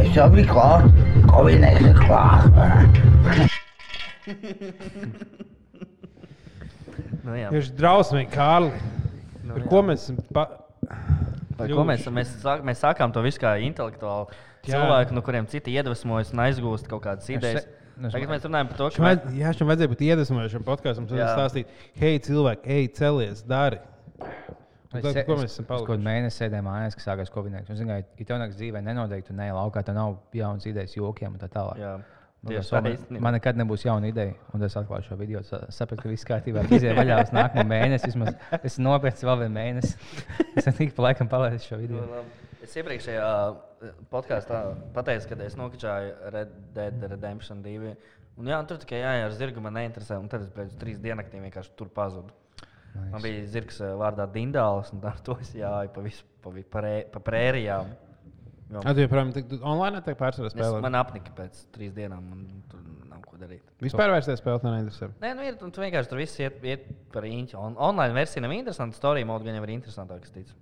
Es 0.00 0.12
jau 0.14 0.28
biju 0.32 0.46
klāt, 0.52 0.86
Kovinēks 1.28 1.82
ir 1.90 1.98
klāt. 1.98 2.46
Nu, 7.26 7.34
jā. 7.36 7.50
Viņš 7.52 7.72
ir 7.72 7.74
drausmīgi, 7.82 8.30
Kārli. 8.32 8.70
Nu, 9.42 9.50
Par 9.56 9.61
jā. 9.64 9.66
ko 9.74 9.82
mēs 9.90 10.06
esam? 10.06 10.22
Pa... 10.30 10.46
Par 11.58 11.74
ko 11.74 11.82
mēs, 11.90 12.06
mēs, 12.14 12.30
sāk, 12.40 12.62
mēs 12.64 12.80
sākām 12.86 13.11
to 13.12 13.20
visu 13.26 13.42
kā 13.42 13.56
intelektuāli 13.66 14.30
Jā. 14.30 14.70
cilvēku, 14.78 15.12
no 15.18 15.26
kuriem 15.26 15.50
citi 15.50 15.74
iedvesmojas 15.74 16.30
un 16.32 16.46
aizgūst 16.46 16.86
kaut 16.88 17.02
kādas 17.04 17.28
idejas. 17.34 17.66
nu, 17.66 17.74
es- 17.74 17.79
Tagad 18.01 18.28
mēs 18.32 18.44
runājam 18.48 18.68
par 18.70 18.76
to, 18.80 18.88
ka 18.96 19.03
vajad, 19.05 19.24
jā, 19.36 19.51
šim 19.59 19.68
vajadzēja 19.68 19.90
būt 19.92 20.05
iedvesmojošam 20.07 20.62
podkāstam. 20.64 21.09
Tad 21.11 21.18
Jā. 21.20 21.26
stāstīt, 21.36 21.66
hei, 22.01 22.18
cilvēki, 22.24 22.64
ej, 22.76 22.86
celies, 22.96 23.42
dari. 23.44 23.80
Es, 24.90 25.03
Tad, 25.05 25.18
ko 25.26 25.34
es- 25.36 25.40
mēs 25.44 25.53
esam 25.53 25.64
es 25.64 25.68
kaut 25.68 25.68
palikuši? 25.86 26.03
mēnesi 26.03 26.40
sēdēju 26.40 26.64
mājās, 26.66 26.96
kas 26.98 27.05
sākās 27.07 27.30
Covid-19. 27.30 27.70
Es 27.70 27.78
zinu, 27.78 27.92
ka, 28.18 28.24
tev 28.24 28.40
nāks 28.42 28.57
dzīvē 28.59 28.80
nenoteikti, 28.82 29.28
tu 29.28 29.34
neej 29.38 29.53
laukā, 29.55 29.84
tev 29.86 29.94
nav 29.94 30.16
jaunas 30.34 30.66
idejas, 30.66 30.96
jokiem 30.96 31.36
un 31.36 31.38
tā 31.38 31.46
tālāk. 31.53 31.78
Jā, 31.78 31.92
liekas, 32.48 32.70
tā 32.72 32.82
man, 32.82 33.20
man 33.22 33.36
nekad 33.36 33.55
nebūs 33.61 33.84
jauna 33.86 34.09
ideja, 34.11 34.34
un 34.53 34.62
es 34.66 34.74
atklāju 34.74 35.05
šo 35.12 35.16
video. 35.20 35.42
sa- 35.46 35.66
Sapratu, 35.70 36.03
ka 36.03 36.09
viss 36.09 36.24
kārtībā. 36.24 36.64
Iziet 36.72 36.96
vaļā 36.96 37.22
uz 37.22 37.30
nākamo 37.30 37.68
mēnesi. 37.70 38.07
Vismaz 38.11 38.34
es 38.64 38.78
nopirku 38.78 39.28
vēl 39.30 39.44
vienu 39.44 39.55
mēnesi. 39.55 39.94
Es 40.57 40.64
tik 40.74 40.96
pa 40.96 41.03
laikam 41.03 41.28
palaidu 41.28 41.61
šo 41.62 41.78
video. 41.78 42.01
Nu, 42.01 42.16
labi. 42.16 42.49
Es 42.70 42.76
iepriekšējā 42.78 43.30
podkāstā 44.12 44.58
pateicu, 44.94 45.32
ka 45.32 45.38
es 45.42 45.56
nokačāju 45.58 46.10
Red 46.30 46.52
Dead 46.76 47.00
Redemption 47.10 47.64
2. 47.64 47.94
Un, 48.38 48.46
jā, 48.46 48.60
tur 48.70 48.78
tikai 48.78 49.00
jāiet 49.00 49.24
ar 49.26 49.34
zirgu, 49.34 49.64
man 49.64 49.74
neinteresē. 49.74 50.20
Un 50.22 50.28
tad 50.30 50.44
es 50.44 50.52
pēc 50.54 50.76
trīs 50.78 51.00
diennaktīs 51.02 51.42
vienkārši 51.42 51.74
tur 51.80 51.90
pazudu. 51.96 52.30
Nice. 52.94 53.10
Man 53.10 53.24
bija 53.24 53.42
zirgs 53.50 53.80
uh, 53.82 53.96
vārdā 53.98 54.28
Dindāls, 54.30 54.92
un 54.94 55.02
ar 55.10 55.18
to 55.26 55.34
es 55.42 55.50
gāju 55.56 55.90
pa 55.96 56.06
visu 56.06 56.22
pa, 56.44 56.54
pa, 56.76 56.84
pa 57.16 57.24
prērijām. 57.26 57.90
Ar 58.84 58.94
to 58.94 59.02
joprojām 59.02 59.34
online 59.66 60.04
tiek 60.06 60.18
pārsvarā 60.22 60.52
es, 60.52 60.54
spēlēt. 60.54 60.86
man 60.86 60.98
apnika 61.00 61.34
pēc 61.34 61.64
trīs 61.74 61.90
dienām, 61.96 62.30
un 62.36 62.64
tur 62.70 62.86
nav 63.10 63.26
ko 63.26 63.38
darīt. 63.42 63.66
Vispār 63.82 64.14
vairs 64.14 64.30
tajā 64.30 64.38
spēlē 64.38 64.76
neinteresē. 64.76 65.10
Nē, 65.26 65.34
nu 65.34 65.50
ir, 65.50 65.58
tu 65.58 65.82
vienkārši 65.82 66.14
tur 66.14 66.22
viss 66.22 66.38
iet, 66.38 66.62
iet 66.62 66.86
par 67.10 67.26
īņķi. 67.26 67.58
On, 67.58 67.74
online 67.90 68.14
versija 68.14 68.46
nav 68.46 68.54
interesanta, 68.54 68.98
storija 69.02 69.26
mode 69.26 69.50
gan 69.50 69.58
jau 69.58 69.66
ir 69.66 69.74
interesantāka. 69.80 70.30
es 70.30 70.38
ticu. 70.38 70.54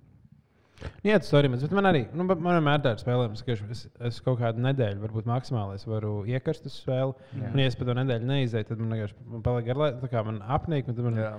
Jā, 1.07 1.18
tas 1.18 1.31
arī 1.35 1.51
man 1.51 1.89
arī, 1.89 2.05
nu, 2.14 2.24
man 2.29 2.55
vienmēr 2.59 2.83
tāda 2.85 3.03
spēlējums, 3.03 3.43
ka 3.47 3.55
es, 3.55 3.83
es 4.09 4.20
kaut 4.22 4.39
kādu 4.43 4.62
nedēļu, 4.62 5.01
varbūt 5.03 5.29
maksimāli 5.31 5.79
es 5.79 5.87
varu 5.89 6.20
iekarst 6.31 6.68
uz 6.70 6.76
spēli. 6.79 7.16
Jā. 7.35 7.51
Un, 7.51 7.62
ja 7.62 7.70
es 7.70 7.79
pa 7.79 7.89
to 7.89 7.97
nedēļu 7.99 8.29
neizēju, 8.29 8.68
tad 8.70 8.83
man 8.83 8.95
vienkārši 8.95 9.43
paliek 9.47 9.68
garlaicīgi, 9.70 10.24
man 10.31 10.41
apnīk, 10.59 10.87
tad 10.87 11.03
man, 11.07 11.18
Jā. 11.18 11.35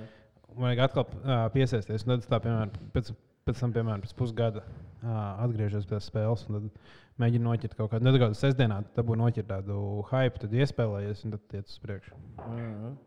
man 0.51 0.67
vajag 0.67 0.83
atkal 0.87 1.07
uh, 1.07 1.41
piesaisties. 1.55 2.05
Un 2.05 2.15
tad 2.15 2.25
es 2.25 2.31
tā, 2.31 2.41
piemēram, 2.43 2.73
pēc, 2.95 3.11
pēc 3.47 3.63
tam, 3.63 3.75
piemēram, 3.77 4.05
pēc 4.05 4.15
pusgada 4.19 4.65
uh, 4.65 5.19
atgriežos 5.45 5.87
pie 5.89 6.01
spēles, 6.03 6.47
mēģinu 7.19 7.47
noķert 7.47 7.75
kaut 7.79 7.93
kādu, 7.93 8.07
nu, 8.07 8.15
tā 8.15 8.23
kā 8.23 8.31
sestdienā, 8.37 8.81
tad 8.95 9.07
būtu 9.07 9.23
noķert 9.23 9.51
tādu 9.51 9.83
hype, 10.11 10.43
tad 10.43 10.55
iespēlējies, 10.55 11.25
un 11.27 11.35
tad 11.37 11.59
iet 11.59 11.71
uz 11.71 11.79
priekšu. 11.83 12.19
Mm 12.47 12.97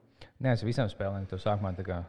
Nē, 0.42 0.56
es 0.56 0.62
visam 0.66 0.88
spēlēm 0.90 1.26
to 1.30 1.38
sākumā 1.38 1.70
tā 1.76 1.84
kā, 1.86 2.00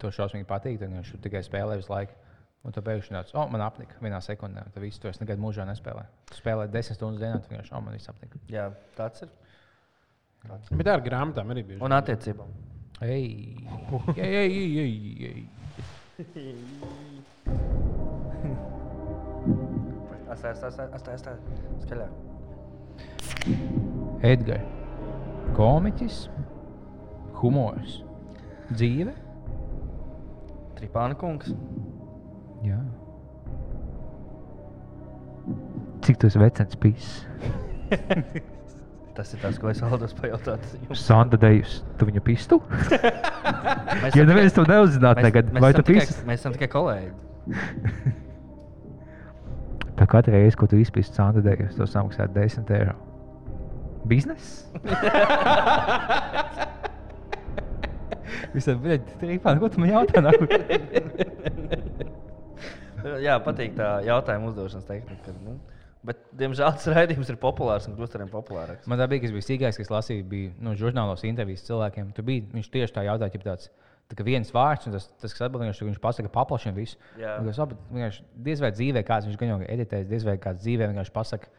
to 0.00 0.10
šausmīgi 0.14 0.46
patīk. 0.48 0.78
Tad 0.80 0.92
viņš 0.94 1.12
tikai 1.24 1.42
spēlē 1.44 1.76
visu 1.80 1.92
laiku. 1.92 2.16
Un 2.60 2.76
tad 2.76 2.84
pēkšņi 2.84 3.16
tāds, 3.16 3.32
oh, 3.32 3.48
man 3.48 3.64
apnika 3.64 3.96
vienā 4.04 4.20
sekundē. 4.24 4.60
Tad 4.74 4.82
viss 4.84 5.00
to 5.00 5.08
es 5.08 5.20
nekad 5.22 5.38
mūžā 5.40 5.64
nespēlēju. 5.68 6.10
Tu 6.28 6.34
spēlē 6.36 6.64
desmit 6.72 6.96
stundas 6.98 7.20
dienā, 7.22 7.36
tad 7.40 7.48
vienkārši, 7.48 7.72
oh, 7.72 7.80
man 7.86 7.92
viss 7.96 8.10
apnika. 8.12 8.34
Jā, 8.52 8.64
tāds 8.98 9.18
ir. 9.24 9.28
Bet 10.74 10.84
tā 10.88 10.92
ar 10.96 11.02
grāmatām 11.04 11.46
arī 11.54 11.62
bija. 11.72 11.80
Un 11.84 11.92
attiecībām. 11.96 12.50
Ei! 13.00 13.56
Ei, 14.16 14.32
ei, 14.44 14.54
ei, 14.60 14.70
ei, 14.84 14.94
ei. 15.30 15.40
Atstāj, 20.30 20.52
atstāj, 20.52 20.86
atstāj, 20.94 21.14
atstāj. 21.16 21.36
Skaļāk. 21.86 22.12
Edgars, 24.28 24.68
komiķis, 25.56 26.16
humors, 27.40 27.92
dzīve. 28.70 29.12
Tripāna 30.78 31.14
kungs. 31.18 31.48
Jā. 32.66 32.80
Cik 36.04 36.20
tas 36.20 36.36
vecais 36.40 36.76
bijis? 36.80 37.10
Tas 39.16 39.32
ir 39.34 39.40
tas, 39.42 39.56
ko 39.60 39.70
es 39.72 39.80
vēlos 39.82 40.12
pajautāt. 40.16 40.64
Sanda 40.96 41.36
Dejus, 41.40 41.80
tu 41.98 42.06
viņu 42.08 42.22
pistu? 42.24 42.60
Ja 44.16 44.24
neviens 44.26 44.54
to 44.56 44.64
neuzzinātu 44.68 45.24
tagad, 45.26 45.52
mēs 45.54 45.64
vai 45.64 45.72
tu 45.76 45.82
pisti? 45.86 46.24
Mēs 46.28 46.42
esam 46.42 46.52
tikai 46.56 46.68
kolēģi. 46.72 47.10
Tā 50.00 50.04
katru 50.08 50.32
reizi, 50.32 50.56
ko 50.56 50.64
tu 50.70 50.76
izpīsti 50.80 51.18
Sanda 51.18 51.40
Dejus, 51.44 51.74
to 51.76 51.84
samaksā 51.88 52.24
10 52.32 52.70
eiro. 52.76 52.94
Bizness? 54.08 54.64
Visam, 58.54 58.80
bet 58.82 59.04
trīpā, 59.20 59.52
ko 59.60 59.68
tu 59.70 59.82
man 59.82 59.92
jautā? 59.92 60.18
Jā, 63.26 63.36
patīk 63.44 63.76
tā 63.78 63.90
jautājuma 64.06 64.50
uzdošanas 64.50 64.88
tehnika. 64.88 65.34
Nu. 65.44 65.58
Bet, 66.06 66.20
diemžēl, 66.40 66.72
tas 66.78 66.88
raidījums 66.88 67.28
ir 67.28 67.36
populārs 67.40 67.86
un 67.88 67.96
kļūst 67.98 68.16
arvien 68.16 68.30
populārāks. 68.32 68.88
Man 68.88 69.00
tā 69.00 69.04
bija, 69.10 69.26
kas 69.26 69.34
bija 69.34 69.46
sīkākais, 69.46 69.78
kas 69.82 69.92
lasīja, 69.92 70.24
bija 70.28 70.54
nu, 70.64 70.72
žurnālos 70.80 71.26
intervijas 71.28 71.66
cilvēkiem. 71.66 72.14
Tur 72.16 72.24
bija, 72.24 72.46
viņš 72.54 72.70
tieši 72.72 72.96
tā 72.96 73.04
jautāja, 73.04 73.34
ja 73.36 73.44
tāds 73.50 73.68
tā 74.10 74.24
viens 74.26 74.48
vārds, 74.54 74.88
un 74.88 74.96
tas, 74.96 75.06
tas 75.22 75.34
kas 75.34 75.44
atbild, 75.46 75.66
viņš, 75.66 75.82
viņš 75.86 76.00
pasaka, 76.02 76.30
paplašina 76.32 76.74
visu. 76.74 76.96
Jā. 77.20 77.36
Tas, 77.44 77.60
"Labi, 77.60 77.76
vienkārši 77.92 78.24
Diez 78.48 78.62
vai 78.64 78.72
dzīvē 78.72 79.04
kāds, 79.06 79.28
viņš 79.28 79.38
gan 79.38 79.52
jau 79.52 79.58
editēs, 79.60 80.08
diez 80.08 80.24
vai 80.24 80.36
kāds 80.38 80.64
dzīvē 80.64 80.88
vienkārši 80.90 81.12
pasaka. 81.14 81.52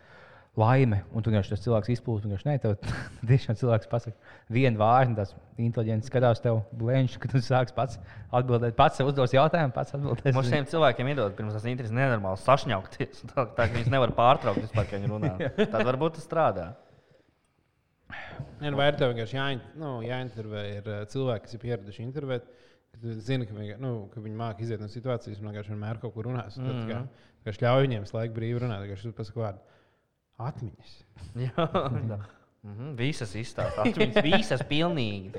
Laime, 0.60 0.98
un 1.16 1.24
tu 1.24 1.32
vienkārši 1.32 1.54
tas 1.54 1.62
cilvēks 1.64 1.90
izplūst. 1.94 2.26
Viņš 2.28 2.42
ne, 2.44 2.58
tev 2.60 2.74
tiešām 3.30 3.56
cilvēks 3.56 3.88
pasakā 3.88 4.34
vienu 4.52 4.82
vārdu, 4.82 5.16
tas 5.22 5.32
inteliģents 5.56 6.10
skatās 6.12 6.44
tev 6.44 6.60
blēņš, 6.76 7.16
ka 7.24 7.30
tu 7.32 7.40
sāks 7.46 7.72
pats 7.76 8.02
atbildēt, 8.36 8.76
pats 8.76 9.00
sev 9.00 9.14
uzdos 9.14 9.32
jautājumu, 9.32 9.72
pats 9.78 9.96
atbildēs. 9.96 10.36
Mums 10.36 10.52
šiem 10.52 10.68
cilvēkiem 10.68 11.14
iedod 11.14 11.38
pirms 11.38 11.56
tas 11.56 11.70
interesi 11.72 11.96
nenormāli 11.96 12.44
sašņaukties. 12.44 13.24
Tā, 13.32 13.48
tā 13.48 13.70
ka 13.70 13.78
viņas 13.78 13.96
nevar 13.96 14.16
pārtraukt 14.18 14.66
vispār, 14.66 14.92
kad 14.92 15.00
viņi 15.00 15.14
runā. 15.14 15.34
Tad 15.72 15.88
varbūt 15.88 16.20
tas 16.20 16.28
strādā. 16.28 16.68
Nē, 18.60 18.68
nu, 18.68 18.76
vai 18.76 18.92
ir 18.92 19.00
tev 19.00 19.14
vienkārši 19.14 19.40
jāin, 19.40 19.66
nu, 19.80 19.96
jāintervē 20.04 20.68
ir 20.76 20.94
cilvēki, 21.14 21.48
kas 21.48 21.56
ir 21.56 21.64
pieraduši 21.64 22.04
intervēt. 22.04 22.52
zini, 23.00 23.48
ka, 23.48 23.56
viņi, 23.56 23.80
nu, 23.80 24.10
ka 24.12 24.20
viņi 24.20 24.36
māca 24.36 24.60
iziet 24.66 24.84
no 24.84 24.92
situācijas 24.92 25.40
un 25.40 25.48
vienkārši 25.48 25.72
vienmēr 25.72 26.04
kaut 26.04 26.12
kur 26.14 26.28
runās. 26.28 26.60
Mm 26.60 26.68
-hmm. 26.68 27.06
Tad 27.46 27.56
kā, 27.56 27.62
ļauj 27.64 27.88
viņiem 27.88 28.10
slēgt 28.10 28.36
brīvi 28.36 28.60
runāt. 28.60 28.84
Viņš 28.84 29.08
tur 29.08 29.16
pasakā 29.16 29.46
vārdu 29.46 29.71
atmiņas. 30.40 30.98
Jā, 31.46 31.68
tā. 31.68 32.20
Mhm, 32.62 32.92
visas 33.00 33.32
izstāstās. 33.40 33.96
Viņas 33.98 34.20
visas 34.32 34.66
pilnīgi. 34.70 35.32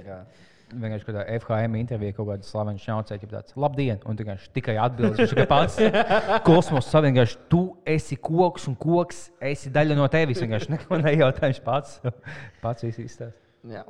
Vienkārši 0.72 1.05
kādā 1.05 1.22
FHM 1.36 1.76
intervijā 1.82 2.14
kaut 2.16 2.30
kāda 2.30 2.49
slavena 2.49 2.80
šņaucēja, 2.80 3.20
ka 3.20 3.28
tāds- 3.34 3.57
labdien! 3.62 4.01
Un 4.09 4.16
vienkārši 4.16 4.49
tikai 4.57 4.78
atbildi. 4.80 5.20
Viņš 5.20 5.34
tikai 5.34 5.47
pats 5.51 5.76
kosmosa 6.49 6.95
savienojums, 6.95 7.36
tu 7.53 7.61
esi 7.84 8.16
koks 8.16 8.70
un 8.72 8.78
koks, 8.80 9.26
esi 9.53 9.72
daļa 9.74 9.99
no 10.01 10.09
tevis. 10.12 10.40
Viņš 10.40 10.49
vienkārši 10.49 10.74
neko 10.78 11.01
nejautā, 11.05 11.51
viņš 11.51 11.62
pats, 11.66 12.01
pats 12.64 12.88
visu 12.88 13.05
izstāsta. 13.05 13.36
Jā, 13.68 13.84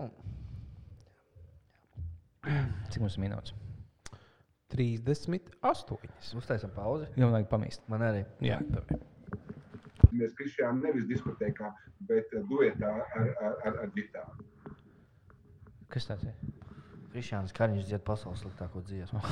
Cik 2.90 3.02
mums 3.04 3.14
ir 3.14 3.22
minūtes? 3.22 3.54
38. 4.72 5.98
uztaisam 6.40 6.72
pauzi. 6.74 7.06
Jā, 7.14 7.26
man 7.26 7.36
vajag 7.36 7.50
pamīst. 7.50 7.82
Man 7.92 8.02
arī. 8.06 8.24
Jā, 8.42 8.58
ir. 8.64 9.02
Mēs 10.12 10.34
krišām 10.38 10.82
nevis 10.84 11.06
diskotēkā, 11.10 11.72
bet 12.08 12.32
eh, 12.36 12.44
duetā 12.50 12.92
ar, 13.00 13.30
ar, 13.42 13.54
ar, 13.64 13.78
ar 13.86 13.92
ģitāru. 13.96 14.48
Kas 15.92 16.08
tas 16.08 16.24
ir? 16.24 16.34
Krišāns 17.12 17.52
Kariņš 17.56 17.88
dzied 17.90 18.04
pasaules 18.06 18.40
sliktāko 18.44 18.80
dziesmu. 18.88 19.20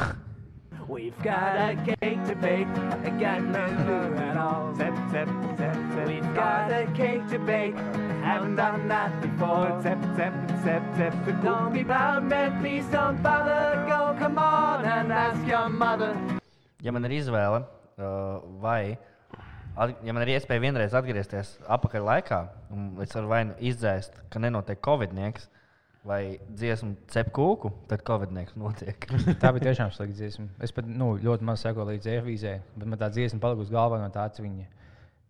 We've 0.89 1.17
got 1.23 1.57
a 1.57 1.75
cake 1.85 2.25
to 2.27 2.35
bake, 2.37 2.67
I 2.67 3.11
got 3.21 3.43
no 3.43 3.65
clue 3.83 4.17
at 4.17 4.37
all. 4.37 4.75
Zep, 4.75 4.95
zep, 5.11 5.29
zep, 5.59 5.77
zep. 5.95 6.07
We've 6.07 6.35
got 6.35 6.73
a 6.73 6.87
cake 6.97 7.29
to 7.29 7.39
bake, 7.39 7.77
haven't 8.23 8.57
done 8.57 8.89
that 8.89 9.21
before. 9.21 9.81
Zep, 9.83 10.01
zep, 10.17 10.35
zep, 10.65 10.83
zep. 10.97 11.15
But 11.25 11.43
don't 11.43 11.73
be 11.73 11.85
proud, 11.85 12.25
man, 12.25 12.61
please 12.61 12.87
don't 12.87 13.23
bother. 13.23 13.85
Go, 13.89 14.17
come 14.19 14.39
on 14.39 14.85
and 14.85 15.13
ask 15.13 15.47
your 15.47 15.69
mother. 15.69 16.17
Ja 16.83 16.93
man 16.93 17.05
ir 17.05 17.19
izvēle, 17.19 17.61
uh, 18.01 18.41
vai 18.63 18.97
at, 18.97 19.10
ja 19.79 20.13
man 20.13 20.23
ir 20.27 20.35
iespēja 20.37 20.61
vienreiz 20.63 20.95
atgriezties 20.97 21.55
atpakaļ 21.71 22.05
laikā, 22.09 22.41
un 22.75 22.91
es 23.05 23.15
varu 23.17 23.31
vai 23.31 23.45
nu 23.49 23.55
izdzēst, 23.71 24.17
ka 24.33 24.43
nenotiek 24.43 24.81
covid-nieks, 24.85 25.49
vai 26.05 26.39
dziesmu 26.57 26.95
cep 27.13 27.29
kūku, 27.37 27.71
tad 27.91 28.03
covid-nieks 28.09 28.57
notiek. 28.57 29.05
Tā 29.43 29.53
bija 29.53 29.69
tiešām 29.71 29.93
slikta 29.93 30.17
dziesma. 30.17 30.47
Es 30.65 30.73
pat 30.73 30.87
nu, 30.89 31.13
ļoti 31.21 31.45
maz 31.45 31.61
sekoju 31.67 31.91
līdz 31.93 32.09
Eirovīzē, 32.15 32.55
bet 32.77 32.89
man 32.89 32.99
tā 33.01 33.11
dziesma 33.13 33.41
palika 33.43 33.67
uz 33.67 33.73
galvā 33.73 33.99
no 34.01 34.09
tā, 34.15 34.25
ka 34.33 34.43
viņa 34.45 34.65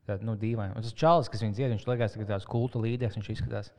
tāda 0.06 0.26
nu, 0.26 0.36
dīvaina. 0.38 0.76
Un 0.78 0.86
tas 0.86 0.94
čalis, 0.94 1.28
kas 1.30 1.42
viņa 1.42 1.56
dzied, 1.58 1.72
viņš 1.74 1.88
liekas, 1.90 2.14
ka 2.18 2.28
tāds 2.28 2.46
kulta 2.50 2.78
līderis 2.82 3.18
viņš 3.18 3.32
izskatās. 3.34 3.72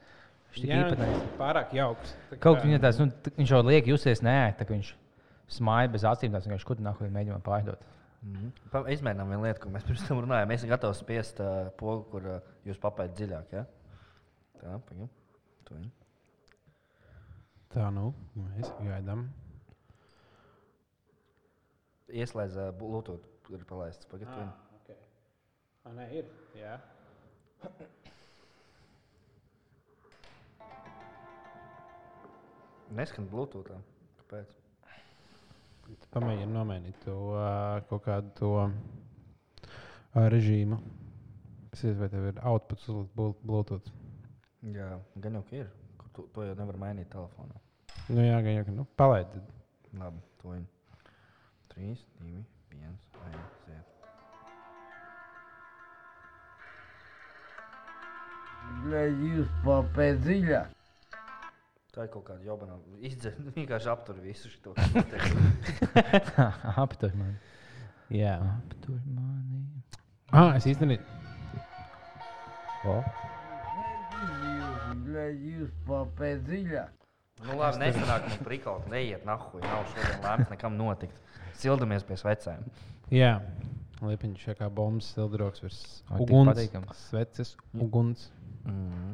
Viņš 0.51 0.59
tik 0.65 0.69
Jā, 0.73 0.81
īpatnējs. 0.83 1.23
pārāk 1.39 1.71
jauks. 1.75 2.11
Tā 2.29 2.35
kā- 2.35 2.41
Kaut 2.43 2.59
kā 2.59 2.67
viņa 2.67 2.79
tāds, 2.83 2.99
nu, 2.99 3.07
viņš 3.39 3.53
jau 3.55 3.61
liek 3.63 3.87
justies 3.87 4.19
nē, 4.23 4.35
tā 4.59 4.67
kā 4.67 4.75
viņš 4.75 4.91
smāja 5.47 5.91
bez 5.95 6.03
acīm, 6.03 6.31
tāds 6.35 6.47
vienkārši, 6.47 6.67
ko 6.67 6.75
tu 6.75 6.83
nākamajā 6.83 7.15
mēģinājumā 7.15 7.43
pārdot. 8.21 8.59
Pa- 8.71 8.85
Izmēģinām 8.93 9.31
vienu 9.33 9.45
lietu, 9.47 9.61
ko 9.63 9.71
mēs 9.73 9.85
pirms 9.87 10.05
tam 10.05 10.21
runājām. 10.21 10.49
Mēs 10.51 10.61
esam 10.61 10.71
gatavi 10.75 10.97
spiest 10.97 11.41
uh, 11.41 11.71
pogu, 11.79 12.03
kur 12.11 12.27
uh, 12.29 12.51
jūs 12.67 12.79
papētat 12.81 13.17
dziļāk. 13.17 13.55
Ja? 13.57 13.65
Tā, 14.61 14.77
viņa. 14.91 15.07
Tā 17.71 17.87
nu, 17.95 18.11
mēs 18.35 18.71
gaidām. 18.83 19.25
Ieslēdz 22.11 22.57
uh, 22.59 22.69
Bluetooth, 22.75 23.25
kur 23.47 23.57
ir 23.57 23.65
palaists. 23.69 24.09
Pagaidi. 24.11 24.31
Ah. 24.35 24.51
okay. 24.81 24.99
ah, 25.85 25.93
nē, 25.95 26.09
ir. 26.19 26.25
Jā. 26.59 26.75
Neskan 32.91 33.31
Bluetooth. 33.31 33.71
Kāpēc? 34.19 34.60
Pamēģini 36.16 36.52
nomainīt 36.52 36.96
to 37.04 37.14
uh, 37.36 37.80
kaut 37.90 38.02
kādu 38.06 38.30
to 38.38 38.50
uh, 38.64 38.70
režīmu. 40.32 40.78
Es 41.74 41.82
nezinu, 41.84 42.00
vai 42.00 42.08
tev 42.12 42.26
ir 42.30 42.40
outputs 42.50 42.86
uz 42.88 43.06
Blu- 43.16 43.36
Bluetooth. 43.44 43.90
Jā, 44.72 44.94
gan 45.20 45.36
jau 45.38 45.42
ka 45.50 45.56
ir. 45.60 45.68
Ko 46.00 46.08
Tu, 46.16 46.24
to 46.32 46.46
jau 46.48 46.54
nevar 46.56 46.78
mainīt 46.80 47.10
telefonā. 47.12 47.58
Nu, 48.08 48.22
jā, 48.24 48.38
gan 48.40 48.54
jau, 48.56 48.64
ka 48.70 48.72
nu, 48.78 48.86
palaid. 48.96 49.34
Labi, 50.00 50.22
to 50.40 50.54
viņa. 50.54 50.66
3, 51.76 51.98
2, 52.22 52.40
1, 52.72 52.96
aiziet. 53.26 53.92
Блядь, 58.86 59.20
jūs 59.28 59.50
papēt 59.64 60.22
dziļāk. 60.24 60.72
Tā 61.91 62.05
ir 62.05 62.11
kaut 62.13 62.23
kāda 62.29 62.45
jobana. 62.47 62.77
Izdzēra 63.03 63.51
vienkārši 63.57 63.89
aptur 63.91 64.19
visu 64.23 64.51
šo 64.51 64.71
te. 65.11 66.45
aptur 66.79 67.17
mani. 67.19 67.35
Jā, 68.15 68.37
aptur 68.53 69.01
mani. 69.11 69.65
Ah, 70.31 70.55
es 70.55 70.67
īstenībā. 70.71 71.03
O. 72.87 72.95
Lai 75.11 75.27
jūs 75.35 75.73
papēc 75.87 76.39
dziļā. 76.47 76.85
Nu, 77.41 77.57
labi, 77.57 77.81
nesanāk 77.81 78.27
mums 78.27 78.39
prikalt, 78.45 78.87
neiet 78.91 79.25
nahu, 79.27 79.59
ja 79.59 79.67
nav 79.73 79.89
šodien 79.91 80.23
lēmts 80.23 80.51
nekam 80.53 80.77
notikt. 80.79 81.17
Sildamies 81.59 82.05
pie 82.07 82.15
vecēm. 82.21 82.63
Jā. 83.11 83.33
Liepiņš 84.01 84.47
kā 84.57 84.69
bombas 84.73 85.11
sildroks 85.13 85.61
virs 85.61 85.81
uguns. 86.17 86.63
Sveces, 87.03 87.55
uguns. 87.75 88.29
Mm 88.63 88.87
-hmm. 88.87 89.11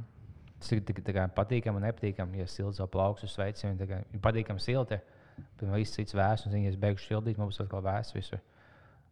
Tas 0.58 0.74
ir 0.74 0.82
tik 0.86 1.04
tā 1.06 1.28
patīkami 1.38 1.78
un 1.78 1.86
nepatīkami, 1.86 2.42
ja 2.42 2.50
silts 2.50 2.82
jau 2.82 2.88
plauks 2.90 3.26
uz 3.28 3.36
sveiciem. 3.36 3.78
Ir 3.78 4.22
patīkami 4.24 4.64
silti, 4.64 4.98
man 5.62 5.78
viss 5.78 5.94
cits 5.94 6.18
vēsts, 6.18 6.48
un, 6.48 6.56
zini, 6.56 6.66
ja 6.66 6.74
es 6.74 6.80
beigšu 6.82 7.12
sildīt, 7.12 7.38
man 7.38 7.52
būs 7.52 7.62
atkal 7.62 7.84
vēsts 7.86 8.18
visur. 8.18 8.42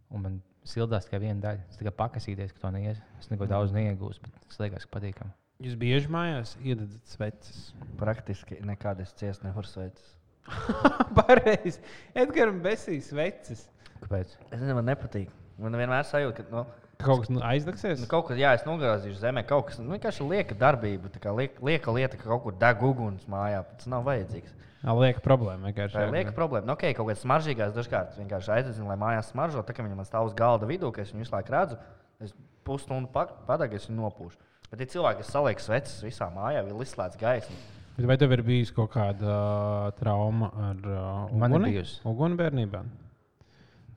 Un 0.09 0.23
man 0.25 0.39
sildās 0.65 1.05
tikai 1.05 1.21
viena 1.21 1.41
daļa. 1.43 1.65
Es 1.69 1.79
tikai 1.79 1.93
pakasīties, 2.01 2.53
ka 2.55 2.65
to 2.65 2.73
neies. 2.73 3.01
Es 3.21 3.29
neko 3.29 3.47
daudz 3.49 3.73
neiegūstu, 3.75 4.25
bet 4.25 4.49
tas 4.49 4.61
liekas, 4.63 4.87
ka 4.87 4.97
patīkami. 4.97 5.33
Jūs 5.63 5.77
bieži 5.79 6.11
mājās 6.11 6.55
iededzat 6.59 7.13
sveces. 7.13 7.59
Praktiski 7.99 8.57
nekādas 8.65 9.13
ciest 9.19 9.45
nevar 9.45 9.67
sveces. 9.69 10.15
Pareizi. 11.17 11.79
Edgars 12.17 12.57
besīs 12.65 13.11
sveces. 13.13 13.67
Kāpēc? 14.01 14.35
Es 14.49 14.57
nezinu, 14.57 14.75
man 14.81 14.89
nepatīk. 14.89 15.31
Man 15.61 15.77
vienmēr 15.79 16.03
sajūta, 16.09 16.43
ka 16.43 16.51
nu, 16.51 16.65
Kaut 17.01 17.25
kas 17.25 17.31
nu, 17.33 17.41
aizdegsies. 17.43 17.99
nu, 17.99 18.07
kaut 18.11 18.29
kas, 18.29 18.37
jā, 18.39 18.53
es 18.55 18.63
nogāzīšu 18.67 19.17
zemē, 19.19 19.43
kaut 19.47 19.67
kas 19.69 19.79
nu, 19.81 19.91
vienkārši 19.95 20.27
lieka 20.29 20.55
darbība. 20.55 21.11
tā 21.11 21.19
kā 21.23 21.33
Liek, 21.35 21.57
lieka 21.61 21.91
lieta, 21.91 22.17
ka 22.17 22.29
kaut 22.29 22.43
kur 22.45 22.55
deg 22.61 22.81
uguns 22.83 23.25
mājā. 23.27 23.63
Tas 23.77 23.89
nav 23.91 24.05
vajadzīgs. 24.07 24.53
Jā, 24.85 24.93
lieka 25.01 25.21
problēma. 25.25 25.71
vienkārši. 25.71 25.95
Tā 25.97 26.07
ir 26.07 26.13
lieka 26.13 26.31
problēma. 26.37 26.67
Nu, 26.69 26.73
okay, 26.77 26.93
kaut 26.93 27.09
kādas 27.09 27.23
smaržīgās 27.25 27.75
dažkārt 27.75 28.17
vienkārši 28.19 28.51
aizdedzinu, 28.59 28.87
lai 28.87 28.97
mājās 29.01 29.31
smaržo. 29.33 29.63
Tā 29.65 29.73
kā 29.73 29.83
viņi 29.83 29.97
man 29.97 30.07
stāv 30.07 30.29
uz 30.29 30.35
galda 30.37 30.69
vidū, 30.69 30.91
ka 30.93 31.01
es 31.01 31.11
viņu 31.11 31.25
visu 31.25 31.33
laiku 31.35 31.55
redzu, 31.55 31.77
es 32.21 32.35
pusstundu 32.63 33.09
padegu, 33.11 33.75
es 33.75 33.89
viņu 33.89 34.03
nopūšu. 34.03 34.37
Bet 34.71 34.81
ir 34.85 34.91
cilvēki, 34.93 35.23
kas 35.23 35.31
saliek 35.33 35.59
sveces 35.61 36.03
visā 36.05 36.29
mājā, 36.33 36.61
vēl 36.67 36.85
izslēdz 36.85 37.17
gaismu. 37.21 37.55
Bet 37.95 38.07
vai 38.11 38.17
tev 38.19 38.33
ir 38.35 38.41
bijusi 38.43 38.73
kaut 38.75 38.91
kāda 38.91 39.25
uh, 39.31 39.91
trauma 39.95 40.49
ar 40.69 40.79
uh, 40.83 41.33
Man 41.33 41.53
ir 41.53 41.57
uguni? 41.61 41.71
bijusi. 41.71 41.99
Uguni 42.05 42.35
bērnībā. 42.39 42.81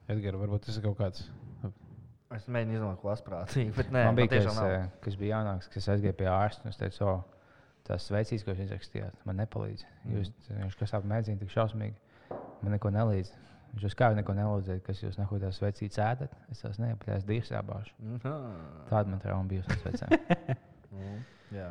Edgars, 0.09 0.39
varbūt 0.41 0.65
tas 0.69 0.77
ir 0.79 0.85
kaut 0.85 0.97
kāds. 1.01 1.25
Es 2.35 2.45
mēģinu 2.45 2.75
izdomāt, 2.77 2.99
ko 3.01 3.09
asprātīgi, 3.09 3.73
nē, 3.89 4.03
Man 4.05 4.17
bija 4.17 4.29
tiešām 4.35 4.57
kas, 5.01 5.15
bija 5.17 5.39
jaunāks, 5.39 5.69
kas 5.73 5.87
aizgāja 5.95 6.13
pie 6.19 6.27
ārsta. 6.29 6.67
un 6.67 6.73
Es 6.73 6.77
teicu, 6.77 7.07
o, 7.09 7.13
tās 7.89 8.05
veicīs, 8.13 8.43
ko 8.45 8.53
jūs 8.53 8.67
izrakstījāt, 8.67 9.15
man 9.25 9.39
nepalīdz. 9.41 9.85
Jūs 10.13 10.29
viņš 10.51 10.77
kas 10.77 10.93
ap 10.93 11.07
mēdzīni 11.09 11.41
tik 11.41 11.53
šausmīgi. 11.55 11.97
Man 12.61 12.75
neko 12.75 12.91
nelīdz. 12.93 13.33
Viņš 13.73 13.85
uz 13.89 13.95
kā 13.97 14.11
neko 14.17 14.33
nelīdzēja, 14.37 14.83
kas 14.85 15.01
jūs 15.03 15.17
neko 15.17 15.39
tās 15.41 15.59
veicīs 15.61 15.97
ēdat. 16.05 16.37
Es 16.53 16.61
tās 16.61 16.77
neapļāju, 16.81 17.25
divas 17.29 17.51
jābāž. 17.53 17.91
Mhm. 18.01 18.55
Tāda 18.89 19.13
man 19.13 19.21
trauma 19.25 19.49
bija 19.49 19.65
uz 19.65 19.85
vecām. 19.87 20.17
Nu, 20.89 21.05
Jā, 21.53 21.67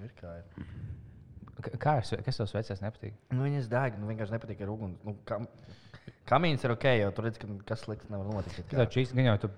ir 0.00 0.12
kā 0.16 0.30
ir. 0.38 0.62
Kā 1.82 1.98
es, 2.00 2.14
kas 2.24 2.38
tev 2.40 2.48
vecās 2.56 2.80
nepatīk? 2.80 3.18
Nu, 3.34 3.42
viņas 3.44 3.68
deg, 3.68 3.98
nu 4.00 4.08
vienkārši 4.08 4.32
nepatīk 4.32 4.62
ar 4.64 4.72
uguni. 4.72 4.96
Nu, 5.04 5.12
kam... 5.28 5.44
Kamīns 6.30 6.64
ir 6.64 6.74
ok, 6.76 6.86
jo 7.00 7.10
tur 7.16 7.26
redz, 7.26 7.38
ka 7.42 7.48
kas 7.66 7.84
slikts 7.86 8.10
nevar 8.12 8.26
notikt. 8.30 8.62
Tā 8.70 8.86
šīs 8.86 9.12
gan 9.16 9.30
jau 9.32 9.36
tu, 9.46 9.50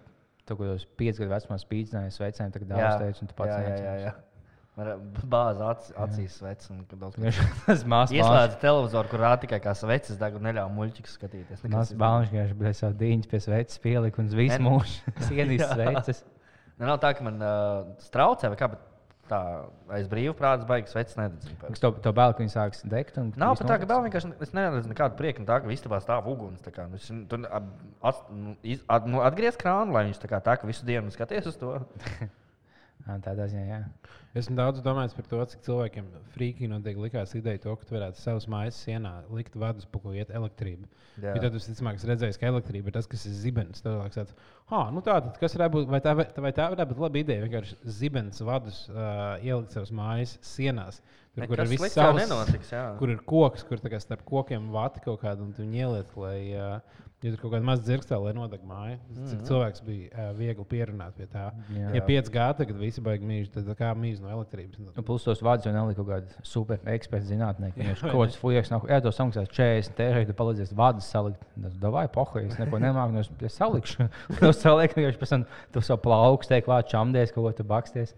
kaut 0.49 0.59
kādos 0.63 0.87
piecus 0.99 1.21
gadu 1.23 1.33
vecumā 1.35 1.59
spīdzināji 1.61 2.15
sveicēm, 2.17 2.53
tagad 2.55 2.71
daudz 2.73 3.01
teicu, 3.03 3.25
un 3.27 3.31
tu 3.33 3.37
pats 3.39 3.57
ir 3.61 4.15
bāze 5.29 5.61
ac, 5.69 5.89
acīs 6.01 6.39
ko- 6.41 6.53
Tas 7.67 7.83
mākslinieks. 7.85 8.25
Ieslēdz 8.25 8.55
televizoru, 8.63 9.11
kur 9.13 9.21
rāda 9.21 9.43
tikai 9.45 9.59
kā 9.61 9.75
sveces 9.77 10.17
deg 10.17 10.39
un 10.39 10.47
neļauj 10.49 10.71
muļķikus 10.79 11.17
skatīties. 11.19 11.61
Bērns 11.69 11.93
vienkārši 12.33 12.57
bija 12.63 12.73
savu 12.79 12.97
dīņu 13.03 13.29
pie 13.29 13.41
sveices 13.45 13.83
pielikt 13.85 14.19
un 14.23 14.31
visu 14.33 14.57
mūžu 14.65 15.13
sienīs 15.29 15.61
Jā. 15.67 15.69
sveices. 15.77 16.23
Ne, 16.81 16.87
nav 16.89 16.97
tā, 17.05 17.13
ka 17.19 17.27
man 17.27 17.37
uh, 17.45 17.85
straucē 18.01 18.49
vai 18.49 18.57
kā, 18.63 18.71
bet 18.73 18.81
tā 19.31 19.39
aiz 19.97 20.09
brīvprātas 20.11 20.67
baigas 20.69 20.93
sveces 20.95 21.17
nededzina. 21.19 21.55
Kas 21.69 21.83
to, 21.83 21.91
to 22.05 22.13
bēl, 22.17 22.35
ka 22.35 22.43
viņi 22.43 22.53
sāks 22.53 22.83
degt. 22.89 23.19
un 23.23 23.31
Nav 23.41 23.55
pat 23.61 23.69
tā, 23.71 23.79
ka 23.83 23.89
vēl 23.91 24.03
vienkārši 24.09 24.33
es 24.45 24.53
neredzu 24.57 24.91
nekādu 24.91 25.17
prieku 25.21 25.45
no 25.45 25.49
tā, 25.49 25.61
ka 25.63 25.73
istabā 25.73 26.01
stāv 26.05 26.27
uguns. 26.33 26.61
kā, 26.75 26.89
nu, 26.91 27.01
es- 27.01 27.13
Tur 27.31 27.47
at, 27.51 28.23
nu, 28.31 28.57
at, 28.89 29.07
nu, 29.07 29.23
atgriezt 29.25 29.61
krānu, 29.63 29.95
lai 29.95 30.05
viņš 30.11 30.21
tā 30.25 30.29
kā 30.33 30.43
tā, 30.45 30.57
ka 30.61 30.67
visu 30.69 30.85
dienu 30.89 31.11
skaties 31.15 31.47
uz 31.53 31.57
to. 31.61 31.79
Tādā 33.27 33.49
ziņā, 33.51 33.65
jā. 33.67 33.81
Esmu 34.33 34.57
daudz 34.57 34.81
domājis 34.81 35.13
par 35.13 35.27
to, 35.29 35.39
cik 35.53 35.61
cilvēkiem 35.67 36.07
frīkīgi 36.33 36.69
noteikti 36.73 37.03
likās 37.05 37.35
ideja 37.37 37.61
to, 37.67 37.75
ka 37.77 37.85
tu 37.85 37.97
varētu 37.99 38.17
savus 38.17 38.47
mājas 38.49 38.79
sienā 38.81 39.11
likt 39.29 39.59
vadus, 39.61 39.85
pa 39.85 40.01
ko 40.01 40.15
iet 40.17 40.33
elektrība. 40.33 40.89
Jo 41.21 41.35
tad 41.43 41.59
es 41.59 41.69
ticamāk 41.69 41.99
esmu 41.99 42.09
redzējis, 42.15 42.39
ka 42.41 42.49
elektrība 42.49 42.89
ir 42.89 42.97
tas, 42.97 43.09
kas 43.13 43.27
ir 43.29 43.35
zibens. 43.37 43.85
Tad 43.85 43.99
liekas, 43.99 44.17
tāds, 44.17 44.39
nu 44.97 45.05
tā 45.05 45.19
tad, 45.19 45.37
kas 45.43 45.59
varētu 45.59 45.77
būt, 45.77 45.91
vai 45.93 46.01
tā, 46.01 46.17
vai 46.17 46.55
tā 46.57 46.71
varētu 46.73 46.95
būt 46.95 47.05
laba 47.05 47.21
ideja, 47.21 47.45
vienkārši 47.45 47.77
zibens 47.99 48.41
vadus 48.49 48.87
uh, 48.89 49.37
ielikt 49.45 49.77
savus 49.77 49.93
mājas 49.93 50.39
sienās. 50.55 51.03
Tur, 51.33 51.47
kur 51.49 51.61
ir 51.65 51.69
viss 51.69 51.93
savs, 51.93 52.19
nenotiks, 52.21 52.73
jā. 52.73 52.87
kur 52.99 53.13
ir 53.13 53.21
koks, 53.29 53.65
kur 53.69 53.81
kā 53.85 54.01
starp 54.01 54.25
kokiem 54.29 54.73
vati 54.73 55.01
kaut 55.05 55.21
kādu, 55.23 55.47
un 55.49 55.53
tu 55.57 55.65
ieliec, 55.65 56.11
lai, 56.21 56.39
uh, 56.57 57.03
ja 57.23 57.31
tur 57.31 57.39
kaut 57.41 57.53
kāda 57.55 57.67
maza 57.67 57.85
dzirkstēla, 57.87 58.29
lai 58.29 58.35
nodeg 58.37 58.65
māju. 58.67 58.99
Cik 59.15 59.39
Mhm. 59.39 59.45
cilvēks 59.49 59.85
bija 59.87 60.09
uh, 60.11 60.33
viegli 60.39 60.67
pierunāt 60.73 61.17
pie 61.17 61.29
tā. 61.31 61.47
Jā. 61.77 61.93
Ja 61.97 62.03
5G 62.09 62.49
tagad 62.59 62.81
visi 62.81 63.05
baigi 63.05 63.29
mīļi, 63.29 63.53
tad 63.55 63.71
kā 63.79 63.93
mīz 63.97 64.22
no 64.23 64.31
elektrības. 64.33 64.81
Nu, 64.97 65.05
plus 65.07 65.27
tos 65.27 65.43
vārdus 65.45 65.67
jau 65.69 65.75
nelika 65.75 66.01
kaut 66.01 66.09
kāda 66.13 66.47
super 66.47 66.81
eksperta 66.95 67.29
zinātnieka. 67.29 67.77
Viņš 67.79 68.05
kaut 68.07 68.17
kāds 68.17 68.39
fujies, 68.41 68.71
nav, 68.73 68.87
jā, 68.91 68.99
to 69.05 69.13
samaksās 69.15 69.51
40 69.53 70.03
eiro, 70.07 70.25
tu 70.29 70.37
palīdzēsi 70.39 70.79
vārdus 70.79 71.11
salikt. 71.13 71.45
Tas 71.67 71.77
davai 71.83 72.07
pohoja, 72.13 72.49
es 72.49 72.59
neko 72.63 72.81
nemāku, 72.83 73.17
no 73.19 73.23
es, 73.23 73.57
salikšu. 73.59 74.09
To 74.41 74.53
saliek, 74.57 74.97
viņš 74.97 75.21
pēc 75.21 75.37
tam 75.37 75.47
tu 75.75 75.85
savu 75.85 76.03
plauku 76.07 76.49
steik 76.49 76.71
vārdu 76.71 76.95
čamdies, 76.95 77.35
kaut 77.35 77.49
ko 77.51 77.55
tu 77.61 77.69
baksties. 77.69 78.17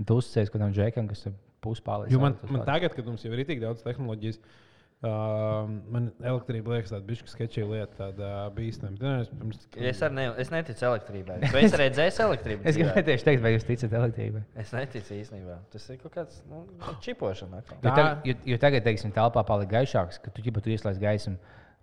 Tu 0.00 0.16
uzsēs 0.16 0.48
kaut 0.48 0.60
kādam 0.60 0.76
džekam, 0.76 1.10
kas 1.10 1.26
puspālīs. 1.64 2.12
Jo 2.12 2.22
man, 2.22 2.38
man 2.48 2.64
tagad, 2.68 2.94
kad 2.96 3.08
mums 3.08 3.24
jau 3.26 3.32
ir 3.34 3.44
tik 3.48 3.60
daudz 3.60 3.84
tehnoloģijas, 3.84 4.40
uh, 4.40 4.69
man 5.08 6.10
elektrība 6.20 6.74
liekas 6.74 6.90
tāda 6.92 7.06
bišķi 7.08 7.30
sketčī 7.32 7.62
lieta, 7.64 7.94
tāda 7.96 8.26
uh, 8.28 8.50
bīstama. 8.52 8.98
Es 9.22 9.30
pirms- 9.32 9.62
Es 9.92 10.02
ne, 10.12 10.26
es 10.42 10.50
neticu 10.52 10.84
elektrībai. 10.90 11.38
Vai 11.54 11.62
es 11.64 11.76
redzēju 11.80 12.26
elektrību? 12.26 12.66
Es 12.68 12.76
gribēju 12.76 13.06
tieši 13.06 13.26
teikt, 13.30 13.42
vai 13.46 13.52
jūs 13.54 13.64
ticat 13.68 13.94
elektrībai. 14.00 14.42
Es 14.60 14.74
neticu 14.76 15.16
īstenībā. 15.16 15.56
Tas 15.72 15.88
ir 15.94 16.02
kaut 16.02 16.12
kāds 16.18 16.42
nu, 16.50 16.66
čipošana. 17.06 17.62
atkal. 17.62 17.78
Jo, 17.80 17.86
Tā- 17.88 17.94
tag, 17.96 18.28
jo, 18.28 18.34
jo 18.52 18.58
tagad, 18.60 18.84
teiksim, 18.84 19.14
telpā 19.16 19.44
palika 19.48 19.78
gaišāks, 19.78 20.20
ka 20.20 20.34
tu 20.36 20.44
ģipa 20.44 20.60
tu 20.66 20.74
ieslēdz 20.76 21.00
gaismu. 21.00 21.38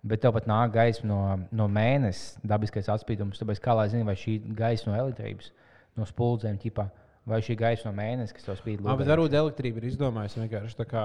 Bet 0.06 0.22
tev 0.22 0.36
pat 0.36 0.46
nāk 0.46 0.70
gaisma 0.76 1.08
no, 1.10 1.20
no 1.50 1.66
mēnesis, 1.74 2.36
dabiskais 2.46 2.86
atspīdums. 2.94 3.40
Tāpēc 3.42 3.58
kā 3.64 3.74
lai 3.74 3.88
zinātu, 3.90 4.06
vai 4.12 4.14
šī 4.14 4.36
gaisma 4.54 4.94
no 4.94 5.00
elektrības, 5.08 5.50
no 5.98 6.06
spuldzēm, 6.06 6.54
ķipā, 6.62 6.84
vai 7.28 7.38
šī 7.44 7.54
gaisma 7.60 7.90
no 7.90 7.96
mēnesis, 7.98 8.32
kas 8.36 8.46
tev 8.46 8.56
spīd 8.58 8.80
Ah, 8.88 8.96
bet 8.96 9.08
varbūt 9.10 9.34
elektrība 9.36 9.80
ir 9.82 9.86
izdomājusi 9.90 10.40
vienkārši 10.40 10.76
tā 10.78 10.86
kā 10.88 11.02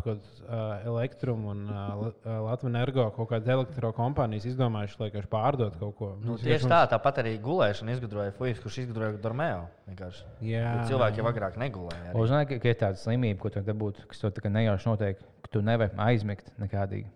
kaut 0.00 0.24
uh, 0.46 0.80
elektrum 0.88 1.44
un 1.52 1.60
uh, 1.68 2.06
Latvijas 2.24 2.70
energo 2.72 3.04
kaut 3.16 3.28
kādas 3.30 3.52
elektrokompānijas 3.54 4.48
izdomājuši, 4.50 4.98
lai 5.00 5.08
vienkārši 5.10 5.30
pārdot 5.36 5.76
kaut 5.80 5.94
ko. 6.00 6.08
Nu, 6.22 6.36
tieši 6.38 6.48
vienkārši 6.48 6.70
tā, 6.72 6.80
mums- 6.80 6.92
tāpat 6.94 7.20
arī 7.22 7.34
gulēšana 7.44 7.96
izgudroja 7.96 8.34
Fujas, 8.38 8.60
kurš 8.64 8.78
izgudroja 8.86 9.20
Dormeo. 9.22 9.66
vienkārši. 9.90 10.24
Jā, 10.50 10.64
Bet 10.80 10.90
Cilvēki 10.92 11.22
jau 11.22 11.28
agrāk 11.32 11.56
negulēja. 11.60 12.10
arī. 12.10 12.18
Uzzināji, 12.24 12.48
ka, 12.54 12.58
ka 12.64 12.68
ir 12.74 12.80
tāda 12.82 13.02
slimība, 13.04 13.38
ko 13.44 13.50
tu 13.54 13.60
dabūtu, 13.60 14.06
kas 14.08 14.20
tev 14.24 14.32
kā 14.42 14.50
nejauši 14.50 14.90
notiek, 14.90 15.20
ka 15.44 15.48
tu 15.52 15.62
nevari 15.62 15.92
aizmigt 16.08 16.50
nekādīgi. 16.58 17.06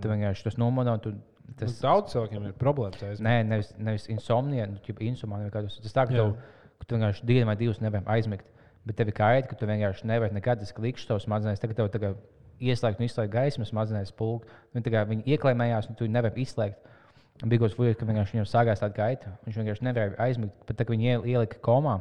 Tu 0.00 0.08
vienkārši 0.08 0.44
tas 0.50 0.56
nomodā, 0.60 0.98
Tas 1.58 1.72
Tas, 1.72 1.80
daudz 1.82 2.12
cilvēkiem 2.14 2.44
ir 2.48 2.52
problēmas. 2.56 3.18
nē, 3.20 3.32
nevis, 3.44 3.72
nevis 3.76 4.06
insomnija, 4.08 4.66
nu, 4.70 4.78
insomnija. 5.04 5.50
Tas 5.50 5.74
tas 5.82 5.92
tā, 5.92 6.06
ka, 6.08 6.14
Jā. 6.14 6.32
Ka 6.82 6.88
tu 6.90 6.98
vienkārši 6.98 7.26
dienu 7.28 7.46
vai 7.46 7.56
divas 7.56 7.80
nevari 7.82 8.04
aizmigt. 8.16 8.48
Bet 8.82 8.98
tev 8.98 9.12
ir 9.12 9.14
kaita, 9.14 9.48
ka 9.48 9.58
tu 9.58 9.68
vienkārši 9.70 10.08
nevari 10.10 10.34
nekad 10.34 10.58
tas 10.58 10.74
klikšķis 10.74 11.10
tavs 11.10 11.26
smadzenēs. 11.28 11.60
Tagad 11.62 11.78
tev 11.78 11.90
tagad 11.94 12.16
ieslēgt 12.62 12.98
un 12.98 13.06
izslēgt 13.06 13.30
gaismu 13.32 13.66
smadzenēs 13.68 14.10
pulk. 14.18 14.48
Viņi, 14.74 14.86
tagad, 14.88 15.10
viņi 15.10 15.36
ieklēmējās, 15.36 15.90
un 15.90 15.98
tu 15.98 16.08
nevari 16.10 16.42
izslēgt. 16.42 16.90
Bija 17.42 17.62
kaut 17.62 17.76
kas 17.78 17.98
ka 17.98 18.06
vienkārši 18.08 18.36
viņam 18.36 18.48
sākās 18.50 18.82
tāda 18.82 18.98
gaita. 18.98 19.30
Viņš 19.46 19.60
vienkārši 19.60 19.86
nevarēja 19.86 20.18
aizmigt. 20.26 20.58
Pat 20.66 20.76
tad, 20.76 20.86
kad 20.86 20.94
viņi 20.96 21.08
iel- 21.10 21.26
ielika 21.30 21.62
komā, 21.62 22.00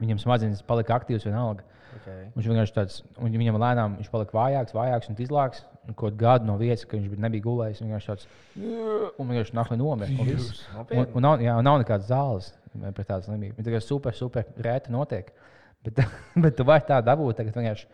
viņam 0.00 0.20
smadzenes 0.22 0.62
palika 0.62 0.96
aktīvas 1.00 1.26
vienalga. 1.26 1.64
Okay. 1.98 2.28
Viņš 2.36 2.46
vienkārši 2.52 2.74
tāds, 2.76 3.02
un 3.18 3.32
viņam 3.32 3.58
lēnām 3.60 3.96
viņš 3.98 4.10
palika 4.12 4.36
vājāks, 4.36 4.76
vājāks 4.76 5.08
un 5.08 5.16
izlāks. 5.24 5.64
Un 5.88 5.96
kaut 5.96 6.16
gadu 6.20 6.44
no 6.44 6.58
vietas, 6.60 6.84
ka 6.84 6.98
viņš 6.98 7.16
nebija 7.16 7.44
gulējis, 7.46 7.80
viņš 7.80 7.88
vienkārši 7.88 8.08
tāds- 8.12 8.26
un 9.18 9.28
vienkārši 9.28 9.54
nāk 9.56 9.70
nomira. 9.72 10.10
Un, 10.20 10.98
un, 10.98 11.06
un, 11.14 11.22
nav, 11.22 11.40
jā, 11.40 11.56
un 11.56 11.64
nav 11.64 11.80
nekādas 11.80 12.10
zāles 12.12 12.52
pret 12.94 13.08
tādu 13.10 13.28
slimību. 13.28 13.56
Viņa 13.58 13.66
tikai 13.70 13.80
super, 13.84 14.14
super 14.18 14.46
rēta 14.64 14.92
notiek. 14.94 15.32
Bet, 15.84 16.00
bet 16.44 16.56
tu 16.58 16.64
vari 16.68 16.86
tā 16.88 17.00
dabūt, 17.06 17.36
tagad 17.40 17.56
vienkārši 17.58 17.88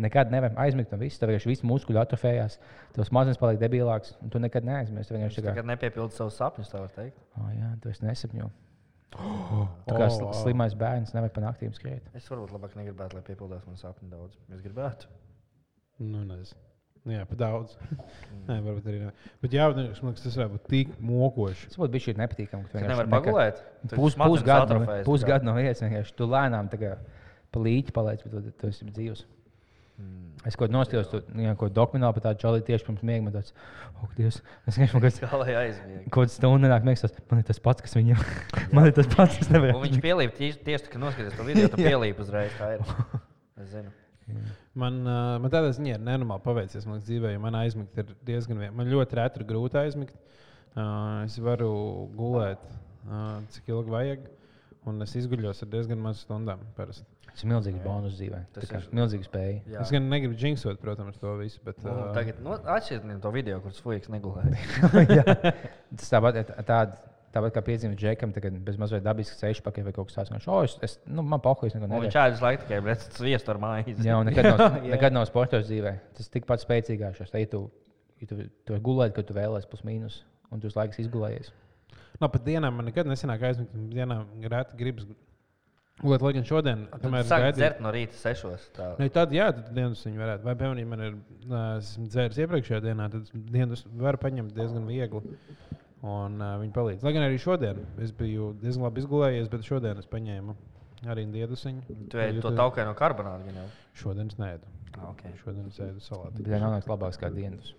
nekad 0.00 0.30
nevar 0.32 0.54
aizmigt 0.62 0.92
no 0.94 0.98
viss. 1.00 1.18
Tev 1.20 1.32
vienkārši 1.32 1.50
viss 1.50 1.64
muskuļi 1.66 2.00
atrofējās, 2.02 2.58
tev 2.94 3.04
smadzenes 3.08 3.40
paliek 3.40 3.58
debilāks, 3.60 4.14
un 4.22 4.30
tu 4.32 4.38
nekad 4.40 4.64
neaizmirsti. 4.68 5.16
Vienkārši 5.16 5.40
tā 5.40 5.44
kā, 5.48 5.54
Tagad 5.56 5.68
nepiepildi 5.72 6.16
savus 6.16 6.38
sapņus, 6.40 6.70
tā 6.72 6.80
var 6.84 6.92
teikt. 6.96 7.18
oh, 7.40 7.48
jā, 7.56 7.70
tu 7.82 7.90
esi 7.92 8.04
nesapņo. 8.06 8.50
Tā 9.90 9.94
kā 9.98 10.06
Oh, 10.06 10.12
sl- 10.14 10.28
slimais 10.44 10.74
bērns 10.78 11.10
nevar 11.16 11.32
pa 11.34 11.42
naktīm 11.42 11.72
skriet. 11.74 12.04
Es 12.14 12.28
varbūt 12.30 12.52
labāk 12.54 12.76
negribētu, 12.78 13.16
lai 13.18 13.24
piepildās 13.26 13.64
man 13.66 13.74
sapņi 13.80 14.06
daudz. 14.12 14.36
Es 14.54 14.60
gribētu. 14.62 15.08
Nu, 15.98 16.22
nezinu. 16.24 16.60
Nu, 17.00 17.14
Jā, 17.16 17.22
pa 17.24 17.36
daudz. 17.40 17.76
Nē, 18.44 18.58
varbūt 18.60 18.88
arī 18.90 18.98
ne. 19.00 19.10
Bet 19.40 19.54
jā, 19.56 19.70
man 19.72 19.86
liekas, 19.88 20.20
tas 20.26 20.34
varētu 20.36 20.52
būt 20.58 20.66
tik 20.68 20.90
mokoši. 21.00 21.70
Tas 21.72 21.78
būtu 21.80 21.94
bijis 21.94 22.06
šī 22.10 22.14
nepatīkami. 22.18 22.66
ka 22.66 22.68
tu 22.68 22.72
Kad 22.74 22.82
vienkārši 22.82 22.92
nevar 22.92 23.06
nekad- 23.08 23.24
pagulēt. 23.24 23.62
Pus, 23.94 24.16
pusgadu, 24.20 24.76
no, 24.82 24.96
pusgadu 25.06 25.48
no 25.48 25.54
vietas 25.56 25.80
vienkārši 25.80 26.16
tu 26.18 26.28
lēnām 26.28 26.68
tā 26.68 26.80
kā 26.82 26.90
pa 27.50 27.62
līķi 27.64 27.94
paliec, 27.96 28.20
bet 28.26 28.32
tu, 28.36 28.52
tu 28.60 28.68
esi 28.68 28.84
dzīvs. 28.90 29.24
Mm. 30.00 30.28
Es 30.48 30.56
kaut 30.56 30.68
kādā 30.68 30.76
nostājos, 30.76 31.08
tu 31.12 31.18
jā, 31.40 31.54
kaut 31.60 31.72
dokumentāli 31.76 32.16
par 32.16 32.22
tādu 32.28 32.40
čali 32.44 32.62
tieši 32.64 32.86
pirms 32.86 33.02
miega. 33.04 33.24
Man 33.26 33.32
tāds, 33.34 33.52
oh, 34.00 34.08
Dievs, 34.16 34.38
es 34.68 34.76
vienkārši 34.78 34.92
kaut 34.96 35.04
kāds- 35.08 35.20
Kā 35.24 35.40
lai 35.40 35.56
aizmieg. 35.64 36.04
kaut 36.10 36.24
kāds 36.28 36.36
stundu 36.36 36.68
miegs, 36.84 37.00
tas 37.04 37.12
man 37.32 37.40
ir 37.42 37.48
tas 37.48 37.58
pats, 37.60 37.80
kas 37.84 37.96
viņam. 37.96 38.20
man 38.76 38.88
ir 38.88 38.92
tas 38.96 39.08
pats, 39.12 39.36
kas 39.40 39.50
nevar. 39.52 39.72
Un 39.76 39.84
viņš 39.88 40.00
pielīp 40.04 40.36
tieši, 40.36 40.60
tieši 40.68 40.84
tā, 40.86 40.92
kad 40.94 41.00
noskaties 41.04 41.36
to 41.36 41.44
video, 41.48 41.68
tad 41.68 41.80
pielīp 41.88 42.20
uzreiz. 42.24 42.52
Tā 42.60 42.74
ir. 42.76 42.84
Es 43.60 43.72
zinu. 43.74 43.92
Man, 44.80 45.00
uh, 45.02 45.36
man 45.42 45.52
tādā 45.52 45.72
ziņā 45.76 45.96
ir 45.96 46.02
nenormāli 46.06 46.44
paveicies. 46.44 46.86
Man 46.86 46.98
liekas, 46.98 47.08
dzīvē, 47.08 47.32
jo 47.34 47.42
man 47.42 47.56
aizmigt 47.58 47.96
ir 47.98 48.12
diezgan 48.26 48.60
viegli. 48.62 48.76
Man 48.78 48.90
ļoti 48.90 49.18
reti 49.18 49.40
ir 49.42 49.46
grūti 49.48 49.80
aizmigt. 49.80 50.18
Uh, 50.70 51.24
es 51.26 51.38
varu 51.42 51.70
gulēt, 52.16 52.62
uh, 53.08 53.40
cik 53.54 53.72
ilgi 53.74 53.96
vajag. 53.96 54.28
Un 54.88 55.02
es 55.04 55.16
izguļos 55.18 55.64
ar 55.64 55.72
diezgan 55.74 56.00
mazu 56.00 56.22
stundām. 56.24 56.62
Parasti. 56.78 57.04
Tas 57.30 57.44
ir 57.44 57.50
milzīgs 57.50 57.82
bonus 57.84 58.16
dzīvē. 58.18 58.40
Tas 58.54 58.70
ir 58.74 58.86
milzīgs 58.96 59.28
spēja. 59.28 59.58
Jā. 59.70 59.82
Es 59.84 59.92
gan 59.94 60.08
negribu 60.10 60.38
jinxot, 60.38 60.80
protams, 60.82 61.18
to 61.20 61.34
visu. 61.38 61.60
Bet, 61.66 61.78
Nu, 61.84 61.92
uh, 61.92 62.08
Tagad 62.16 62.40
nu, 62.42 62.56
atšķiriet 62.74 63.20
to 63.22 63.32
video, 63.34 63.60
kurš 63.64 63.82
fujiks 63.84 64.10
negulēja. 64.10 65.36
Tas 66.00 66.10
tāpat, 66.10 66.40
tād, 66.66 66.96
tāpat 67.34 67.54
kā 67.54 67.62
piedzīvot 67.66 67.98
džekam, 68.00 68.32
tagad 68.34 68.56
bez 68.66 68.78
mazliet 68.80 69.04
dabisks 69.06 69.38
ceļš 69.40 69.62
pakaļ 69.66 69.86
vai 69.86 69.94
kaut 69.96 70.10
kas 70.10 70.18
tāds. 70.18 70.32
Viņš, 70.34 70.48
oh, 70.50 70.64
es, 70.66 70.76
es, 70.86 70.96
nu, 71.06 71.22
man 71.26 71.42
pahojas 71.44 71.76
neko 71.76 71.86
Un 71.86 71.92
nedaru. 71.92 72.08
Viņš 72.08 72.18
ādas 72.24 72.42
laiku 72.44 72.66
tikai 72.66 72.80
brēc 72.86 73.06
sviestu 73.16 73.54
ar 73.54 73.62
maizi. 73.62 73.96
Jā, 74.06 74.18
un 74.18 74.30
nekad 74.30 74.50
nav, 74.50 74.78
nekad 74.94 75.16
nav 75.16 75.26
sportos 75.30 75.66
dzīvē. 75.68 75.94
Tas 76.18 76.30
tikpat 76.34 76.64
spēcīgāks. 76.64 77.22
Ja 77.22 77.46
tu, 77.54 77.64
ja 78.22 78.30
tu, 78.30 78.42
tu 78.66 78.78
gulēt, 78.90 79.14
kad 79.16 79.28
tu 79.28 79.36
vēlēsies 79.36 79.70
plus 79.70 79.86
mīnus, 79.86 80.20
un 80.50 80.62
tu 80.62 80.70
uz 80.70 80.78
laiku 80.78 80.98
izgulējies. 81.04 81.52
no 82.20 82.28
pat 82.28 82.46
dienām 82.46 82.80
man 82.80 82.90
nekad 82.90 83.08
nesenāk 83.08 83.46
aizmigt. 83.50 83.74
un 83.78 83.90
Dienām 83.94 84.26
reti 84.50 84.80
gribas 84.80 85.06
gulēt. 86.00 86.24
Lai 86.24 86.32
gan 86.34 86.46
šodien, 86.48 86.86
kamēr 86.98 87.22
es 87.22 87.30
gaidīju. 87.30 87.58
dzert 87.60 87.80
no 87.84 87.92
rīta 87.94 88.18
sešos. 88.18 88.70
Tā. 88.76 88.90
Nu, 88.98 89.06
tad, 89.12 89.34
jā, 89.36 89.50
tad 89.54 89.70
dienas 89.76 90.02
viņi 90.06 90.22
varētu. 90.22 90.48
Vai, 90.48 90.56
piemēram, 90.58 90.82
ja 90.82 90.90
man 90.90 91.06
ir 91.06 91.18
dzēris 92.10 92.42
iepriekšējā 92.42 92.82
dienā, 92.88 93.10
tad 93.12 93.30
dienas 93.54 93.84
var 94.00 94.18
paņemt 94.22 94.56
diezgan 94.56 94.88
viegli. 94.88 95.36
Un 96.00 96.40
uh, 96.40 96.54
viņi 96.62 96.72
palīdz. 96.72 97.04
Lai 97.04 97.12
gan 97.12 97.26
arī 97.26 97.36
šodien 97.40 97.82
es 98.00 98.12
biju 98.16 98.54
diezgan 98.62 98.86
labi 98.86 99.02
izgulējies, 99.02 99.50
bet 99.52 99.66
šodien 99.68 100.00
es 100.00 100.08
paņēmu 100.08 100.56
arī 101.12 101.26
diedusiņu. 101.32 101.98
Tu 102.12 102.20
ej 102.20 102.40
to 102.40 102.54
taukai 102.56 102.86
no 102.88 102.96
karbonāta. 102.96 103.44
gan 103.44 103.62
jau? 103.62 103.68
Šodien 104.04 104.32
es 104.32 104.40
nēdu. 104.40 104.64
Ah, 104.96 105.10
okay. 105.12 105.36
Šodien 105.44 105.68
es 105.68 105.78
ēdu 105.80 106.02
salātu. 106.04 106.40
Bet 106.40 106.50
tā 106.50 106.60
nav 106.62 106.80
labāks 106.88 107.20
kā 107.20 107.30
dienas. 107.32 107.74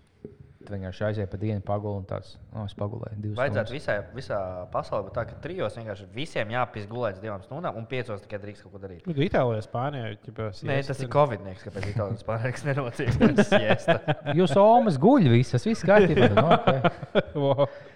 Tu 0.62 0.70
vienkārši 0.70 1.02
aizies 1.08 1.26
pa 1.26 1.38
dienu, 1.42 1.58
paguli 1.66 1.98
un 1.98 2.04
tāds- 2.06 2.36
no, 2.54 2.62
es 2.68 2.74
pagulēju 2.78 3.16
divas 3.18 3.38
Vajadzētu 3.40 3.74
visai, 3.74 3.96
visā 4.14 4.38
pasaulē 4.70 5.08
būt 5.08 5.16
tā, 5.16 5.24
ka 5.26 5.38
trijos 5.42 5.74
vienkārši 5.74 6.06
visiem 6.14 6.52
jāpīs 6.54 6.86
gulēt 6.86 7.18
divām 7.18 7.42
stundām, 7.42 7.74
un 7.80 7.88
piecos 7.90 8.22
tikai 8.22 8.38
drīkst 8.44 8.62
kaut 8.62 8.76
ko 8.76 8.82
darīt. 8.84 9.06
Nu, 9.06 9.16
Itālijā, 9.26 9.64
Spānijā 9.66 10.12
jau 10.12 10.20
tādā 10.28 10.46
Nē, 10.70 10.76
tas 10.86 11.02
ir 11.02 11.10
Covid-19, 11.10 11.66
kāpēc 11.66 11.88
Itālijas 11.90 12.22
pārējais 12.28 12.66
nenocīs. 12.68 13.18
siesta. 13.50 13.98
Jūs 14.38 14.54
omas 14.62 15.00
guļ 15.02 15.32
visas, 15.34 15.66
viss 15.66 15.82
kārtībā. 15.82 16.30
tad, 16.30 17.34
nu, 17.34 17.50
okay. 17.58 17.90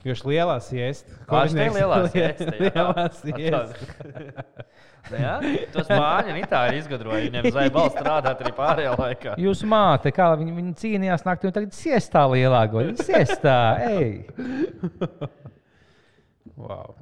Viņš 0.00 0.22
lielā 0.24 0.56
siesta. 0.64 1.18
Kā 1.28 1.42
viņš 1.44 1.58
ir 1.60 1.74
lielā 1.76 1.98
siesta? 2.08 2.52
jā. 5.20 5.34
Tos 5.74 5.86
spāņi 5.88 6.32
un 6.32 6.38
itāļi 6.40 6.80
izgudroja. 6.80 7.26
Viņiem 7.26 7.48
zvaigžņu 7.50 7.74
balss 7.74 7.98
strādāt 7.98 8.40
arī 8.44 8.52
pārējā 8.56 8.94
laikā. 8.96 9.34
Jūsu 9.44 9.68
māte, 9.68 10.12
kā 10.16 10.30
viņa, 10.40 10.56
viņa 10.56 10.72
cīnījās 10.80 11.26
naktī, 11.28 11.50
un 11.50 11.56
tagad 11.58 11.76
siestā 11.76 12.24
lielā 12.32 12.62
guļ. 12.72 12.94
Siestā, 13.04 13.58
ej! 13.90 14.24
Wow. 16.60 16.96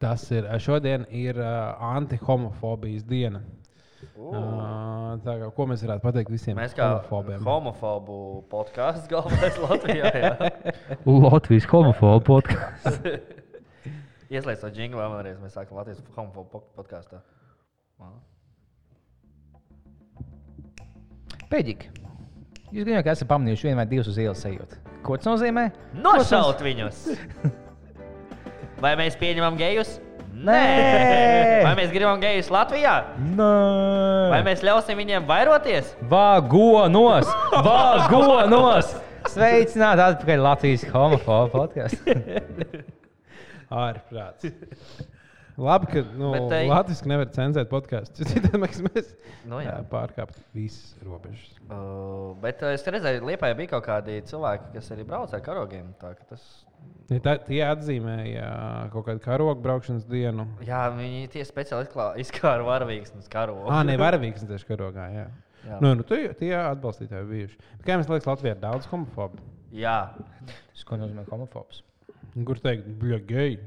Tas 0.00 0.26
ir 0.28 0.48
šodien 0.60 1.06
ir 1.08 1.38
uh, 1.40 1.76
antihomofobijas 1.96 3.06
diena. 3.08 3.40
Uh, 4.16 5.16
tā 5.24 5.34
kā, 5.40 5.46
ko 5.56 5.64
mēs 5.70 5.80
varētu 5.86 6.04
pateikt 6.04 6.30
visiem 6.32 6.58
Mēs 6.58 6.74
kā 6.76 6.84
homofobiem? 6.90 7.40
homofobu 7.46 8.16
podkāsts 8.52 9.08
galvenais 9.08 9.56
Latvijā. 9.62 10.10
jā. 10.12 10.32
Latvijas 11.26 11.68
homofobu 11.70 12.20
podkāsts. 12.28 13.00
Ieslēdz 14.34 14.60
to 14.64 14.70
jinglu 14.76 15.00
vēlreiz. 15.00 15.38
Mēs 15.40 15.56
sākam 15.56 15.78
Latvijas 15.80 16.02
homofobu 16.16 16.48
po- 16.52 16.64
podkāstā. 16.76 17.22
Wow. 17.96 18.18
Pēdīgi. 21.50 21.88
Jūs 22.74 22.84
gan 22.88 22.96
jau 22.98 23.04
esat 23.12 23.28
pamanījuši 23.30 23.68
vienu 23.68 23.78
vai 23.78 23.86
divus 23.88 24.08
uz 24.10 24.16
ielas 24.18 24.42
ejot. 24.48 24.72
Ko 25.06 25.16
tas 25.16 25.28
nozīmē? 25.30 25.68
Nošaut 26.02 26.60
viņus! 26.66 27.04
Vai 28.82 28.90
mēs 29.00 29.14
pieņemam 29.16 29.54
gejus? 29.56 29.94
Nē! 30.46 30.62
Vai 31.66 31.72
mēs 31.78 31.90
gribam 31.94 32.20
gejus 32.22 32.50
Latvijā? 32.52 32.94
Vai 33.16 34.38
Nē, 34.38 34.44
mēs 34.46 34.62
ļausim 34.66 34.98
viņiem 35.00 35.26
vairoties? 35.28 35.90
Vagonos! 36.10 37.30
Vagonos! 37.66 38.94
Sveicināti 39.32 40.04
atpakaļ 40.04 40.44
Latvijas 40.44 40.86
homofobu 40.92 41.64
podkāstā. 41.64 42.14
Ārprāts. 43.86 44.52
Labi, 45.56 45.86
ka 45.88 46.02
nu, 46.18 46.30
Bet, 46.34 46.50
ej- 46.52 46.68
Latvijas 46.68 47.00
nevar 47.08 47.30
cenzēt 47.32 47.70
podkāstu. 47.72 48.26
Mēs, 48.62 48.80
mēs 48.84 49.06
Nu, 49.48 49.60
jā. 49.64 49.76
pārkāptu 49.88 50.42
visas 50.52 50.90
robežas. 51.06 51.54
Uh, 51.70 52.34
bet 52.42 52.60
es 52.68 52.84
redzēju, 52.84 53.22
ka 53.22 53.28
Lietuvā 53.30 53.50
bija 53.56 53.70
kaut 53.76 53.86
kādi 53.86 54.18
cilvēki, 54.28 54.72
kas 54.74 54.90
arī 54.92 55.06
brauc 55.08 55.32
ar 55.32 55.40
karogiem. 55.46 55.92
Tā, 56.02 56.12
ka 56.18 56.26
tas, 56.34 56.44
Ja 57.08 57.18
tā, 57.22 57.36
tie 57.46 57.62
atzīmēja 57.64 58.46
kaut 58.92 59.06
kādu 59.08 59.22
karogu 59.24 59.62
braukšanas 59.64 60.04
dienu. 60.10 60.44
jā, 60.66 60.82
viņi 60.92 61.28
tie 61.32 61.44
speciāli 61.46 61.88
izkāra 62.22 62.66
varavīksnes 62.66 63.30
karogu. 63.32 63.64
Ah, 63.70 63.80
nē, 63.86 63.96
varavīgs 64.02 64.42
un 64.44 64.48
tieši 64.52 64.68
karogā. 64.68 65.08
Jā. 65.14 65.26
Jā. 65.66 65.78
Nu, 65.82 65.94
nu, 65.98 66.04
tie, 66.06 66.28
tie 66.38 66.52
atbalstītāji 66.58 67.26
bijuši. 67.30 67.56
Bet 67.78 67.86
Kā 67.88 67.96
jums 67.96 68.10
liekas, 68.12 68.28
Latvijā 68.28 68.52
ir 68.54 68.60
daudz 68.62 68.86
homofobu? 68.92 69.40
Jā, 69.74 69.96
Tas, 70.46 70.84
ko 70.86 70.98
nozīmē 71.00 71.24
homofobs? 71.30 71.80
Kur 72.44 72.58
teikt, 72.60 72.88
bļa, 73.00 73.18
geji? 73.24 73.58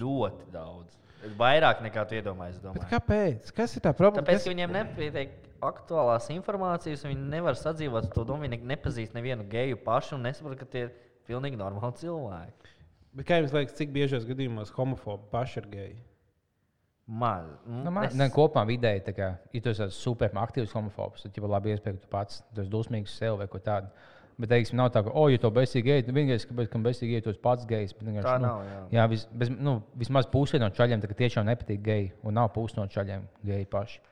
Ļoti 0.00 0.48
daudz. 0.54 0.96
Vairāk 1.38 1.82
nekā 1.84 2.02
tu 2.08 2.16
iedomājies. 2.18 2.58
Kāpēc? 2.90 3.50
Kas 3.54 3.76
ir 3.78 3.82
tā 3.84 3.92
problēma? 3.96 4.24
Tāpēc, 4.26 4.44
ka 4.44 4.52
viņiem 4.52 4.74
nepietiek 4.74 5.36
aktuālās 5.64 6.28
informācijas, 6.34 7.04
un 7.04 7.14
viņi 7.14 7.28
nevar 7.32 7.58
sadzīvot 7.58 8.10
to 8.14 8.24
domu. 8.26 8.44
Viņi 8.46 8.58
ne- 8.58 8.74
nepazīst 8.74 9.14
nevienu 9.16 9.46
geju 9.50 9.78
pašu 9.86 10.16
un 10.18 10.26
nesaprot, 10.26 10.58
ka 10.58 10.68
tie 10.70 10.82
ir 10.86 10.92
pilnīgi 11.28 11.58
normāli 11.58 11.98
cilvēki. 12.02 12.74
Bet 13.16 13.26
kā 13.26 13.38
jums 13.40 13.54
liekas, 13.56 13.76
cik 13.78 13.94
biežos 13.94 14.26
gadījumos 14.28 14.74
homofobi 14.76 15.30
paši 15.32 15.62
ir 15.62 15.66
geji? 15.72 15.96
Maz. 17.06 17.46
Nu, 17.64 17.90
man, 17.94 18.08
ne, 18.18 18.26
kopumā 18.34 18.64
vidēji, 18.66 19.04
tā 19.06 19.12
kā, 19.14 19.28
ja 19.54 19.60
tu 19.62 19.70
esi 19.70 19.80
tāds 19.84 19.94
super 20.02 20.32
aktīvs 20.42 20.74
homofobs, 20.74 21.22
tad 21.22 21.38
jau 21.38 21.46
labi 21.48 21.70
iespēja, 21.70 21.94
ka 21.94 22.02
tu 22.02 22.10
pats 22.10 22.42
esi 22.56 22.68
dusmīgs 22.72 23.14
sev 23.14 23.38
vai 23.38 23.46
ko 23.46 23.60
tādu. 23.62 23.92
Bet, 24.36 24.50
teiksim, 24.52 24.76
nav 24.76 24.90
tā, 24.92 25.00
ka, 25.00 25.12
oh, 25.16 25.30
ja 25.32 25.40
tu 25.40 25.48
besīgi 25.48 25.86
gejs, 25.86 26.04
tad 26.04 26.16
vienīgais, 26.16 26.44
kāpēc, 26.44 26.66
kam 26.68 26.82
besīgi 26.84 27.22
tu 27.24 27.32
esi 27.32 27.40
pats 27.40 27.64
gejs. 27.68 27.94
Bet, 27.96 28.04
vienkārši, 28.04 28.26
Tā 28.26 28.34
nu, 28.42 28.50
nav, 28.50 28.64
jā. 28.68 28.80
jā 28.98 29.06
vis, 29.08 29.22
bez, 29.32 29.52
nu, 29.56 29.78
vismaz 29.96 30.28
puse 30.28 30.60
no 30.60 30.68
čaļiem 30.76 31.04
tiešām 31.08 31.48
nepatīk 31.48 31.80
geji, 31.86 32.10
un 32.20 32.36
nav 32.36 32.50
puse 32.52 32.76
no 32.76 32.84
čaļiem 32.92 33.24
geji 33.48 33.68
paši. 33.72 34.02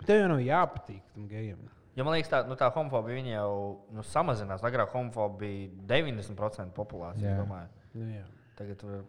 Bet 0.00 0.04
tev 0.10 0.20
jau 0.20 0.28
nav 0.34 0.42
jāpatīk 0.44 1.00
tam 1.14 1.28
gejam. 1.30 1.62
Jo 1.96 2.04
man 2.06 2.14
liekas, 2.18 2.30
tā, 2.32 2.42
nu, 2.48 2.56
tā 2.56 2.68
homofobija 2.74 3.24
jau 3.34 3.54
nu, 3.96 4.04
samazinās. 4.06 4.62
Agrāk 4.64 4.92
homofobija 4.94 5.72
bija 5.88 6.04
90% 6.04 6.76
populācijas. 6.76 7.26
Jā. 7.32 7.40
domāju. 7.40 7.72
Nu, 7.96 8.06
jā. 8.12 8.28
Tagad 8.60 8.78
tur, 8.80 9.02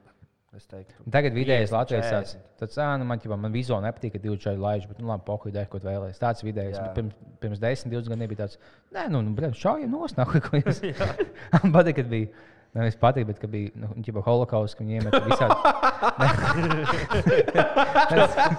Tagad 1.16 1.36
vidējais 1.36 1.72
50, 1.72 1.78
Latvijas 1.78 2.08
40.- 2.12 2.42
tāds, 2.60 2.78
"Ā, 2.84 2.88
nu, 3.00 3.06
man, 3.08 3.20
ķipā, 3.24 3.38
man 3.40 3.54
vizuāli 3.54 3.88
nepatīk, 3.88 4.12
ka 4.12 4.20
divi 4.20 4.36
čaļi 4.36 4.60
laiž, 4.60 4.88
bet, 4.90 5.00
nu, 5.00 5.08
labi, 5.08 5.24
pokuļi 5.30 5.54
dara, 5.56 5.70
ko 5.72 5.80
vēlējies. 5.80 6.20
Tāds 6.20 6.44
vidējais. 6.44 6.80
Pirms, 6.98 7.14
pirms 7.40 7.60
10, 7.60 7.92
20 7.94 8.12
gadiem 8.12 8.28
bija 8.34 8.42
tāds, 8.44 8.58
nē, 8.92 9.06
nu, 9.14 9.22
nu 9.22 9.52
šaujam 9.56 9.94
nosnāk, 9.96 10.42
ko 10.44 10.58
jūs. 10.64 10.82
Man 11.64 11.72
patīk, 11.72 12.02
kad 12.02 12.12
bija. 12.12 12.28
Nevis 12.72 12.96
patīk, 12.96 13.26
bet 13.28 13.36
ka 13.42 13.50
bija 13.52 13.68
nu, 13.76 13.90
ģipa, 14.00 14.22
holokausts, 14.24 14.78
ka 14.80 14.86
viņi 14.86 15.02
iemet 15.02 15.12
visādi. 15.26 15.56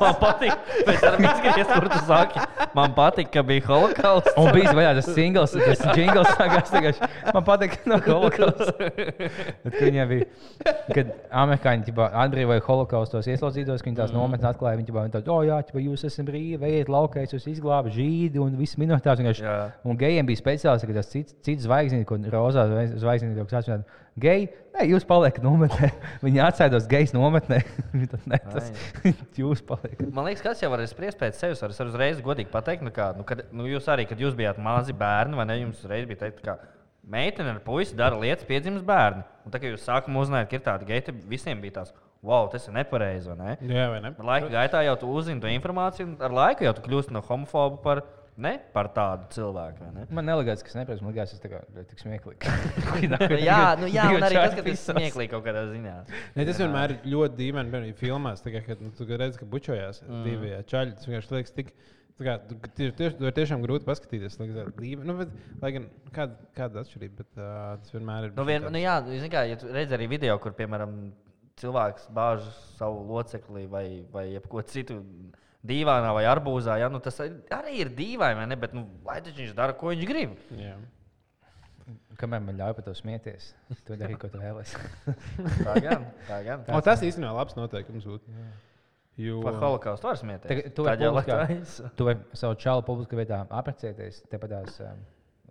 Man 0.02 0.14
patīk, 0.20 0.52
pēc 0.84 0.98
tam 1.00 1.22
izskatījās, 1.24 1.70
kur 1.72 1.86
tu 1.88 2.00
saki. 2.04 2.42
Man 2.76 2.92
patīk, 2.96 3.30
ka 3.32 3.40
bija 3.48 3.64
holokausts. 3.70 4.34
Un 4.36 4.50
bija 4.52 4.74
vaļā 4.76 4.90
tas 4.98 5.08
singls, 5.16 5.54
tas 5.56 5.80
jingls 5.96 6.28
sākās 6.36 6.68
tagad. 6.74 7.00
Man 7.32 7.44
patīk, 7.48 7.78
no 7.88 7.96
holokausta. 8.04 8.90
Bet, 8.92 9.70
kad 9.70 9.78
viņiem 9.80 10.06
bija, 10.12 10.28
kad 10.92 11.06
amerikāņi 11.44 11.88
ģipa, 11.88 12.10
atbrīvoja 12.26 12.60
holokaustos 12.68 13.24
ieslodzītos, 13.32 13.80
ka 13.80 13.88
viņi 13.90 13.96
tās 14.02 14.12
nometnes 14.12 14.44
atklāja, 14.52 14.76
viņi 14.82 14.88
ģipa, 14.90 15.06
tādi, 15.16 15.32
o 15.32 15.40
jā, 15.48 15.56
ģipa, 15.70 15.80
jūs 15.88 16.04
esat 16.10 16.28
brīvi, 16.28 16.60
ejiet 16.68 16.88
laukā, 16.92 17.24
jūs 17.24 17.48
izglābat 17.54 17.92
žīdi 17.96 18.36
un 18.44 18.50
vienkārši- 18.60 19.48
Jā. 19.48 19.56
Un 19.88 19.96
gejiem 19.96 20.28
bija 20.28 20.36
speciāls, 20.44 20.84
ka 20.86 20.92
tas 21.00 21.08
cits, 21.08 21.32
cits 21.44 21.64
zvaigznīte, 21.64 22.04
ko 22.08 22.14
rozā 22.28 22.68
zvaigznīte 22.92 23.40
jau 23.40 23.48
tāds- 23.48 23.72
geji, 24.20 24.48
nē, 24.74 24.84
jūs 24.90 25.06
paliekat 25.08 25.44
nometnē. 25.44 25.88
Viņi 26.24 26.42
atsēdos 26.44 26.88
gejas 26.90 27.14
nometnē. 27.16 27.62
"Nē, 28.30 28.38
tas 28.44 28.70
jūs 29.40 29.64
paliekat. 29.64 30.10
Man 30.12 30.28
liekas, 30.28 30.44
kas 30.44 30.62
jau 30.62 30.70
var 30.72 30.84
spriest 30.90 31.20
pēc 31.20 31.38
sevis. 31.38 31.62
Es 31.62 31.80
varu 31.80 31.92
uzreiz 31.92 32.20
godīgi 32.24 32.52
pateikt, 32.52 32.84
nu, 32.84 32.92
kā, 32.94 33.12
nu, 33.16 33.24
kad, 33.28 33.44
nu, 33.52 33.66
jūs 33.70 33.88
arī, 33.92 34.06
kad 34.10 34.20
jūs 34.20 34.36
bijāt 34.38 34.60
mazi 34.62 34.92
bērni, 34.96 35.38
vai 35.38 35.48
ne? 35.48 35.60
Jums 35.62 35.82
reiz 35.88 36.06
bija 36.08 36.26
teikt, 36.26 36.44
ka 36.44 36.58
meitene 37.02 37.56
ar 37.56 37.60
puisi 37.64 37.96
dara 37.98 38.18
lietas, 38.18 38.46
piedzimst 38.46 38.86
bērni. 38.86 39.24
Un 39.46 39.54
tā 39.54 39.60
kā 39.62 39.72
jūs 39.72 39.84
sākumā 39.88 40.22
uzzinājāt, 40.22 40.50
ka 40.50 40.58
ir 40.58 40.66
tāda 40.68 40.88
geita, 40.88 41.14
visiem 41.28 41.60
bija 41.62 41.80
tās, 41.80 41.94
wow, 42.22 42.46
tas 42.52 42.68
ir 42.68 42.76
nepareizi. 42.76 43.32
vai 43.32 43.56
Ne? 43.56 43.56
Jā, 43.66 43.88
vai 43.90 44.00
ne? 44.04 44.12
Laika 44.22 44.50
gaitā 44.52 44.84
jau 44.86 44.96
tu 45.00 45.10
uzzini 45.10 45.42
to 45.42 45.50
informāciju, 45.50 46.12
un 46.12 46.22
ar 46.22 46.36
laiku 46.36 46.68
jau 46.68 46.74
tu 46.76 46.84
kļūsi 46.86 47.14
no 47.16 47.24
homofoba 47.26 47.80
par, 47.82 48.04
ne, 48.40 48.52
par 48.72 48.88
tādu 48.96 49.28
cilvēku. 49.34 49.84
vai 49.84 49.90
ne? 49.96 50.04
Man 50.14 50.26
nelikās, 50.28 50.64
kas 50.64 50.76
neprasa, 50.78 51.04
man 51.04 51.14
likās, 51.14 51.34
tas 51.34 51.52
bļa, 51.52 51.84
tik 51.90 52.02
smieklīgi. 52.02 52.52
Nu, 53.12 53.38
jā, 53.38 53.62
nu, 53.80 53.88
jā, 53.92 54.04
un 54.14 54.24
arī 54.24 54.38
tas, 54.38 54.54
ka 54.56 54.64
tas 54.64 54.72
ir 54.72 54.78
smieklīgi 54.80 55.32
kaut 55.32 55.44
kādā 55.46 55.64
ziņā. 55.70 55.94
Ne, 56.36 56.44
tas 56.48 56.60
vienmēr 56.60 56.94
ir 56.94 57.08
ļoti 57.12 57.38
dīvaini. 57.40 57.72
Piemēram, 57.72 57.96
filmās, 57.98 58.44
tā 58.44 58.52
kā, 58.54 58.62
kad 58.66 58.84
nu, 58.84 58.92
tu 58.96 59.06
redzi, 59.08 59.40
ka 59.40 59.48
bučojās 59.48 60.02
mm. 60.04 60.22
divi 60.26 60.52
čaļi. 60.70 60.94
Tas 60.98 61.08
vienkārši 61.08 61.36
liekas 61.36 61.56
tik. 61.58 61.74
Kā, 62.22 62.36
tu, 62.46 62.54
tieši, 62.76 62.92
tieši, 62.98 63.16
to 63.18 63.26
ir 63.26 63.34
tiešām 63.34 63.64
grūti 63.64 63.88
paskatīties. 63.88 64.36
Liekas, 64.38 64.72
dīva- 64.78 65.06
nu, 65.08 65.16
bet, 65.18 65.32
lai 65.62 65.72
gan 65.74 65.88
kāda, 66.14 66.36
kāda 66.54 66.84
atšķirība, 66.84 67.16
bet 67.18 67.40
uh, 67.40 67.54
tas 67.82 67.94
vienmēr 67.96 68.28
ir. 68.28 68.34
Nu, 68.36 68.46
vien, 68.46 68.62
tāds- 68.62 68.76
nu, 68.76 68.82
jā, 68.84 69.24
kā, 69.32 69.42
ja 69.50 69.58
tu 69.58 69.72
redz 69.74 69.96
arī 69.96 70.06
video, 70.12 70.36
kur, 70.42 70.54
piemēram, 70.58 70.94
cilvēks 71.60 72.08
bāž 72.14 72.44
savu 72.78 73.02
locekli 73.10 73.66
vai, 73.70 73.86
vai 74.12 74.26
ko 74.48 74.62
citu 74.66 75.00
dīvainā 75.66 76.10
vai 76.16 76.24
arbūzā, 76.30 76.78
ja, 76.82 76.88
nu, 76.92 77.00
tas 77.02 77.20
arī 77.22 77.76
ir 77.84 77.92
dīvaini, 77.94 78.40
vai 78.40 78.48
ne? 78.50 78.58
Bet, 78.58 78.74
nu, 78.76 78.86
lai 79.06 79.20
taču 79.22 79.42
viņš 79.42 79.54
dara, 79.58 79.76
ko 79.78 79.92
viņš 79.92 80.08
grib. 80.08 80.34
Jā. 80.58 80.74
Kamēr 82.18 82.42
man 82.44 82.58
ļauj 82.58 82.74
par 82.76 82.84
to 82.86 82.92
smieties, 82.94 83.48
tu 83.86 83.96
dari, 83.98 84.14
ko 84.20 84.28
tu 84.30 84.38
vēlēsies. 84.38 84.98
Tā 85.66 85.74
gan, 85.82 86.04
tā 86.28 86.38
gan. 86.46 86.62
O, 86.70 86.78
tas 86.84 87.02
īstenībā 87.02 87.32
labs 87.34 87.56
noteikums 87.58 88.06
būtu. 88.06 88.36
Jo, 89.20 89.42
Par 89.44 89.58
holokaustu 89.60 90.08
var 90.08 90.16
smieties. 90.16 90.48
Tagad 90.48 90.74
tu 90.76 90.86
vari 90.86 91.04
publiskā-. 91.04 91.90
Tu 91.98 92.06
vari 92.06 92.38
savu 92.38 92.56
čalu 92.62 92.84
publiskā 92.86 93.18
vietā 93.18 93.42
apprecēties, 93.52 94.22
tepat 94.32 94.54
tās, 94.54 94.78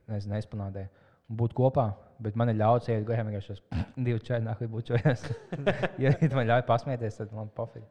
nezinu, 0.09 0.37
esplanādē. 0.39 0.87
un 1.29 1.37
Būt 1.41 1.53
kopā, 1.55 1.91
bet 2.23 2.39
man 2.39 2.49
ir 2.51 2.57
ļauts 2.57 2.89
iet 2.89 3.05
garām, 3.07 3.29
vienkārši 3.29 3.53
šos 3.53 3.61
divus 4.07 4.25
čēniņus 4.27 4.49
nāk, 4.49 4.63
bučojas. 4.71 5.27
ja 6.03 6.15
ja 6.15 6.31
man 6.33 6.49
ļauj 6.49 6.65
pasmieties, 6.71 7.19
tad 7.21 7.35
man 7.37 7.51
pofīgi. 7.55 7.85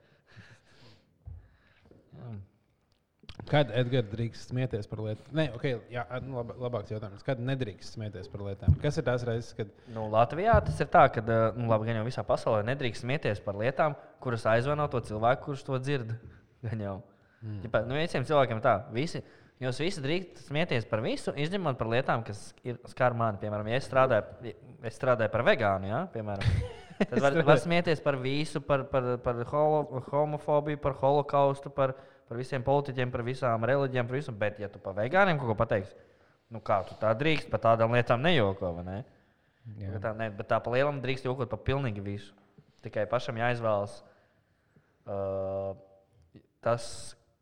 Kad 3.49 3.71
Edgars 3.75 4.11
drīkst 4.11 4.51
smieties 4.51 4.89
par 4.91 5.01
lietām? 5.05 5.29
Nē, 5.37 5.47
ok, 5.57 5.65
jā, 5.93 6.05
nu, 6.25 6.37
lab, 6.41 6.53
labāks 6.61 6.93
jautājums. 6.93 7.25
Kad 7.27 7.41
nedrīkst 7.43 7.97
smieties 7.97 8.29
par 8.31 8.45
lietām? 8.47 8.75
Kas 8.83 8.99
ir 9.01 9.07
tās 9.07 9.25
reizes, 9.27 9.55
kad. 9.57 9.71
Nu, 9.95 10.09
Latvijā 10.13 10.57
tas 10.67 10.81
ir 10.83 10.91
tā, 10.93 11.07
ka 11.15 11.25
nu, 11.25 11.69
labi, 11.71 11.89
gan 11.89 12.01
jau 12.01 12.07
visā 12.07 12.25
pasaulē 12.27 12.63
nedrīkst 12.69 13.07
smieties 13.07 13.43
par 13.45 13.59
lietām, 13.61 13.97
kuras 14.23 14.47
aizvano 14.51 14.87
to 14.93 15.01
cilvēku, 15.09 15.49
kurš 15.49 15.65
to 15.67 15.81
dzird. 15.83 16.13
Gan 16.67 16.83
jau. 16.85 16.97
Mm. 17.41 17.63
Ja, 17.65 17.85
nu, 17.89 17.97
visiem 17.97 18.27
cilvēkiem 18.29 18.59
tā, 18.61 18.75
visi, 18.93 19.23
jūs 19.65 19.79
visi 19.81 20.03
drīkst 20.05 20.43
smieties 20.51 20.85
par 20.91 21.01
visu, 21.05 21.33
izņemot 21.33 21.79
par 21.81 21.89
lietām, 21.89 22.25
kas 22.27 22.51
ir 22.67 22.77
skar 22.93 23.17
mani. 23.17 23.41
Piemēram, 23.41 23.71
ja 23.73 23.81
es 23.81 23.89
strādāju, 23.89 24.53
es 24.85 25.01
strādāju 25.01 25.33
par 25.33 25.47
vegānu, 25.49 25.89
ja? 25.89 26.03
piemēram. 26.13 26.61
Tad 27.01 27.17
var, 27.25 27.39
var 27.49 27.61
smieties 27.63 28.03
par 28.05 28.19
visu, 28.21 28.61
par, 28.61 28.85
par, 28.93 29.15
par 29.25 29.41
holo, 29.49 30.03
homofobiju, 30.11 30.83
par 30.83 30.99
holokaustu, 31.01 31.73
par, 31.73 31.95
par 32.31 32.39
visiem 32.39 32.63
politiķiem, 32.63 33.11
par 33.11 33.25
visām 33.27 33.65
reliģijām, 33.67 34.07
par 34.07 34.17
visu. 34.21 34.35
Bet, 34.39 34.61
ja 34.63 34.71
tu 34.71 34.79
par 34.83 34.95
vegāniem 34.95 35.41
kaut 35.41 35.51
ko 35.51 35.57
pateiksi, 35.59 35.97
nu 36.55 36.63
kā 36.63 36.81
tu 36.87 36.95
tā 37.01 37.11
drīkst 37.19 37.51
par 37.51 37.65
tādām 37.65 37.97
lietām 37.97 38.23
nejoko, 38.23 38.71
ne? 38.87 39.01
Jā. 39.81 39.99
Tā, 40.03 40.15
ne, 40.17 40.31
bet 40.35 40.49
tā 40.51 40.61
pa 40.63 40.71
lielam 40.73 41.03
drīkst 41.03 41.27
jokot 41.27 41.51
par 41.51 41.61
pilnīgi 41.67 42.03
visu. 42.05 42.31
Tikai 42.87 43.03
pašam 43.11 43.37
jāizvēlas 43.37 43.99
uh, 45.11 45.75
tas, 46.65 46.87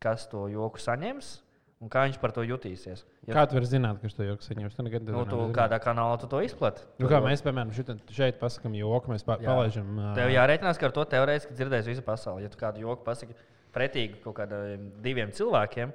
kas 0.03 0.25
to 0.31 0.47
joku 0.51 0.81
saņems 0.81 1.37
un 1.79 1.91
kā 1.91 2.03
viņš 2.07 2.17
par 2.19 2.33
to 2.35 2.43
jutīsies. 2.43 3.05
Ja 3.27 3.37
Kā 3.37 3.45
tu 3.47 3.55
vari 3.55 3.69
zināt, 3.69 4.01
ka 4.01 4.09
tu 4.11 4.19
to 4.19 4.25
joks 4.27 4.49
saņemsi? 4.49 4.75
Tu 4.75 4.85
nekad 4.87 5.05
nu, 5.07 5.21
tu, 5.29 5.39
kādā 5.55 5.79
kanālā 5.83 6.17
tu 6.19 6.27
to 6.31 6.41
izplati? 6.43 6.83
Nu, 6.99 7.07
kā 7.11 7.21
mēs, 7.23 7.43
piemēram, 7.45 7.71
šeit, 7.71 8.39
pasakām 8.41 8.75
joku, 8.75 9.13
mēs 9.13 9.23
pa, 9.27 9.37
Jā. 9.39 9.53
palaižam. 9.53 9.93
ā, 9.95 10.09
Tev 10.17 10.33
jārēķinās, 10.33 10.81
ka 10.81 10.89
ar 10.89 10.95
to 10.97 11.05
teorētiski 11.13 11.55
dzirdēs 11.55 11.87
visa 11.87 12.03
pasaule. 12.03 12.43
Ja 12.43 12.51
tu 12.51 12.59
kādu 12.59 12.83
joku 12.83 13.05
pasaki 13.07 13.37
pretīgi 13.75 14.21
kaut 14.23 14.35
kādiem 14.39 14.89
diviem 15.03 15.31
cilvēkiem, 15.35 15.93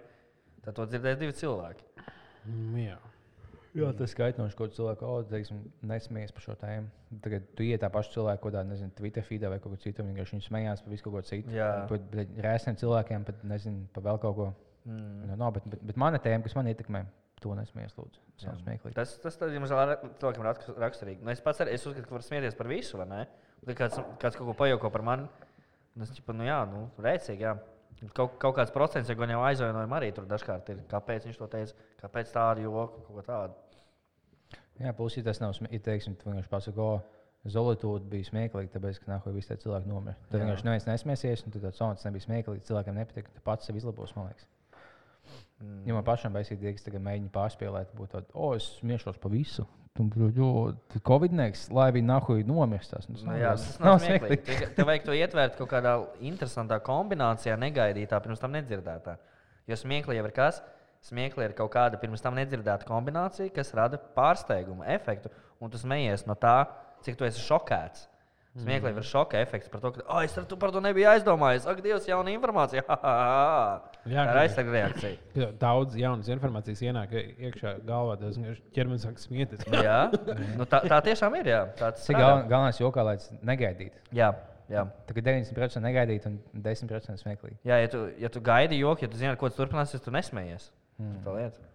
tad 0.64 0.76
to 0.78 0.86
dzirdēs 0.86 1.18
divi 1.20 1.32
cilvēki. 1.32 1.84
mm, 2.46 2.78
Jā. 2.84 3.00
Jā, 3.74 3.88
tas 3.98 4.12
skaitnoši, 4.14 4.54
ko 4.54 4.68
cilvēku 4.70 5.08
teiksim, 5.26 5.56
nesmējas 5.82 6.30
par 6.30 6.44
šo 6.44 6.54
tēmu. 6.60 6.86
Tagad 7.24 7.48
tu 7.58 7.64
iet 7.66 7.80
tā 7.82 7.88
paša 7.90 8.12
cilvēka, 8.14 8.38
kaut 8.44 8.52
kādā, 8.52 8.60
nezinu, 8.68 8.92
Twitter 8.94 9.24
feedā 9.26 9.48
vai 9.50 9.58
kaut 9.58 9.72
ko 9.74 9.78
citu, 9.82 10.04
un 10.04 10.12
vienkārši 10.12 10.36
viņi 10.36 10.46
smējās 10.46 10.82
par 10.84 10.92
visu 10.94 11.02
kaut 11.08 11.16
ko 11.16 11.22
citu. 11.26 11.50
Jā. 11.50 11.70
Par 11.90 11.98
bet 12.12 12.36
rēsniem 12.46 12.78
cilvēkiem, 12.78 13.24
pat 13.26 13.42
nezinu, 13.50 13.88
par 13.96 14.04
vēl 14.06 14.20
kaut 14.22 14.36
ko. 14.38 14.46
Mm. 14.86 15.24
Nu, 15.26 15.36
nav, 15.40 15.56
bet, 15.56 15.66
bet, 15.72 15.82
bet 15.90 15.96
mana 15.98 16.20
tēma, 16.22 16.44
kas 16.46 16.54
man 16.54 16.70
ietekmē, 16.70 17.02
to 17.42 17.56
nesmējas, 17.58 17.96
lūdzu. 17.98 18.22
Tas. 18.44 18.62
Tas, 18.94 19.16
tas 19.24 19.36
tad, 19.42 19.50
ir 19.50 19.66
cilvēkam 19.66 20.46
rak- 20.46 20.70
raksturīgi. 20.86 21.24
Nu, 21.26 21.34
es 21.34 21.42
pats 21.42 21.64
arī 21.64 21.74
es 21.74 21.82
uzskatu, 21.86 22.06
ka 22.06 22.14
var 22.14 22.22
smieties 22.22 22.54
par 22.54 22.70
visu, 22.70 22.96
vai 23.00 23.08
ne? 23.10 23.20
Kāds, 23.74 23.98
kāds 24.22 24.38
kaut 24.38 24.46
ko 24.52 24.54
pajauko 24.62 24.90
par 24.94 25.02
mani. 25.02 25.26
Un 25.94 26.04
Es 26.04 26.10
tipu, 26.10 26.34
nu, 26.34 26.46
jā, 26.46 26.58
nu, 26.70 26.88
rēcīgi, 26.98 27.46
jā. 27.46 27.54
Kaut, 28.12 28.34
kaut 28.42 28.56
kāds 28.56 28.72
procents, 28.74 29.08
ja 29.08 29.14
gan 29.16 29.30
jau 29.30 29.42
aizvainojumi 29.46 29.94
arī 29.96 30.10
tur 30.12 30.26
dažkārt 30.28 30.72
ir. 30.74 30.80
Kāpēc 30.90 31.28
viņš 31.28 31.38
to 31.38 31.46
teica? 31.52 31.86
Kāpēc 32.02 32.32
tādu 32.34 32.64
joku, 32.66 33.04
kaut 33.06 33.20
ko 33.20 33.24
tādu? 33.24 33.54
Jā, 34.82 34.90
plus, 34.98 35.16
ja 35.16 35.22
tas 35.24 35.38
nav 35.40 35.54
smieklīgi, 35.54 35.84
teiksim, 35.86 36.16
tu 36.18 36.28
vienkārši 36.28 36.50
pasaki, 36.50 36.82
o, 36.82 36.98
Zolītūda 37.44 38.08
bija 38.08 38.24
smieklīga, 38.24 38.72
tāpēc, 38.72 38.98
ka 39.02 39.10
nākamā 39.10 39.34
visi 39.36 39.50
tie 39.50 39.58
cilvēki 39.60 39.88
nomira. 39.90 40.16
Tad 40.30 40.40
vienkārši 40.40 40.64
neviens 40.64 40.86
nesmiesies, 40.88 41.42
un 41.44 41.52
tad 41.52 41.76
sonis 41.76 42.04
nebija 42.06 42.24
smieklīgs, 42.24 42.64
cilvēkiem 42.70 42.96
nepatīk, 42.96 43.28
tu 43.36 43.42
pats 43.44 43.68
sev 43.68 43.76
izlabos, 43.76 44.14
man 44.16 44.30
liekas. 44.30 44.46
Mm. 45.60 45.82
Ja 45.90 45.96
man 45.98 46.06
pašam 46.08 46.32
baisīgi 46.32 46.64
liekas, 46.64 46.86
tagad 46.86 47.04
mēģina 47.04 47.28
pārspēlēt, 47.34 47.92
būt 47.98 48.14
tāds, 48.16 48.32
o, 48.32 48.54
es 48.56 48.70
smiešos 48.78 49.20
pa 49.20 49.30
visu. 49.32 49.66
Tu, 49.94 50.02
jo, 50.34 50.46
Covid-19, 51.06 51.68
lai 51.70 51.84
viņi 51.94 52.08
nahuj 52.08 52.40
nomirst. 52.48 52.90
Tas, 52.96 53.06
Nu, 53.06 53.36
jā, 53.38 53.52
tas 53.54 53.76
nav 53.78 54.00
smieklīgi. 54.02 54.56
Tev- 54.74 54.88
vajag 54.88 55.04
to 55.06 55.14
ietvērt 55.14 55.54
kaut 55.60 55.70
kādā 55.70 55.92
interesantā 56.18 56.80
kombinācijā, 56.82 57.54
negaidītā, 57.62 58.18
pirms 58.24 58.42
tam 58.42 58.56
nedzirdētā. 58.56 59.14
Jo 59.70 59.78
smieklīgi 59.78 60.18
jau 60.18 60.24
ir 60.26 60.34
kas? 60.34 60.58
Smieklīgi 61.04 61.52
ir 61.52 61.54
kaut 61.54 61.70
kāda 61.76 62.00
pirms 62.02 62.24
tam 62.24 62.34
nedzirdēta 62.34 62.88
kombinācija, 62.88 63.52
kas 63.54 63.70
rada 63.78 64.00
pārsteigumu 64.16 64.82
efektu. 64.96 65.30
Un 65.62 65.70
tu 65.70 65.78
smējies 65.78 66.26
no 66.26 66.34
tā, 66.34 66.56
cik 67.06 67.14
tu 67.20 67.28
esi 67.28 67.38
šokēts. 67.46 68.08
Smieklīgi 68.54 69.00
ir 69.02 69.06
šoka 69.08 69.40
efekts 69.42 69.66
par 69.70 69.80
to, 69.82 69.90
ka, 69.96 70.04
oh, 70.06 70.20
es 70.22 70.34
par 70.60 70.70
to 70.70 70.78
nebiju 70.82 71.08
aizdomājies. 71.10 71.64
Ak, 71.66 71.80
Dievs, 71.82 72.06
jauna 72.06 72.30
informācija. 72.30 72.84
Ha, 72.94 72.96
ha, 73.02 73.12
ha. 73.18 73.94
Jā, 74.06 74.22
Tā 74.28 74.34
ir 74.34 74.38
aizsarga 74.44 74.72
reakcija. 74.74 75.46
Daudz 75.64 75.96
jaunas 75.98 76.28
informācijas 76.30 76.82
ienāk 76.84 77.14
iekšā 77.18 77.72
galvā. 77.88 78.14
Tas 78.20 78.38
ķermenis 78.76 79.06
sāk 79.08 79.18
smieties. 79.18 79.64
Jā, 79.86 79.98
nu, 80.54 80.66
tā, 80.70 80.82
tā 80.86 81.00
tiešām 81.08 81.34
ir. 81.40 81.50
Jā, 81.50 81.60
Tāds 81.80 82.04
Cik 82.04 82.14
strādā. 82.14 82.22
gal, 82.22 82.46
galvenais 82.52 82.78
jokā, 82.78 83.06
lai 83.08 83.16
tas 83.18 83.32
negaidītu. 83.50 84.04
Jā, 84.14 84.30
jā. 84.70 84.86
Tagad 85.10 85.30
90% 85.32 85.82
negaidīt 85.88 86.28
un 86.30 86.38
10% 86.54 87.24
smieklīgi. 87.24 87.58
Jā, 87.66 87.80
ja 87.82 87.90
tu, 87.90 88.04
ja 88.22 88.30
tu 88.30 88.44
gaidi 88.44 88.78
joku, 88.84 89.08
ja 89.08 89.10
tu 89.10 89.18
zini, 89.18 89.34
ko 89.40 89.50
tas 89.50 89.58
turpināsies, 89.58 90.04
tu 90.04 90.14
nesmējies. 90.14 90.70
Mm. 91.02 91.22
Tā 91.26 91.38
lieta. 91.40 91.70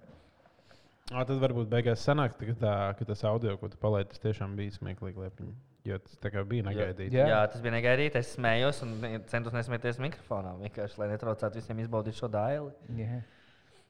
O, 1.09 1.23
tad 1.25 1.35
varbūt 1.41 1.67
beigās 1.71 2.05
sanāk, 2.05 2.37
ka, 2.37 2.55
tā, 2.61 2.75
ka 2.99 3.09
tas 3.09 3.25
audio, 3.27 3.57
ko 3.59 3.67
tu 3.73 3.79
palaidi, 3.81 4.13
tas 4.13 4.21
tiešām 4.23 4.53
bija 4.59 4.77
smieklīgi. 4.77 5.25
Liepiņ, 5.25 5.49
jo 5.89 5.99
tas 6.05 6.21
tā 6.23 6.31
kā 6.33 6.43
bija 6.47 6.67
negaidīts. 6.69 7.15
Jā. 7.15 7.25
Jā. 7.25 7.33
jā, 7.33 7.41
tas 7.53 7.63
bija 7.65 7.75
negaidīti. 7.75 8.21
Es 8.21 8.35
smējos 8.37 8.83
un 8.85 8.95
centos 9.31 9.55
nesmieties 9.55 9.99
mikrofonā. 10.03 10.55
Vienkārši, 10.63 10.99
lai 11.01 11.11
netraucētu 11.13 11.61
visiem 11.61 11.83
izbaudīt 11.83 12.19
šo 12.19 12.31
daili. 12.31 12.71
Yeah. 12.97 13.21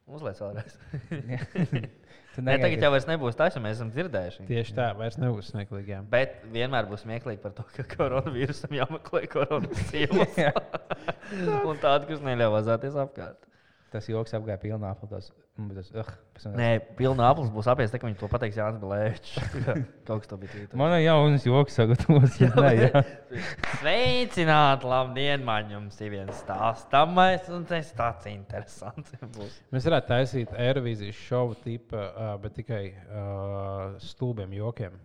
Uzliec 0.10 0.40
vēlreiz. 0.42 0.78
Tu 2.36 2.44
Nē, 2.46 2.56
tagad 2.62 2.84
jau 2.86 2.92
vairs 2.94 3.08
nebūs 3.10 3.36
tā, 3.36 3.48
jo 3.52 3.60
mēs 3.64 3.80
esam 3.80 3.90
dzirdējuši. 3.92 4.44
Tieši 4.48 4.76
tā, 4.78 4.86
vairs 4.96 5.18
nebūs 5.20 5.50
smieklīgi. 5.50 5.92
jā. 5.96 6.00
Bet 6.14 6.38
vienmēr 6.54 6.86
būs 6.88 7.02
smieklīgi 7.04 7.42
par 7.42 7.56
to, 7.58 7.66
ka 7.74 7.84
koronavīrusam 7.90 8.76
jāmeklē 8.78 9.24
koronas 9.34 9.82
ciemas. 9.90 10.38
Jā. 10.46 10.54
Un 11.66 11.82
tādi, 11.82 12.08
kas 12.12 12.22
neļauj 12.24 12.54
vazāties 12.54 12.96
apkārt. 13.02 13.50
Tas 13.90 14.08
joks 14.08 14.38
apgāja 14.38 14.62
pilnā 14.62 14.94
aplis. 14.94 15.32
Tas, 15.60 15.90
uh, 15.92 16.54
Nē, 16.56 16.70
pilna 16.96 17.26
aplis 17.28 17.50
būs 17.52 17.68
apies, 17.72 17.92
tā 17.92 18.00
kā 18.00 18.08
viņi 18.08 18.18
to 18.22 18.30
pateiks 18.32 18.56
Jānis 18.60 18.80
Blēčs. 18.80 19.34
Kaut 20.08 20.24
kas 20.24 20.30
to 20.32 20.38
bija 20.40 20.54
tvītā. 20.54 20.80
Man 20.80 20.94
ir 20.96 21.04
jauns 21.04 21.48
joks 21.48 21.76
sagatavots. 21.76 22.38
Nē, 22.64 22.72
jā. 22.80 23.04
Sveicināti, 23.82 24.88
labdien, 24.88 25.44
man 25.48 25.74
jums 25.74 26.00
ir 26.06 26.14
viens 26.16 26.42
stāstamais, 26.46 27.52
un 27.52 27.68
tas 27.68 27.92
tāds 27.98 28.32
interesants 28.32 29.20
būs. 29.36 29.60
Mēs 29.76 29.90
varētu 29.92 30.14
taisīt 30.14 30.56
aerovīzijas 30.56 31.24
šovu 31.28 31.60
tipu, 31.66 32.08
bet 32.44 32.56
tikai 32.62 32.84
uh, 32.94 33.98
stulbiem 34.04 34.56
jokiem. 34.62 34.96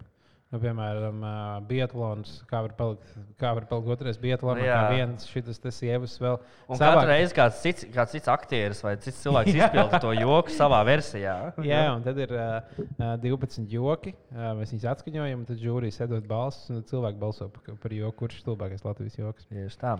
Nu, 0.54 0.60
piemēram, 0.62 1.16
uh, 1.18 1.54
Biatlons, 1.66 2.36
kā 2.46 2.60
var 2.62 2.74
palikt, 2.78 3.08
kā 3.42 3.50
var 3.56 3.64
palikt 3.66 3.88
otrais 3.90 4.18
Biatlons, 4.22 4.60
Jā. 4.62 4.76
kā 4.76 4.92
viens 4.94 5.24
šis 5.26 5.58
te 5.58 5.72
sievas 5.74 6.12
vēl. 6.22 6.36
Un 6.68 6.78
savā- 6.78 7.00
katru 7.00 7.10
reizi 7.10 7.34
kāds 7.34 7.58
cits, 7.64 7.86
kāds 7.90 8.14
cits 8.14 8.30
aktieris 8.30 8.82
vai 8.86 8.92
cits 9.02 9.18
cilvēks 9.24 9.50
izpilda 9.58 9.98
to 10.04 10.12
joku 10.14 10.54
savā 10.54 10.78
versijā. 10.86 11.34
Jā, 11.66 11.80
un 11.96 12.06
tad 12.06 12.20
ir 12.22 12.30
uh, 12.38 12.62
uh, 12.78 13.16
12 13.24 13.66
joki. 13.74 14.14
Uh, 14.30 14.52
mēs 14.60 14.70
viņus 14.76 14.86
atskaņojam, 14.92 15.42
un 15.42 15.48
tad 15.50 15.58
jūrija 15.66 15.96
sadod 15.98 16.30
balsis, 16.30 16.70
un 16.70 16.86
cilvēki 16.86 17.18
balso 17.26 17.50
par, 17.50 17.74
par 17.82 17.98
joku, 17.98 18.16
kurš 18.22 18.38
ir 18.38 18.46
stulbākais 18.46 18.86
Latvijas 18.86 19.18
joks. 19.18 19.50
Tieši 19.50 19.82
tā. 19.82 19.96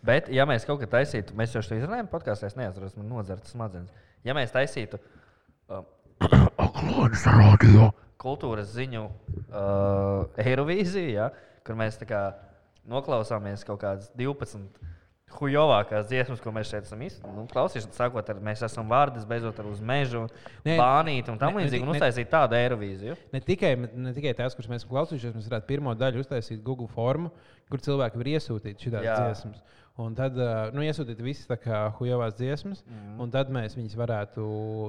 Bet, 0.00 0.32
ja 0.32 0.48
mēs 0.48 0.64
kaut 0.64 0.80
ko 0.80 0.88
taisītu, 0.88 1.36
mēs 1.36 1.52
jau 1.52 1.60
šo 1.60 1.76
izrunājām 1.76 2.08
podkāstā, 2.08 2.48
es 2.48 2.56
neatceros, 2.56 2.96
man 2.96 3.12
nodzertas 3.18 3.52
smadzenes. 3.52 3.92
Ja 4.24 4.32
mēs 4.32 4.56
taisītu 4.56 4.96
uh, 5.68 5.84
kultūras 8.20 8.70
ziņu 8.76 9.06
uh, 9.06 10.28
Eirovīziju, 10.44 11.10
ja, 11.16 11.30
kur 11.66 11.78
mēs 11.80 11.98
kā 12.06 12.24
noklausāmies 12.90 13.64
kaut 13.68 13.80
kādas 13.82 14.10
12 14.18 14.88
hujovākās 15.38 16.08
dziesmas, 16.10 16.40
ko 16.42 16.50
mēs 16.50 16.72
šeit 16.72 16.88
esam 16.88 17.02
iz- 17.06 17.20
nu, 17.22 17.44
klausījušies. 17.52 17.92
Sākot 17.94 18.30
ar 18.32 18.40
mēs 18.42 18.64
esam 18.66 18.88
vārdas, 18.90 19.22
beidzot 19.30 19.60
ar 19.62 19.68
uz 19.70 19.78
mežu, 19.80 20.24
Nē, 20.66 20.74
bānīti 20.80 21.30
un 21.30 21.38
tam 21.38 21.54
līdzīgi. 21.54 21.84
Un 21.86 21.92
ne- 21.92 21.98
uztaisīt 22.00 22.30
tādu 22.32 22.56
Eirovīziju. 22.58 23.14
Ne 23.32 23.40
tikai, 23.40 23.76
ne 23.94 24.12
tikai 24.16 24.32
tās, 24.34 24.56
kuras 24.58 24.66
mēs 24.72 24.82
esam 24.82 24.90
klausījušies, 24.90 25.36
mēs 25.38 25.46
varētu 25.52 25.68
pirmo 25.70 25.94
daļu 25.94 26.24
uztaisīt 26.24 26.64
Google 26.66 26.88
formu, 26.90 27.30
kur 27.70 27.78
cilvēki 27.78 28.18
var 28.18 28.32
iesūtīt 28.34 28.82
šādas 28.82 29.06
dziesmas. 29.30 29.62
Un 30.00 30.14
tad 30.16 30.36
nu, 30.74 30.82
iesūtīt 30.86 31.20
visas 31.24 31.48
hujovās 31.98 32.36
dziesmas, 32.38 32.80
mm. 32.86 33.18
un 33.20 33.32
tad 33.34 33.50
mēs 33.52 33.76
viņus 33.76 33.96
varētu 33.98 34.44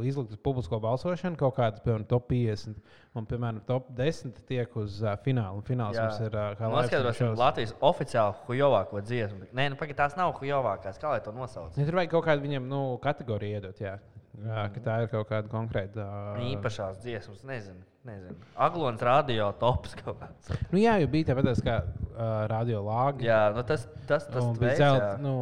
izlikt 0.07 0.35
uz 0.35 0.39
publisko 0.43 0.79
balsošanu, 0.83 1.39
kaut 1.39 1.57
kādas, 1.57 1.83
piemēram, 1.83 2.07
top 2.07 2.29
50. 2.31 2.79
Un, 3.17 3.25
piemēram, 3.27 3.59
top 3.67 3.89
10 3.97 4.37
tiek 4.47 4.75
uz 4.79 5.01
uh, 5.03 5.17
finālu. 5.25 5.59
Un 5.59 5.65
Fināls 5.67 5.97
Jā. 5.97 6.05
mums 6.07 6.21
ir 6.23 6.37
uh, 6.37 6.53
kā 6.55 6.69
Noskaidrosim 6.71 7.25
shows. 7.25 7.41
Latvijas 7.41 7.73
oficiāli 7.83 8.37
hujovāko 8.47 9.03
dziesmu. 9.03 9.49
Nē, 9.57 9.67
nu, 9.73 9.79
pagaid, 9.79 9.97
tās 9.99 10.15
nav 10.15 10.31
hujovākās. 10.39 10.99
Kā 11.01 11.11
lai 11.11 11.19
to 11.25 11.35
nosauc? 11.35 11.75
Ja 11.75 11.87
tur 11.89 11.99
vajag 11.99 12.13
kaut 12.15 12.29
kādu 12.29 12.47
viņam 12.47 12.71
nu, 12.71 12.81
kategoriju 13.03 13.59
iedot, 13.59 13.83
jā. 13.83 13.97
Jā, 14.39 14.63
ka 14.71 14.83
tā 14.85 15.01
ir 15.03 15.11
kaut 15.11 15.27
kāda 15.27 15.51
konkrēta. 15.51 16.07
Uh, 16.07 16.45
Īpašās 16.53 17.03
dziesmas, 17.03 17.43
nezinu. 17.47 17.83
Nezinu. 18.07 18.35
Aglons 18.67 19.03
radio 19.05 19.49
tops 19.59 19.93
kaut 19.99 20.19
kāds. 20.21 20.51
Nu, 20.71 20.79
jā, 20.81 20.95
jau 21.03 21.09
bija 21.11 21.31
tāpat 21.31 21.61
kā 21.65 21.77
uh, 21.85 22.23
radio 22.51 22.81
lāga. 22.85 23.25
Jā, 23.25 23.41
nu 23.55 23.63
tas, 23.67 23.85
tas, 24.09 24.25
tas 24.29 24.41
Un 24.43 24.57
bija 24.59 24.77
zelta, 24.79 25.11
nu, 25.21 25.35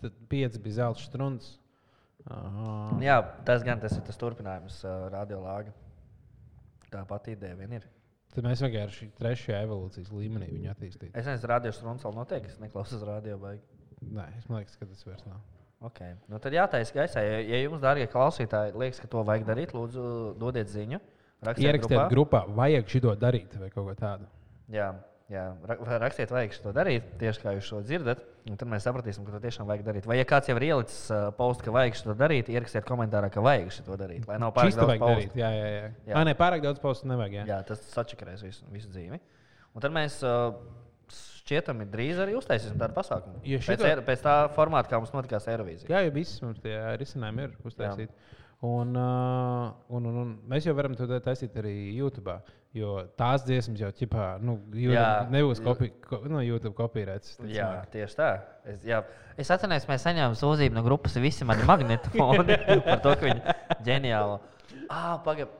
tad 0.00 0.16
pieci 0.30 0.62
bija 0.64 0.80
zelta 0.82 1.04
strūns. 1.04 1.54
Aha. 2.24 2.76
Jā, 3.04 3.18
tas 3.44 3.64
gan 3.66 3.82
tas 3.82 3.92
ir 3.96 4.04
tas 4.06 4.20
turpinājums 4.20 4.80
uh, 4.86 5.08
radio 5.12 5.42
lāga. 5.44 5.74
Tā 6.88 7.02
pati 7.08 7.34
ideja 7.36 7.56
vien 7.58 7.76
ir. 7.80 7.88
Tad 8.34 8.46
mēs 8.46 8.62
vienkārši 8.64 9.10
trešajā 9.18 9.60
evolūcijas 9.66 10.10
līmenī 10.14 10.48
viņu 10.50 10.70
attīstīsim. 10.72 11.14
Es 11.14 11.28
nezinu, 11.28 11.50
radio 11.52 11.70
struns 11.74 12.02
vēl 12.06 12.16
notiek, 12.16 12.46
es 12.48 12.56
neklausos 12.62 13.04
radio 13.06 13.36
baigi. 13.42 13.62
Nē, 14.04 14.24
es 14.40 14.48
liekas, 14.50 14.78
ka 14.78 14.88
tas 14.88 15.04
vairs 15.06 15.26
nav. 15.28 15.42
Okay. 15.84 16.16
Nu, 16.30 16.40
tad 16.42 16.54
jātaisa 16.56 16.96
gaisā. 16.96 17.22
Ja, 17.22 17.38
ja 17.44 17.60
jums, 17.60 17.82
dārgie 17.82 18.06
klausītāji, 18.10 18.72
liekas, 18.80 19.02
ka 19.02 19.10
to 19.12 19.22
vajag 19.26 19.44
darīt, 19.50 19.74
lūdzu, 19.76 20.04
dodiet 20.40 20.70
ziņu. 20.72 20.98
Rakstiet 21.46 21.66
Ierakstiet 21.70 22.06
grupā, 22.12 22.44
vajag 22.56 22.88
šito 22.92 23.14
darīt 23.20 23.56
vai 23.60 23.70
kaut 23.72 23.86
ko 23.90 23.94
tādu. 23.98 24.26
Jā, 24.72 24.88
jā. 25.32 25.44
Rakstiet, 26.00 26.30
vajag 26.34 26.56
to 26.62 26.72
darīt, 26.76 27.10
tieši 27.20 27.42
kā 27.44 27.54
jūs 27.56 27.68
to 27.72 27.80
dzirdat. 27.84 28.22
un 28.50 28.56
Tad 28.60 28.68
mēs 28.68 28.84
sapratīsim, 28.84 29.24
ka 29.24 29.32
to 29.36 29.40
tiešām 29.44 29.68
vajag 29.70 29.84
darīt. 29.86 30.06
Vai, 30.10 30.18
ja 30.20 30.24
kāds 30.28 30.48
jau 30.50 30.56
ir 30.60 30.66
ielicis 30.70 31.02
uh, 31.12 31.30
postu, 31.36 31.64
ka 31.64 31.72
vajag 31.72 31.96
to 32.04 32.14
darīt, 32.20 32.48
ierakstiet 32.52 32.84
komentārā, 32.88 33.30
ka 33.32 33.40
vajag 33.44 33.72
to 33.86 33.96
darīt. 33.96 34.26
Lai 34.28 34.36
nav 34.42 34.52
pārāk 34.56 34.72
Šis 34.74 34.78
te 34.80 34.86
daudz 34.86 35.00
postu. 35.00 35.38
Jā, 35.40 35.50
jā, 35.54 35.66
jā. 35.72 35.82
Jā. 35.84 35.92
jā. 36.14 36.24
Nē, 36.28 36.34
pārāk 36.40 36.64
daudz 36.64 36.80
postu 36.82 37.08
nevajag. 37.08 37.38
Jā. 37.40 37.44
Jā, 37.52 37.60
tas 37.72 37.80
sačakarēs 37.94 38.44
visu, 38.44 38.64
visu 38.72 38.88
dzīvi. 38.92 39.20
Un 39.74 39.82
tad 39.84 39.94
mēs 39.96 40.20
uh, 40.28 40.52
šķietami 41.44 41.86
drīz 41.92 42.20
arī 42.24 42.36
uztaisīsim 42.38 42.78
tādu 42.80 42.96
pasākumu. 42.96 43.40
Ja 43.44 43.58
Pēc, 43.60 43.66
šito- 43.68 43.88
Eiro- 43.88 44.04
pēc 44.06 44.22
tā 44.24 44.34
formāta, 44.54 44.88
kā 44.92 45.00
mums 45.00 45.12
notikās 45.12 45.48
Eirovīzija. 45.52 45.90
Jā, 45.92 46.04
jau 46.06 46.12
viss 46.14 46.40
mums 46.44 46.60
tie 46.64 46.76
risinājumi 47.00 47.44
ir 47.48 47.56
uztaisīti. 47.68 48.12
Un, 48.64 48.94
uh, 48.96 49.72
un, 49.92 50.06
un, 50.08 50.20
un 50.22 50.28
mēs 50.48 50.64
jau 50.64 50.72
varam 50.76 50.94
to 50.96 51.08
taisīt 51.20 51.56
arī 51.60 51.74
YouTube. 51.98 52.38
Jo 52.74 53.04
tās 53.14 53.44
dziesmas 53.46 53.78
jau 53.84 53.90
ķipā, 53.94 54.24
nu, 54.42 54.56
Jā. 54.74 54.88
YouTube 54.88 55.34
nebūs 55.36 55.60
kopi, 55.62 55.90
ko, 56.02 56.18
no 56.26 56.40
YouTube 56.42 56.74
kopīrētas. 56.74 57.36
Jā, 57.46 57.68
tieši 57.92 58.18
tā. 58.18 58.30
Es, 58.66 58.80
jā. 58.88 58.98
es 59.38 59.52
atceros, 59.54 59.86
mēs 59.86 60.02
saņēmām 60.08 60.34
sūdzību 60.40 60.74
no 60.74 60.82
grupas, 60.82 61.14
visi 61.22 61.46
mani 61.46 61.62
magnetofoni 61.68 62.56
par 62.88 63.04
to, 63.04 63.12
ka 63.20 63.28
viņi 63.28 63.54
ģeniāli. 63.86 64.40
Ah, 64.88 65.20
pagaidi. 65.22 65.52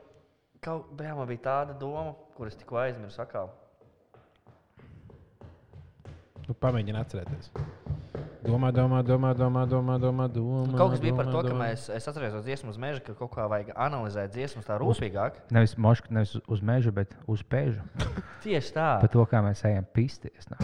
Kā 0.64 0.78
bija 0.88 1.42
tāda 1.44 1.76
doma, 1.78 2.16
kuras 2.34 2.57
tikko 2.59 2.80
aizmirsu. 2.82 3.20
Akā. 3.22 3.44
Nu, 6.45 6.53
pamēģini 6.61 6.99
atcerēties. 7.01 7.47
Domā, 8.45 8.68
domā, 8.76 8.99
domā, 9.01 9.30
domā, 9.32 9.62
domā, 9.64 9.95
domā. 9.97 10.26
domā 10.28 10.76
Kaut 10.76 10.90
kas 10.92 11.01
bija 11.01 11.14
par 11.16 11.24
domā, 11.24 11.32
to, 11.32 11.40
ka 11.47 11.53
domā. 11.55 11.68
mēs, 11.70 11.86
es 11.97 12.09
atceros 12.11 12.34
uz 12.36 12.45
dziesmu 12.45 12.74
uz 12.74 12.80
meža, 12.82 13.01
ka 13.07 13.14
kaut 13.16 13.30
kā 13.32 13.47
vajag 13.49 13.70
analizēt 13.86 14.34
dziesmas 14.34 14.66
tā 14.66 14.76
rūpīgāk. 14.82 15.38
Nevis, 15.57 15.72
mošk, 15.80 16.11
nevis 16.12 16.34
uz 16.45 16.61
meža, 16.61 16.92
bet 16.92 17.14
uz 17.30 17.40
pēžu. 17.49 17.80
Tieši 18.45 18.74
tā. 18.76 18.88
Par 19.01 19.12
to, 19.14 19.24
kā 19.30 19.40
mēs 19.47 19.64
ejam 19.64 19.88
pisties. 19.97 20.51
nā. 20.53 20.61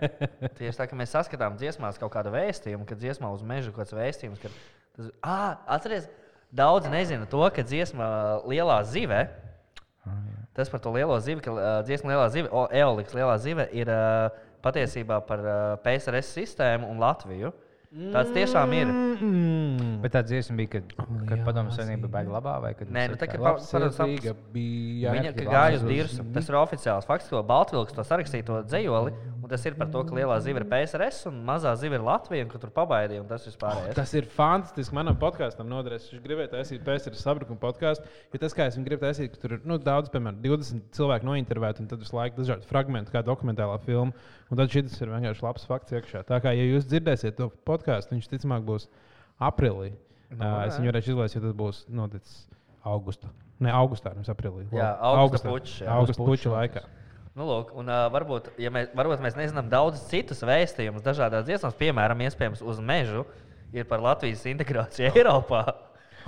Tieši 0.58 0.74
tā, 0.80 0.88
ka 0.90 0.98
mēs 0.98 1.14
saskatām 1.14 1.60
dziesmās 1.60 2.02
kaut 2.02 2.10
kādu 2.16 2.34
vēstījumu, 2.34 2.88
kad 2.90 2.98
dziesmā 2.98 3.30
uz 3.30 3.46
meža 3.46 3.70
kaut 3.70 3.84
kāds 3.84 3.94
vēstījums. 4.00 4.42
Kad 4.42 4.58
tas, 4.98 5.14
ah, 5.22 5.62
atceries, 5.78 6.10
daudz 6.50 6.90
nezina 6.90 7.30
to, 7.30 7.44
ka 7.54 7.62
dziesma 7.62 8.10
lielā 8.50 8.82
zive. 8.90 9.28
Tas 10.56 10.68
par 10.72 10.80
to 10.82 10.90
lielo 10.90 11.14
zivi, 11.22 11.38
ka 11.44 11.52
uh, 11.54 11.64
dziesma 11.86 12.10
lielā 12.10 12.28
zive, 12.34 12.48
o, 12.50 12.64
Eoliks 12.74 13.14
lielā 13.14 13.36
zive 13.38 13.68
ir 13.76 13.88
uh, 13.92 14.32
patiesībā 14.62 15.20
par 15.26 15.42
uh, 15.44 15.58
PSRS 15.84 16.34
sistēmu 16.38 16.88
un 16.90 17.02
Latviju. 17.02 17.52
Tāds 17.90 18.30
tiešām 18.30 18.70
ir. 18.78 18.86
Mm. 18.86 19.96
Bet 20.04 20.12
tā 20.14 20.20
dziesma 20.22 20.54
bija, 20.60 20.76
kad, 20.76 20.92
kad 21.26 21.40
padomju 21.42 21.72
savienība 21.74 22.06
bija 22.12 22.30
labā 22.30 22.52
vai 22.62 22.70
kad 22.78 22.92
Nē, 22.94 23.08
nu, 23.10 23.16
tā 23.18 23.26
kā 23.26 23.34
tā- 23.34 23.42
pa- 23.42 23.56
Labsirdīga 23.82 24.34
bija. 24.54 25.14
Viņa 25.16 25.32
gāja 25.40 25.80
uz 25.80 25.82
uz 25.82 25.90
dirsu. 25.90 26.26
Tas 26.36 26.46
ir 26.52 26.58
oficiāls 26.60 27.08
fakts, 27.08 27.26
ko 27.32 27.42
Baltvilks 27.42 27.96
to 27.96 28.04
sarakstīja, 28.06 28.46
to 28.46 28.60
dzējoli. 28.70 29.10
Un 29.40 29.48
tas 29.48 29.62
ir 29.64 29.76
par 29.78 29.88
to, 29.92 30.02
ka 30.04 30.16
lielā 30.16 30.36
ziva 30.44 30.60
ir 30.60 30.66
PSRS 30.68 31.28
un 31.30 31.38
mazā 31.46 31.72
ziva 31.80 31.96
ir 31.96 32.04
Latvija, 32.04 32.44
un 32.44 32.50
ka 32.52 32.60
tur 32.60 32.72
pabaidīja, 32.76 33.22
un 33.22 33.28
tas 33.30 33.46
pārējais. 33.60 33.96
Tas 33.96 34.12
ir 34.18 34.28
fantastiski. 34.34 34.94
Manam 34.96 35.16
podkāstam 35.20 35.68
noderēs. 35.70 36.10
Es 36.12 36.24
gribēju 36.24 36.52
taisīt 36.52 36.84
PSRS 36.86 37.24
sabrukuma 37.24 37.60
podkāstu. 37.62 38.10
Jo 38.34 38.42
tas, 38.42 38.56
kā 38.56 38.68
es 38.68 38.76
gribu 38.76 39.00
taisīt, 39.06 39.32
ka 39.32 39.42
tur 39.44 39.56
ir 39.56 39.64
nu, 39.68 39.78
daudz, 39.80 40.12
piemēram, 40.12 40.42
20 40.44 40.92
cilvēku 40.96 41.28
nointervēti, 41.30 41.84
un 41.84 41.90
tad 41.90 42.04
visu 42.04 42.18
laiku 42.18 42.42
dažādi 42.42 42.68
fragmenti, 42.68 43.14
kā 43.14 43.24
dokumentālā 43.26 43.80
filma. 43.86 44.28
Un 44.50 44.60
tad 44.60 44.72
šis 44.72 45.00
ir 45.00 45.14
vienkārši 45.14 45.46
labs 45.46 45.66
fakts 45.70 45.96
iekšā. 45.96 46.24
Tā 46.28 46.42
kā, 46.44 46.52
ja 46.56 46.68
jūs 46.68 46.88
dzirdēsiet 46.90 47.38
to 47.40 47.48
podkāstu, 47.68 48.16
viņš 48.16 48.30
ticamāk 48.34 48.66
būs 48.68 48.90
aprīlī. 49.40 49.94
Nu, 50.30 50.44
Uh, 50.46 50.60
es 50.68 50.76
viņu 50.78 50.92
varēšu 50.92 51.10
izlaist, 51.10 51.34
jo 51.34 51.40
tas 51.42 51.54
būs 51.58 51.78
noticis 51.90 52.34
augustā. 52.86 53.32
Ne, 53.60 53.72
augustā, 53.74 54.12
nevis 54.14 54.30
aprīlī. 54.32 54.68
Jā, 54.72 54.92
augusta 55.10 55.50
pučs, 55.50 55.80
jā. 55.82 55.90
Augusta 55.92 56.24
puča 56.24 56.52
laikā. 56.54 56.84
Nu, 57.40 57.46
lūk, 57.48 57.70
un, 57.80 57.86
uh, 57.88 58.02
varbūt, 58.12 58.50
ja 58.60 58.68
mēs, 58.68 58.90
varbūt 58.92 59.22
mēs 59.24 59.36
nezinām 59.38 59.70
daudz 59.72 60.02
citus 60.10 60.42
vēstījumus 60.44 61.00
dažādās 61.00 61.46
dziesmās, 61.46 61.78
piemēram, 61.78 62.20
iespējams, 62.26 62.60
uz 62.60 62.82
mežu 62.84 63.22
ir 63.72 63.86
par 63.88 64.02
Latvijas 64.04 64.42
integrāciju 64.50 65.08
Eiropā. 65.16 65.62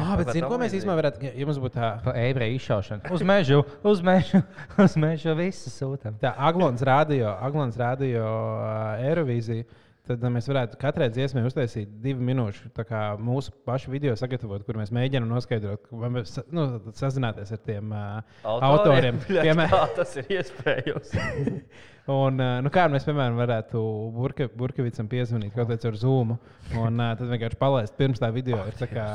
Ah, 0.01 0.15
bet 0.17 0.31
tam 0.33 0.47
ko 0.49 0.57
mēs 0.57 0.73
īstenībā 0.73 0.95
varētu, 0.97 1.21
ja, 1.29 1.45
mums 1.45 1.61
būtu 1.61 1.77
tā. 1.77 1.91
Pa 2.01 2.15
ebreju 2.17 2.57
izšaušanu. 2.57 3.13
Uz 3.13 3.25
mežu, 3.29 3.61
uz 3.85 4.01
mežu, 4.09 4.41
uz 4.87 4.97
mežu 5.05 5.37
visu 5.37 5.75
sūtām. 5.75 6.17
Tā 6.23 6.33
Aglons 6.49 6.81
rādio, 6.89 7.29
Aglons 7.45 7.77
rādio 7.77 8.25
uh, 8.25 9.05
Eirovīzija. 9.11 9.69
Tad 10.09 10.25
uh, 10.25 10.31
mēs 10.35 10.49
varētu 10.51 10.79
katrai 10.81 11.07
dziesmai 11.15 11.45
uztaisīt 11.47 11.91
divu 12.03 12.25
minūšu 12.27 12.73
tā 12.75 12.83
kā 12.89 13.03
mūsu 13.23 13.53
pašu 13.67 13.93
video 13.93 14.17
sagatavot, 14.19 14.65
kur 14.67 14.81
mēs 14.81 14.91
mēģinām 14.95 15.31
noskaidrot, 15.31 15.87
vai 15.95 16.11
mēs 16.17 16.35
nu, 16.51 16.65
sazināties 16.99 17.55
ar 17.55 17.63
tiem 17.63 17.95
uh, 17.95 18.43
autoriem. 18.43 19.21
Bļaļ, 19.23 19.45
Piemēram, 19.47 19.77
Kā 19.77 19.85
tas 20.01 20.17
ir 20.19 20.33
iespējams? 20.41 21.15
un, 22.17 22.43
uh, 22.43 22.59
nu, 22.67 22.73
kā 22.75 22.89
mēs, 22.91 23.07
piemēram, 23.07 23.39
varētu 23.39 23.83
Burke, 24.17 24.51
Burkevicam 24.59 25.11
piezvanīt 25.13 25.55
kaut 25.55 25.71
kādā 25.71 25.93
ar 25.93 26.01
Zoom, 26.03 26.35
un 26.75 26.99
uh, 26.99 27.15
tad 27.21 27.31
vienkārši 27.31 27.61
palaist 27.63 27.95
pirms 28.01 28.23
tā 28.23 28.33
video. 28.35 28.59
Ir 28.67 28.79
tā 28.83 28.91
kā, 28.91 29.09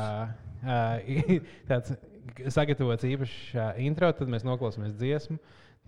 uh, 0.64 1.28
tāds 1.70 1.98
sagatavots 2.48 3.04
īpašs 3.08 3.38
uh, 3.56 3.72
intro, 3.84 4.08
tad 4.16 4.32
mēs 4.32 4.46
noklausāmies 4.46 4.96
dziesmu. 4.96 5.36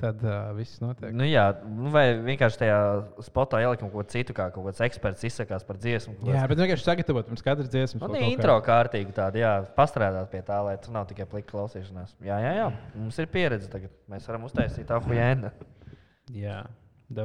Tad 0.00 0.22
uh, 0.24 0.50
viss 0.56 0.78
notiek. 0.80 1.12
Nu, 1.12 1.26
jā, 1.28 1.44
nu, 1.68 1.90
vai 1.92 2.06
vienkārši 2.24 2.62
tajā 2.62 2.76
spotā 3.26 3.60
ielikām 3.60 3.90
kaut 3.92 3.98
ko 3.98 4.04
citu, 4.08 4.32
kā 4.36 4.46
kaut 4.54 4.64
kāds 4.70 4.80
eksperts 4.86 5.26
izsakās 5.28 5.66
par 5.68 5.76
dziesmu. 5.76 6.14
kaut 6.16 6.30
Jā, 6.32 6.38
kāds- 6.40 6.52
bet 6.54 6.62
vienkārši 6.62 6.86
sagatavot 6.86 7.28
pirms 7.28 7.44
katras 7.44 7.68
dziesmas. 7.68 8.00
Nu, 8.08 8.20
intro 8.24 8.56
kārtīgi 8.64 9.12
tāda, 9.16 9.42
jā, 9.42 9.52
pastrādāt 9.76 10.30
pie 10.32 10.40
tā, 10.46 10.62
lai 10.64 10.78
tas 10.80 10.88
nav 10.94 11.04
tikai 11.10 11.28
plika 11.28 11.52
klausīšanās. 11.52 12.14
Jā, 12.24 12.38
jā, 12.40 12.52
jā, 12.62 12.68
mums 12.96 13.18
ir 13.20 13.28
pieredze 13.28 13.68
tagad. 13.68 13.92
Mēs 14.08 14.28
varam 14.30 14.48
uztaisīt 14.48 14.88
tā 14.88 14.96
huēnu. 15.04 15.52
Jā, 16.32 16.62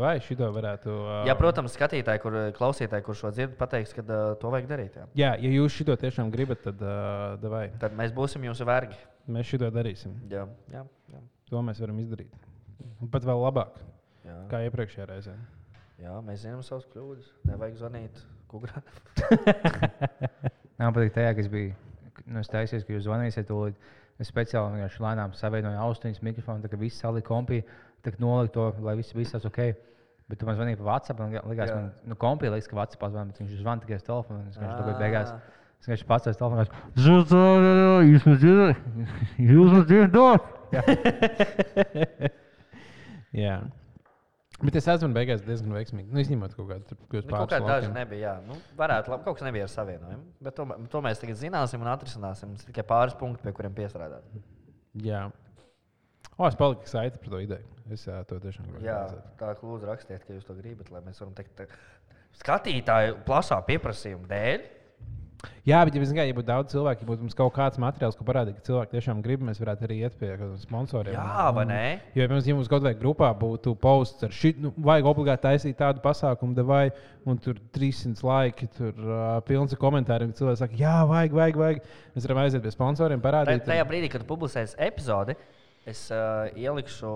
vai 0.01 0.15
šito 0.19 0.47
varētu. 0.51 0.89
Uh, 0.89 1.19
Jā, 1.29 1.35
protams, 1.37 1.75
skatītāji, 1.77 2.21
kur 2.23 2.37
klausītāji, 2.57 3.05
kurš 3.05 3.21
šo 3.23 3.31
dzird, 3.35 3.53
pateiks, 3.59 3.93
ka 3.95 4.03
uh, 4.03 4.33
to 4.41 4.49
vajag 4.53 4.67
darīt. 4.71 4.97
Jā. 4.97 5.05
Jā, 5.21 5.31
ja 5.45 5.51
jūs 5.61 5.77
šito 5.77 5.95
tiešām 6.01 6.31
gribat, 6.33 6.63
tad 6.65 6.81
uh, 6.81 7.37
davai, 7.39 7.67
Tad 7.79 7.95
mēs 7.95 8.11
būsim 8.15 8.43
jūsu 8.49 8.65
vergi. 8.67 8.97
mēs 9.29 9.47
šito 9.53 9.69
darīsim. 9.71 10.17
Jā, 10.31 10.47
jā, 10.73 10.83
jā. 11.13 11.21
To 11.51 11.61
mēs 11.61 11.79
varam 11.79 11.99
izdarīt. 12.01 12.33
Pat 13.11 13.25
vēl 13.27 13.41
labāk, 13.43 13.79
jā. 14.25 14.37
kā 14.51 14.61
iepriekšējā 14.67 15.07
reizē. 15.09 15.35
jā 16.01 16.15
mēs 16.25 16.43
zinām 16.43 16.63
savas 16.65 16.87
kļūdas. 16.93 17.31
Nevajag 17.49 17.77
zvanīt. 17.79 18.23
Kugrā. 18.51 18.81
Man 20.79 20.93
patīk, 20.95 21.13
tajā, 21.15 21.33
kas 21.37 21.49
bija. 21.51 21.75
Nu, 22.25 22.41
es 22.41 22.51
taisījos, 22.51 22.85
ka 22.85 22.95
jūs 22.95 23.05
zvanīsiet. 23.07 23.47
Tūlīt. 23.49 23.79
Es 24.21 24.29
speciāli 24.31 24.77
vienkārši 24.77 25.03
lēnām 25.03 25.33
savienoju 25.35 25.81
austiņas 25.85 26.23
mikrofonu, 26.23 26.63
tā 26.63 26.71
kā 26.71 26.79
viss 26.79 27.01
salika 27.03 27.27
kompī, 27.27 27.59
tā 28.05 28.13
kā 28.13 28.21
noliku 28.23 28.53
to, 28.55 28.67
lai 28.85 28.95
viss 28.99 29.15
bija 29.15 29.41
ok. 29.49 29.59
Bet 30.29 30.39
tu 30.41 30.47
man 30.47 30.55
zvanīji 30.57 30.79
pa 30.79 30.87
WhatsApp, 30.87 31.19
un 31.21 31.35
likās, 31.51 31.69
Jā. 31.69 31.75
man, 31.75 31.91
nu, 32.09 32.15
kompī 32.17 32.49
liekas, 32.49 32.69
ka 32.71 32.79
WhatsApp 32.79 33.03
zvana, 33.11 33.29
bet 33.29 33.41
viņš 33.43 33.59
zvana 33.59 33.83
tikai 33.83 33.99
uz 33.99 34.07
telefonu. 34.07 34.39
Es 34.49 34.57
vienkārši 34.57 34.95
Ā. 34.95 34.97
beigās. 35.03 35.35
Es 35.83 35.89
vienkārši 35.89 36.07
pats 36.09 36.31
aiz 36.31 36.39
telefonu. 36.39 36.65
Jūs 38.09 38.25
man 38.25 38.39
dzirdat? 38.41 38.75
Jūs 39.51 39.69
man 39.75 39.85
dzirdat? 39.91 40.41
Jā. 43.35 43.57
Bet 44.63 44.77
es 44.79 44.85
esmu 44.87 45.09
beigās 45.15 45.41
diezgan 45.43 45.73
veiksmīgi. 45.75 46.13
Nu, 46.15 46.21
izņemot 46.23 46.53
kaut 46.55 46.69
kādu 46.69 46.95
Nu, 46.95 47.23
kaut 47.27 47.51
kā 47.51 47.57
daži 47.59 47.89
nebija. 47.91 48.21
Jā. 48.29 48.35
Nu, 48.47 48.55
varētu, 48.79 49.11
labi, 49.11 49.25
kaut 49.27 49.35
kas 49.35 49.43
nebija 49.43 49.65
ar 49.67 49.71
savienojumu. 49.73 50.23
Bet 50.47 50.55
to, 50.55 50.67
to 50.93 51.01
mēs 51.03 51.19
tagad 51.19 51.39
zināsim 51.41 51.83
un 51.83 51.89
atrisināsim. 51.91 52.53
Mums 52.53 52.63
ir 52.63 52.69
tikai 52.71 52.85
pāris 52.87 53.17
punkti, 53.19 53.43
pie 53.43 53.51
kuriem 53.57 53.75
piestrādāt. 53.75 54.23
Jā. 55.03 55.25
O, 56.37 56.47
es 56.47 56.55
paliku 56.59 56.87
saiti 56.87 57.19
par 57.19 57.33
to 57.35 57.41
ideju. 57.43 57.67
Es 57.91 58.07
jā, 58.07 58.21
to 58.29 58.39
tiešām 58.43 58.69
gribēju. 58.69 58.87
Jā, 58.87 59.01
redzēt. 59.09 59.27
tā 59.41 59.51
kā 59.59 59.67
lūdzu 59.67 59.89
rakstiet, 59.91 60.23
ka 60.25 60.33
jūs 60.37 60.47
to 60.47 60.55
gribat, 60.57 60.87
lai 60.91 61.03
mēs 61.03 61.19
varam 61.21 61.35
teikt, 61.37 61.51
tā- 61.59 61.67
skatītāju 62.39 63.19
plašā 63.27 63.59
pieprasījuma 63.67 64.27
dēļ. 64.31 64.65
Jā, 65.65 65.79
bet, 65.85 65.95
ja, 65.97 66.01
mēs, 66.01 66.11
ja 66.13 66.35
būtu 66.37 66.47
daudz 66.47 66.73
cilvēku, 66.73 67.03
ja 67.03 67.09
būtu 67.09 67.25
mums 67.25 67.35
kaut 67.37 67.53
kāds 67.55 67.79
materiāls, 67.81 68.15
ko 68.17 68.25
parādīt, 68.27 68.59
ka 68.59 68.67
cilvēki 68.67 68.93
tiešām 68.95 69.21
grib, 69.25 69.41
mēs 69.45 69.59
varētu 69.61 69.87
arī 69.87 69.97
iet 70.05 70.15
pie 70.19 70.29
kādiem 70.31 70.55
sponsoriem. 70.61 71.15
Jā, 71.17 71.47
vai 71.57 71.65
ne? 71.69 71.81
Jo, 72.13 72.23
ja 72.23 72.31
mums, 72.31 72.47
ja 72.49 72.55
mums 72.57 72.69
kaut 72.71 72.83
kādā 72.83 72.93
grupā 72.99 73.31
būtu 73.39 73.73
posts 73.81 74.27
ar 74.27 74.33
šī, 74.35 74.53
nu, 74.61 74.71
vajag 74.87 75.09
obligāti 75.09 75.45
taisīt 75.47 75.77
tādu 75.81 76.03
pasākumu, 76.05 76.55
vai, 76.69 76.83
un 77.25 77.41
tur 77.41 77.59
300 77.77 78.25
laiki, 78.25 78.69
tur 78.77 78.93
uh, 79.05 79.25
pilns 79.47 79.73
ar 79.75 79.81
komentāriem, 79.81 80.33
cilvēki 80.37 80.61
saka, 80.61 80.79
jā, 80.79 80.95
vajag, 81.09 81.37
vajag, 81.41 81.61
vajag. 81.63 81.83
Mēs 82.15 82.29
varam 82.29 82.43
aiziet 82.45 82.65
pie 82.65 82.73
sponsoriem, 82.75 83.21
Tā- 83.21 83.27
parādīt. 83.29 83.65
Tajā 83.67 83.85
brīdī, 83.89 84.11
kad 84.13 84.23
tu 84.23 84.29
publicēsi 84.29 84.77
epizodi, 84.85 85.37
es 85.85 86.07
uh, 86.13 86.45
ielikšu 86.57 87.09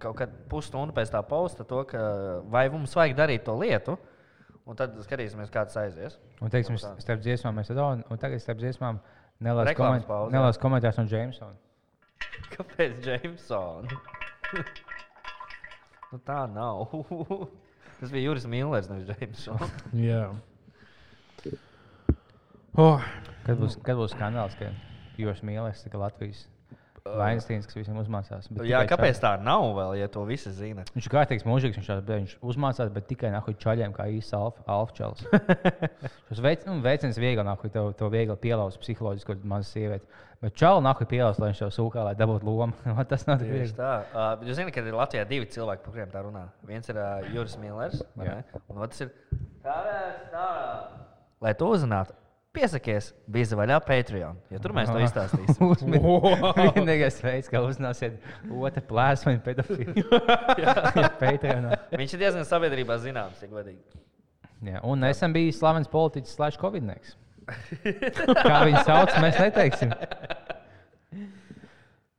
kaut 0.00 0.18
kādu 0.18 0.40
pusstundu 0.50 0.96
pēc 0.96 1.12
tā 1.12 1.20
posta, 1.24 1.68
to, 1.68 1.84
ka 1.88 2.00
vai 2.52 2.66
mums 2.72 2.96
vajag 2.96 3.16
darīt 3.20 3.44
to 3.46 3.56
lietu. 3.60 4.00
Un 4.70 4.78
tad 4.78 4.94
skatīsimies, 5.02 5.50
kā 5.50 5.64
tas 5.66 5.78
aizies. 5.80 6.18
Un, 6.38 6.52
teiksim, 6.52 6.76
starp 6.78 7.24
dziesmām 7.24 7.56
mēs 7.58 7.72
to 7.72 7.86
un 7.90 8.20
tagad 8.22 8.42
starp 8.42 8.60
dziesmām 8.62 9.00
Reklāmas 9.40 10.04
koment, 10.04 10.34
nelaiž 10.34 10.60
komentārus 10.60 11.00
no 11.00 11.06
Jamesona. 11.10 11.56
Kāpēc 12.52 13.08
Jamesona? 13.08 13.98
nu, 16.12 16.20
tā 16.28 16.44
nav. 16.52 16.92
tas 17.98 18.12
bija 18.12 18.28
Juris 18.28 18.46
Millers, 18.46 18.92
nevis 18.92 19.10
Jamesons. 19.10 19.74
Jā. 20.08 20.28
Oh, 22.78 23.02
Kad 23.50 23.58
būs, 23.58 23.76
kad 23.82 23.98
būs 23.98 24.12
skandāls, 24.14 24.56
ka 24.60 24.68
jūs 25.18 25.40
mīlēsiet 25.46 25.88
tikai 25.88 26.00
Latvijas 26.02 26.44
Vainsteins, 27.04 27.66
kas 27.66 27.76
visiem 27.78 27.96
uzmācās? 28.00 28.46
bet 28.52 28.66
Jā, 28.68 28.82
kāpēc 28.88 29.16
čaļi. 29.16 29.22
tā 29.24 29.30
nav 29.42 29.64
vēl, 29.76 29.94
ja 30.00 30.08
to 30.12 30.24
visi 30.28 30.52
zina? 30.52 30.84
Viņš 30.94 31.06
ir 31.08 31.12
kārtīgs 31.14 31.46
mūžīgs, 31.48 31.78
viņš, 31.80 31.90
viņš 32.08 32.34
uzmācās, 32.52 32.90
bet 32.92 33.06
tikai 33.08 33.30
nahuj 33.32 33.56
čaļiem, 33.62 33.94
kā 33.96 34.06
īsts 34.12 34.34
alfa, 34.36 34.64
alfa 34.70 34.96
čels. 34.98 35.24
Tas 36.30 36.42
veic, 36.44 36.66
nu, 36.68 36.78
veicins 36.84 37.18
viegli, 37.20 37.44
nahuj, 37.46 37.72
to, 37.74 37.86
to 37.96 38.10
viegli 38.12 38.36
pielauz 38.42 38.76
psiholoģiski, 38.82 39.32
kad 39.32 39.46
maza 39.48 39.70
sieviete. 39.72 40.06
Bet 40.40 40.54
čalu 40.56 40.80
nahuj 40.84 41.04
pielauz, 41.08 41.36
lai 41.40 41.50
viņš 41.50 41.58
tev 41.64 41.72
sūkā, 41.76 42.04
lai 42.06 42.14
dabūtu 42.16 42.46
lomu. 42.48 42.76
Tas 43.10 43.26
nav 43.28 43.42
tik 43.42 43.50
viegli. 43.52 43.74
tā. 43.76 43.90
Uh, 44.12 44.30
bet 44.40 44.48
jūs 44.48 44.60
zināt, 44.60 44.72
ka 44.76 44.84
ir 44.84 44.96
Latvijā 44.96 45.24
divi 45.28 45.48
cilvēki, 45.52 45.84
par 45.84 45.92
kuriem 45.96 46.12
tā 46.14 46.22
runā. 46.24 46.46
Viens 46.68 46.88
ir 46.88 46.96
uh, 47.00 47.20
Juris 47.34 47.58
Millers, 47.60 48.00
vai 48.16 48.28
Jā. 48.30 48.38
ne? 48.40 48.62
un 48.72 48.80
otrs 48.86 49.04
ir 49.04 49.12
Tāpēc 49.64 50.30
tā. 50.32 50.46
Lai 51.44 51.52
to 51.56 51.68
uzzinātu, 51.72 52.12
piesakies 52.56 53.10
bija 53.30 53.58
vaļā 53.58 53.78
Patreon. 53.86 54.38
Jo 54.50 54.60
tur 54.62 54.74
mēs 54.76 54.90
to 54.90 54.98
izstāstīsim. 55.04 55.72
Vienīgais 56.76 57.20
veids, 57.22 57.50
kā 57.52 57.62
uzzināsiet 57.64 58.18
otru 58.50 58.84
plēsmu 58.90 59.36
un 59.36 59.42
pedofilu. 59.44 60.04
Patreonā. 61.22 61.80
Viņš 61.94 62.16
ir 62.16 62.24
diezgan 62.24 62.48
sabiedrībā 62.48 62.98
zināms, 63.02 63.42
ja 63.42 63.50
godīgi. 63.52 64.00
Jā, 64.66 64.82
un 64.84 65.06
esam 65.08 65.32
bijis 65.32 65.60
slavens 65.60 65.88
politiķis, 65.90 66.36
slash 66.36 66.60
covidnieks. 66.60 67.14
Kā 67.50 68.60
viņu 68.66 68.82
sauc, 68.86 69.14
mēs 69.22 69.38
neteiksim. 69.40 69.94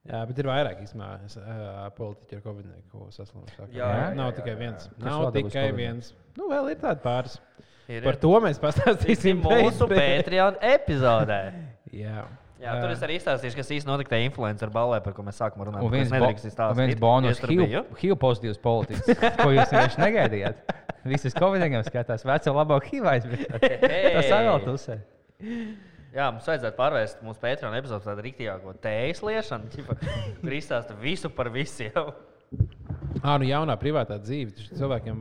jā, 0.10 0.24
bet 0.28 0.42
ir 0.42 0.50
vairāk 0.50 0.82
īstenībā 0.84 1.12
uh, 1.22 1.84
politiķi 2.00 2.40
ar 2.40 2.42
covid-19 2.48 3.14
saslimuši. 3.20 3.68
Jā, 3.78 3.92
jā, 3.92 4.08
nav 4.18 4.32
jā, 4.32 4.40
tikai 4.40 4.56
jā, 4.56 4.60
viens. 4.64 4.90
Nav 5.06 5.28
tikai 5.38 5.68
viens. 5.78 6.16
Nu, 6.40 6.50
vēl 6.52 6.74
ir 6.74 6.82
tādi 6.82 7.06
pāris. 7.06 7.38
Ir, 7.90 8.04
Par 8.06 8.20
to 8.22 8.36
mēs 8.44 8.60
pastāstīsim 8.62 9.42
mūsu 9.42 9.88
Patreon 9.90 10.60
epizodē. 10.74 11.42
Jā. 12.04 12.28
Jā, 12.62 12.76
tur 12.78 12.92
es 12.94 13.02
arī 13.02 13.16
izstāstīšu, 13.18 13.58
kas 13.58 13.72
īstenībā 13.74 13.96
notika 13.96 14.12
tajā 14.14 14.28
influencer 14.28 14.70
balē, 14.70 15.00
par 15.02 15.16
ko 15.18 15.24
mēs 15.26 15.40
sākumā 15.42 15.66
runājām. 15.66 15.88
Un 15.88 15.94
viens, 15.96 16.12
bo 16.14 16.68
viens 16.78 17.00
bonus, 17.02 17.40
tur. 17.42 17.54
HIV 17.98 18.18
pozitīvs 18.22 18.60
politiķis, 18.62 19.24
ko 19.40 19.48
jūs 19.50 19.72
vienkārši 19.74 20.04
negaidījāt. 20.04 20.60
Visas 21.12 21.34
covidniekam 21.34 21.82
skatās, 21.88 22.22
vecā 22.30 22.54
labā 22.54 22.78
HIV 22.86 23.08
aizmirst. 23.16 23.50
Tas 23.58 24.30
vēl 24.30 24.62
tusē. 24.68 25.00
Jā, 26.12 26.28
mums 26.28 26.46
vajadzētu 26.46 26.78
pārvērst 26.78 27.26
mūsu 27.26 27.42
Patreon 27.42 27.76
epizodu 27.80 28.04
par 28.04 28.14
tādu 28.14 28.28
rīktīgāko 28.28 28.76
tējas 28.84 29.24
liešanu, 29.26 29.86
kur 30.44 30.56
izstāsta 30.58 30.94
visu 31.02 31.32
par 31.34 31.50
visiem. 31.54 32.12
Ah, 33.24 33.38
nu 33.38 33.45
jaunā 33.45 33.76
privātā 33.82 34.16
dzīve. 34.24 34.53
Cilvēkiem, 34.80 35.18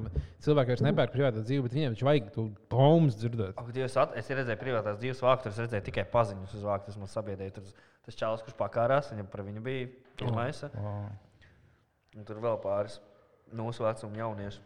cilvēki 0.46 0.72
vairs 0.72 0.82
nepērk 0.86 1.12
privātā 1.14 1.42
dzīvi, 1.42 1.62
bet 1.66 1.72
viņiem 1.76 1.94
taču 1.96 2.06
vajag 2.06 2.28
to 2.36 2.44
baumas 2.70 3.16
dzirdēt. 3.18 3.58
Ak, 3.58 3.72
Dievs, 3.74 3.96
at- 4.00 4.16
es 4.16 4.28
redzēju 4.30 4.60
privātās 4.62 4.98
dzīves 5.02 5.20
vāku, 5.24 5.42
tur 5.42 5.52
es 5.52 5.58
redzēju 5.58 5.84
tikai 5.90 6.04
paziņas 6.12 6.54
uz 6.54 6.62
vāku. 6.62 6.86
Tas 6.86 6.96
mums 6.96 7.12
sabiedrēja. 7.16 7.52
Tur 7.58 7.64
tas 8.06 8.14
čalis, 8.14 8.42
kurš 8.46 8.56
pakārās, 8.56 9.10
viņam 9.12 9.28
par 9.30 9.42
viņu 9.42 9.62
bija 9.62 9.88
pirmais. 10.16 10.62
Un 12.16 12.24
tur 12.26 12.40
vēl 12.42 12.58
pāris 12.62 12.98
mūsu 13.54 13.84
vecuma 13.86 14.16
jauniešu 14.22 14.60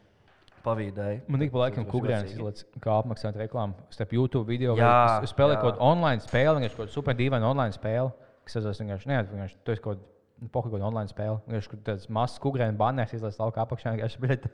pavīdēja. 0.65 1.23
Man 1.29 1.41
tik 1.45 1.53
pa 1.53 1.59
laikam 1.67 1.85
Tas 1.85 1.95
jocīgi. 1.95 2.37
izlaiž, 2.39 2.65
kā 2.81 2.95
apmaksāt 3.03 3.37
reklāmu 3.37 3.75
starp 3.93 4.15
YouTube 4.17 4.47
video. 4.49 4.77
Jā, 4.77 5.19
vai 5.19 5.23
Es 5.25 5.33
spēlēju 5.35 5.61
kaut 5.61 5.75
kādu 5.75 5.81
online 5.85 6.21
spēli, 6.25 6.69
kaut 6.71 6.79
kādu 6.87 6.95
super 6.95 7.15
dīvainu 7.15 7.45
online 7.51 7.73
spēli, 7.77 8.13
kas 8.45 8.57
saucās 8.57 8.81
vienkārši, 8.81 9.07
ne, 9.07 9.19
vienkārši, 9.25 9.57
tu 9.65 9.73
esi 9.73 9.83
kaut 9.85 9.99
kāda. 9.99 10.11
Kaut 10.53 10.67
kāda 10.67 10.85
online 10.85 11.09
spēle. 11.09 11.39
Vienkārši 11.47 11.71
kur 11.71 11.81
tāds 11.87 12.09
mazs 12.13 12.41
kukurēns 12.43 12.77
banners 12.79 13.15
izlaiž 13.17 13.39
laukā 13.41 13.63
apakšā. 13.65 13.95
Vienkārši, 13.95 14.21
bet 14.27 14.49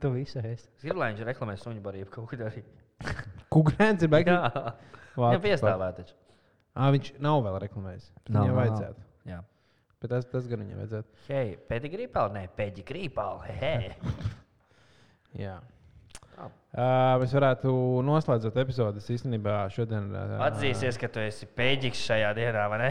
tu 0.00 0.12
visu 0.14 0.40
esi. 0.40 0.68
Es 0.78 0.86
viņš 0.86 1.24
reklamē 1.28 1.56
suņu 1.60 1.82
barību 1.84 2.12
kaut 2.14 2.30
kur 2.30 2.44
arī. 2.46 2.62
Kukurēns 3.54 4.06
ir 4.06 4.12
beigts. 4.12 4.30
Jā, 4.30 4.74
viņam 5.18 5.42
piestāvēt 5.44 6.02
taču. 6.02 6.16
Ah, 6.78 6.92
viņš 6.94 7.16
nav 7.22 7.42
vēl 7.44 7.58
reklamējis. 7.66 8.06
Nav, 8.28 8.44
Viņam 8.44 8.54
nav, 8.54 8.60
vajadzētu. 8.60 9.06
Jā. 9.28 9.40
Bet 10.00 10.14
tas, 10.14 10.28
tas 10.30 10.46
gan 10.48 10.62
viņam 10.62 10.78
vajadzētu. 10.80 11.18
Hei, 11.26 11.56
pedigrīpāli? 11.68 12.36
Nē, 12.38 12.44
pedigrīpāli. 12.56 13.58
Hei. 13.60 13.90
Jā. 15.42 15.58
Uh, 16.40 17.18
mēs 17.20 17.34
varētu 17.34 17.70
noslēdzot 18.06 18.56
epizodi. 18.62 19.02
Es 19.02 19.10
īstenībā 19.12 19.64
šodien 19.74 20.06
uh, 20.14 20.38
Atzīsies, 20.46 20.96
ka 21.00 21.10
tu 21.12 21.20
esi 21.20 21.48
pēdīgs 21.58 22.00
šajā 22.06 22.30
dienā, 22.38 22.64
vai 22.72 22.78
ne? 22.80 22.90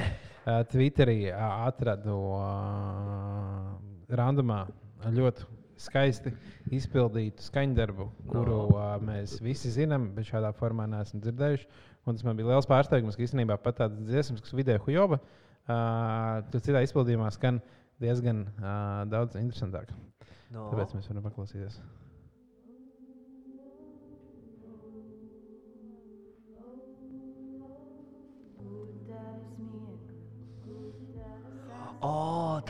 Uh, 0.50 0.64
Twitterī 0.70 1.30
uh, 1.30 1.38
atradu 1.70 2.18
uh, 2.34 3.78
randomā 4.10 4.64
ļoti 5.14 5.46
skaisti 5.80 6.34
izpildītu 6.76 7.46
skaņdarbu, 7.46 8.10
kuru 8.32 8.58
uh, 8.74 8.96
mēs 9.04 9.38
visi 9.44 9.72
zinām, 9.72 10.10
bet 10.16 10.28
šādā 10.32 10.52
formā 10.58 10.90
neesam 10.92 11.22
dzirdējuši. 11.24 11.70
Un 12.08 12.18
tas 12.18 12.26
man 12.26 12.40
bija 12.40 12.50
liels 12.52 12.68
pārsteigums, 12.68 13.16
ka 13.16 13.26
īstenībā 13.26 13.60
pat 13.64 13.80
tādas 13.84 14.08
dziesmas, 14.10 14.42
kas 14.44 14.56
video 14.58 14.80
hujoba, 14.86 15.20
uh, 15.22 16.42
citā 16.58 16.84
izpildījumā 16.86 17.30
skan 17.36 17.62
diezgan 18.02 18.46
uh, 18.48 19.06
daudz 19.12 19.38
interesantāk. 19.40 19.92
No. 20.50 20.70
Tāpēc 20.72 20.98
mēs 20.98 21.10
varam 21.12 21.26
paklausīties. 21.28 21.80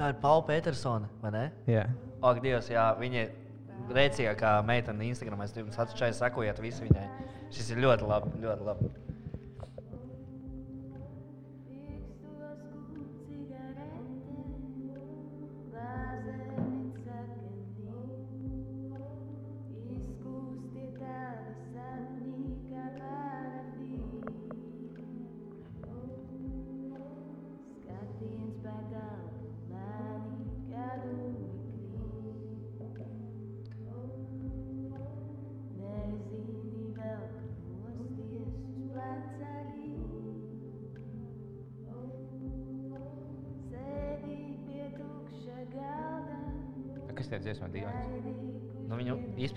Tā 0.10 0.16
ir 0.16 0.22
Paula 0.22 0.46
Petersona, 0.48 1.10
vai 1.22 1.32
ne? 1.32 1.44
Jā. 1.70 1.86
Ak, 2.26 2.42
Dievs, 2.44 2.70
jā, 2.72 2.86
viņa 3.00 3.22
ir 3.22 3.94
rēcīgākā 3.96 4.58
meitene 4.66 5.06
Instagram. 5.08 5.44
Es 5.46 5.56
jums 5.56 5.78
atšķairu, 5.80 6.18
sekojiet 6.18 6.62
visi 6.64 6.88
viņai. 6.88 7.06
Šis 7.54 7.72
ir 7.74 7.84
ļoti 7.86 8.10
labi, 8.10 8.34
ļoti 8.44 8.68
labi. 8.68 8.90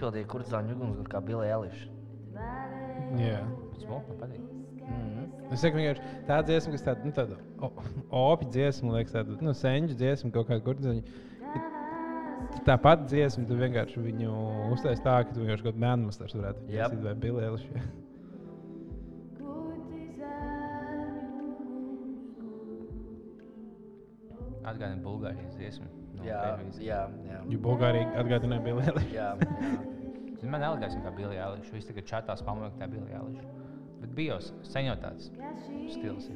Izpildīja 0.03 0.27
kurdzāņu 0.33 0.75
ugunsgrēku 0.75 1.11
kā 1.13 1.21
Billy 1.23 1.47
Eilish. 1.47 1.83
Jā. 3.21 3.43
Smuka, 3.79 4.09
man 4.09 4.19
patīk. 4.19 4.49
Mm. 4.83 5.29
Es 5.55 5.63
saku, 5.63 5.79
vienkārši 5.79 6.03
tā 6.27 6.39
dziesma, 6.49 6.73
kas 6.75 6.85
tāda, 6.89 7.07
nu, 7.07 7.13
tāda 7.15 7.37
opija 8.11 8.51
dziesma, 8.57 8.97
liekas, 8.97 9.15
tāda, 9.15 9.37
nu, 9.47 9.55
senču 9.55 9.95
dziesma, 10.01 10.33
kaut 10.35 10.49
kāda 10.51 10.65
kurdziņa. 10.67 11.21
Tā 12.67 12.75
pati 12.83 13.07
dziesma, 13.13 13.47
tu 13.47 13.57
vienkārši 13.61 14.03
viņu 14.03 14.33
uztaisīji 14.75 15.05
tā, 15.07 15.17
ka 15.29 15.37
tu 15.37 15.45
vienkārši 15.45 15.69
kaut 15.69 15.77
kādā 15.77 15.85
mēnesi 15.87 16.11
masters 16.11 16.35
varētu 16.41 16.67
būt 16.67 17.07
vai 17.07 17.15
bilēlis. 17.23 17.69
Atgādina 24.63 25.03
Bulgārijas 25.03 25.57
dziesmu. 25.59 25.87
no 26.17 26.27
Jā, 26.27 26.43
Berbijas. 26.43 26.77
jā, 26.83 27.01
jā. 27.27 27.41
Jo 27.51 27.59
Bulgārija 27.65 28.11
atgādināja 28.23 28.63
bilēlis. 28.67 29.09
jā, 29.15 29.31
jā. 29.39 29.92
Man 30.53 30.61
nelikās, 30.61 30.97
ka 31.01 31.13
bija 31.17 31.33
jāliek. 31.33 31.69
Viņš 31.73 31.89
tagad 31.89 32.09
čatās 32.11 32.45
pamanīja, 32.45 32.75
ka 32.75 32.85
tā 32.85 32.89
bija 32.93 33.17
jāliek. 33.17 33.45
Bet 34.03 34.15
bija 34.19 34.35
jau 34.35 34.65
sen 34.67 34.89
jau 34.89 34.97
tāds 34.99 35.29
stils. 35.95 36.27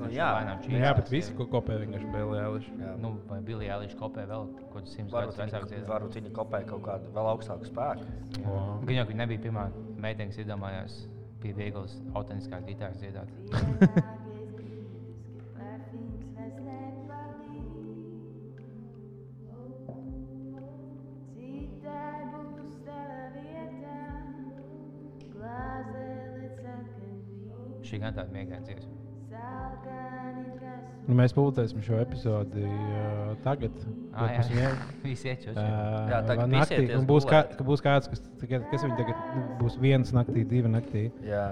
Nu, 0.00 0.08
jā. 0.08 0.28
Nu, 0.46 0.54
čīstās, 0.64 0.80
jā, 0.80 0.92
bet 0.96 1.10
visi 1.12 1.34
ko 1.36 1.44
kopē 1.52 1.76
vienkārši 1.82 2.08
bilēlis. 2.14 2.70
jā. 2.80 2.94
Nu, 3.02 3.12
vai 3.28 3.42
bija 3.44 3.66
jāliek 3.66 3.96
kopē 4.00 4.24
vēl 4.30 4.48
kaut 4.56 4.70
kāds 4.78 4.94
simts 4.96 5.12
gadus 5.12 5.36
vecāks 5.36 5.66
viņi, 5.66 5.72
dziesmas. 5.74 5.90
varbūt 5.92 6.16
viņi 6.18 6.32
kopēja 6.38 6.70
kaut 6.72 6.82
kādu 6.88 7.12
vēl 7.18 7.30
augstāku 7.34 7.68
spēku. 7.68 8.08
Gan 8.88 8.96
jau, 8.96 9.06
ka 9.10 9.18
nebija 9.20 9.44
pirmā 9.44 9.66
meitene, 10.00 10.32
kas 10.32 10.40
iedomājās 10.40 10.96
pie 11.44 11.52
vieglas, 11.56 12.00
autentiskās 12.16 12.64
gitāras 12.68 12.98
dziedāt. 13.04 14.16
mēs 31.20 31.34
publicēsim 31.36 31.82
šo 31.84 32.00
epizodi 32.02 32.64
uh, 32.66 33.34
tagad. 33.44 33.76
Ah, 34.12 34.32
jā, 34.32 34.40
Būs 34.40 34.50
jā. 34.60 34.70
Visi 35.04 35.30
naktī, 36.54 36.80
ieties 36.80 36.98
un 36.98 37.06
būs, 37.08 37.28
kā, 37.30 37.42
būs 37.70 37.84
kāds, 37.84 38.10
kas, 38.12 38.24
tagad, 38.42 38.66
kas 38.72 38.84
viņam 38.86 38.98
tagad 39.00 39.22
nu, 39.36 39.44
būs 39.62 39.78
viens 39.82 40.12
naktī, 40.16 40.44
divi 40.48 40.72
naktī. 40.72 41.06
Jā. 41.26 41.46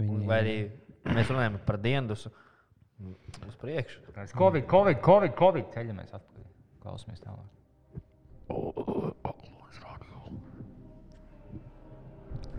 Viņi- 0.00 0.26
Vai 0.28 0.38
arī 0.44 0.56
mēs 1.08 1.32
runājam 1.32 1.58
par 1.66 1.80
diendusu 1.82 2.30
uz 3.48 3.56
priekšu. 3.60 4.04
Covid, 4.38 4.66
Covid, 4.70 5.02
Covid, 5.02 5.34
Covid. 5.38 5.72
Ceļamies 5.74 6.14
atpakaļ. 6.14 6.46
Klausamies 6.82 7.22
tālāk. 7.24 7.48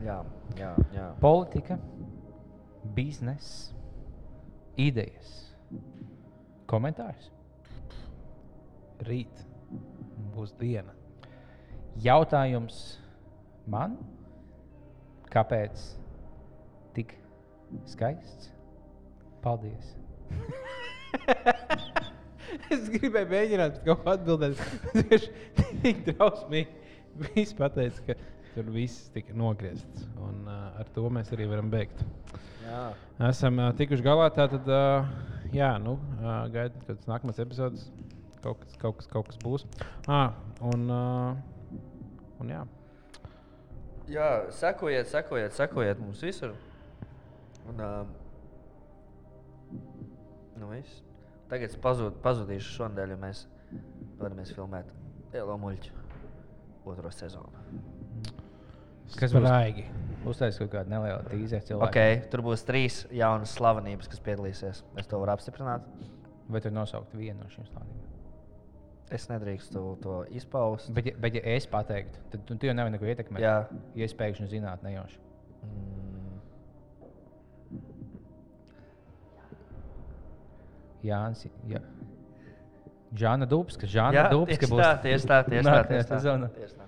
Jā, 0.04 0.18
jā, 0.60 0.72
jā. 0.92 1.06
Politika, 1.22 1.78
biznesa, 2.96 3.72
idejas, 4.76 5.43
komentārs. 6.74 7.30
Rīt 9.08 9.46
būs 10.34 10.54
diena. 10.60 10.94
Jautājums 12.02 12.80
man, 13.70 13.98
kāpēc 15.34 15.84
tik 16.98 17.14
skaists? 17.90 18.50
Paldies! 19.44 19.94
es 22.74 22.88
gribēju 22.90 23.30
mēģināt 23.30 23.82
kaut 23.86 24.04
ko 24.04 24.14
atbildēt. 24.16 24.62
Tieši 24.96 25.30
tik 25.84 26.06
drausmīgi. 26.08 26.82
Viss 27.36 27.54
pateica, 27.58 28.08
ka 28.08 28.18
tur 28.56 28.72
viss 28.74 29.12
tika 29.14 29.36
nogriezts. 29.38 30.08
Un 30.24 30.48
uh, 30.48 30.72
ar 30.82 30.90
to 30.96 31.06
mēs 31.14 31.30
arī 31.36 31.50
varam 31.52 31.70
beigt. 31.74 32.02
Jā. 32.64 32.82
Esam 33.30 33.60
uh, 33.62 33.70
tikuši 33.78 34.06
galā. 34.06 34.30
Tātad, 34.34 34.68
uh, 34.68 35.08
jā, 35.56 35.72
nu, 35.84 35.98
uh, 36.20 36.46
gaidiet, 36.54 36.82
kad 36.88 36.98
tas 37.00 37.10
nākamais 37.12 37.40
epizodes 37.44 37.88
kaut 38.44 38.60
kas, 38.64 38.76
kaut 38.82 38.98
kas, 39.00 39.08
kaut 39.12 39.30
kas 39.30 39.40
būs. 39.44 39.66
Ah, 40.12 40.36
un, 40.72 40.84
uh, 40.92 41.80
un 42.44 42.52
jā. 42.52 42.64
jā, 44.12 44.30
sekojiet, 44.60 45.08
sekojiet, 45.12 45.56
sekojiet 45.56 46.04
mums 46.04 46.24
visur. 46.26 46.56
Un, 47.72 47.80
uh, 47.80 48.04
nu, 50.60 50.70
viss. 50.74 51.02
Tagad 51.52 51.70
es 51.70 51.80
pazud, 51.80 52.16
pazudīšu 52.24 52.80
šonadēļ, 52.80 53.14
jo 53.14 53.20
mēs 53.22 53.46
vēlamies 54.20 54.56
filmēt 54.56 54.90
Lielo 55.34 55.58
muļķu 55.62 56.02
otro 56.90 57.12
sezonu. 57.14 58.43
Kas 59.12 59.34
būs? 59.34 59.44
Spraigi. 59.44 59.86
Uztaisīt 60.24 60.62
kaut 60.64 60.72
kādu 60.78 60.94
nelielu 60.94 61.48
cilvēku. 61.68 61.90
Okay, 61.90 62.22
tur 62.32 62.44
būs 62.46 62.64
trīs 62.64 63.02
jaunas 63.12 63.52
slavenības, 63.58 64.08
kas 64.12 64.24
piedalīsies. 64.24 64.84
Es 65.00 65.10
to 65.12 65.20
varu 65.20 65.36
apstiprināt. 65.36 65.86
Vai 66.52 66.62
tu 66.64 66.72
nosaukt 66.72 67.16
vienu 67.16 67.42
no 67.42 67.50
šīm 67.52 67.68
slāniem? 67.68 68.00
Es 69.14 69.28
nedrīkstu 69.30 69.82
to 70.04 70.22
izpaust. 70.34 70.90
Bet, 70.96 71.12
ja, 71.12 71.18
bet, 71.22 71.36
ja 71.38 71.44
es 71.58 71.68
pateiktu, 71.70 72.24
tad 72.32 72.46
tu, 72.48 72.56
tu 72.58 72.70
jau 72.70 72.76
nevari 72.76 72.96
neko 72.96 73.10
ietekmēt. 73.12 73.44
Jā. 73.44 73.58
Ja 74.00 74.08
es 74.08 74.16
pēkšņi 74.18 74.48
zinātu, 74.56 74.88
nejauši. 74.88 75.20
Jānis. 81.04 81.46
Jā. 81.68 81.84
Žāna 83.14 83.46
Dubska. 83.50 83.88
Žāna 83.90 84.18
jā, 84.18 84.24
Dubska 84.32 84.72
būs 84.72 84.80
tā, 84.82 84.94
tieši 85.04 85.30
tā, 85.30 85.42
tieši 85.50 85.68
tā. 85.68 85.76
Tieši 85.92 86.08
tā, 86.08 86.50
tieši 86.56 86.80
tā. 86.80 86.88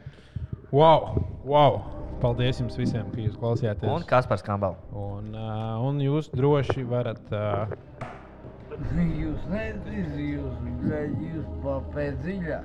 Wow, 0.72 1.20
wow! 1.46 2.05
Paldies 2.22 2.60
jums 2.62 2.78
visiem, 2.80 3.08
ka 3.14 3.22
jūs 3.22 3.36
klausījāties. 3.40 3.90
Un 3.92 4.06
kas 4.10 4.28
par 4.30 4.40
skambali? 4.42 4.78
Un, 4.96 5.34
uh, 5.36 5.84
un 5.86 6.00
jūs 6.04 6.32
droši 6.34 6.86
varat. 6.90 7.22
Uh... 7.32 7.68
Jūs 8.76 9.44
nezināt, 9.52 10.20
jūs, 10.20 10.56
jūs 11.26 11.52
papēdziļā. 11.64 12.60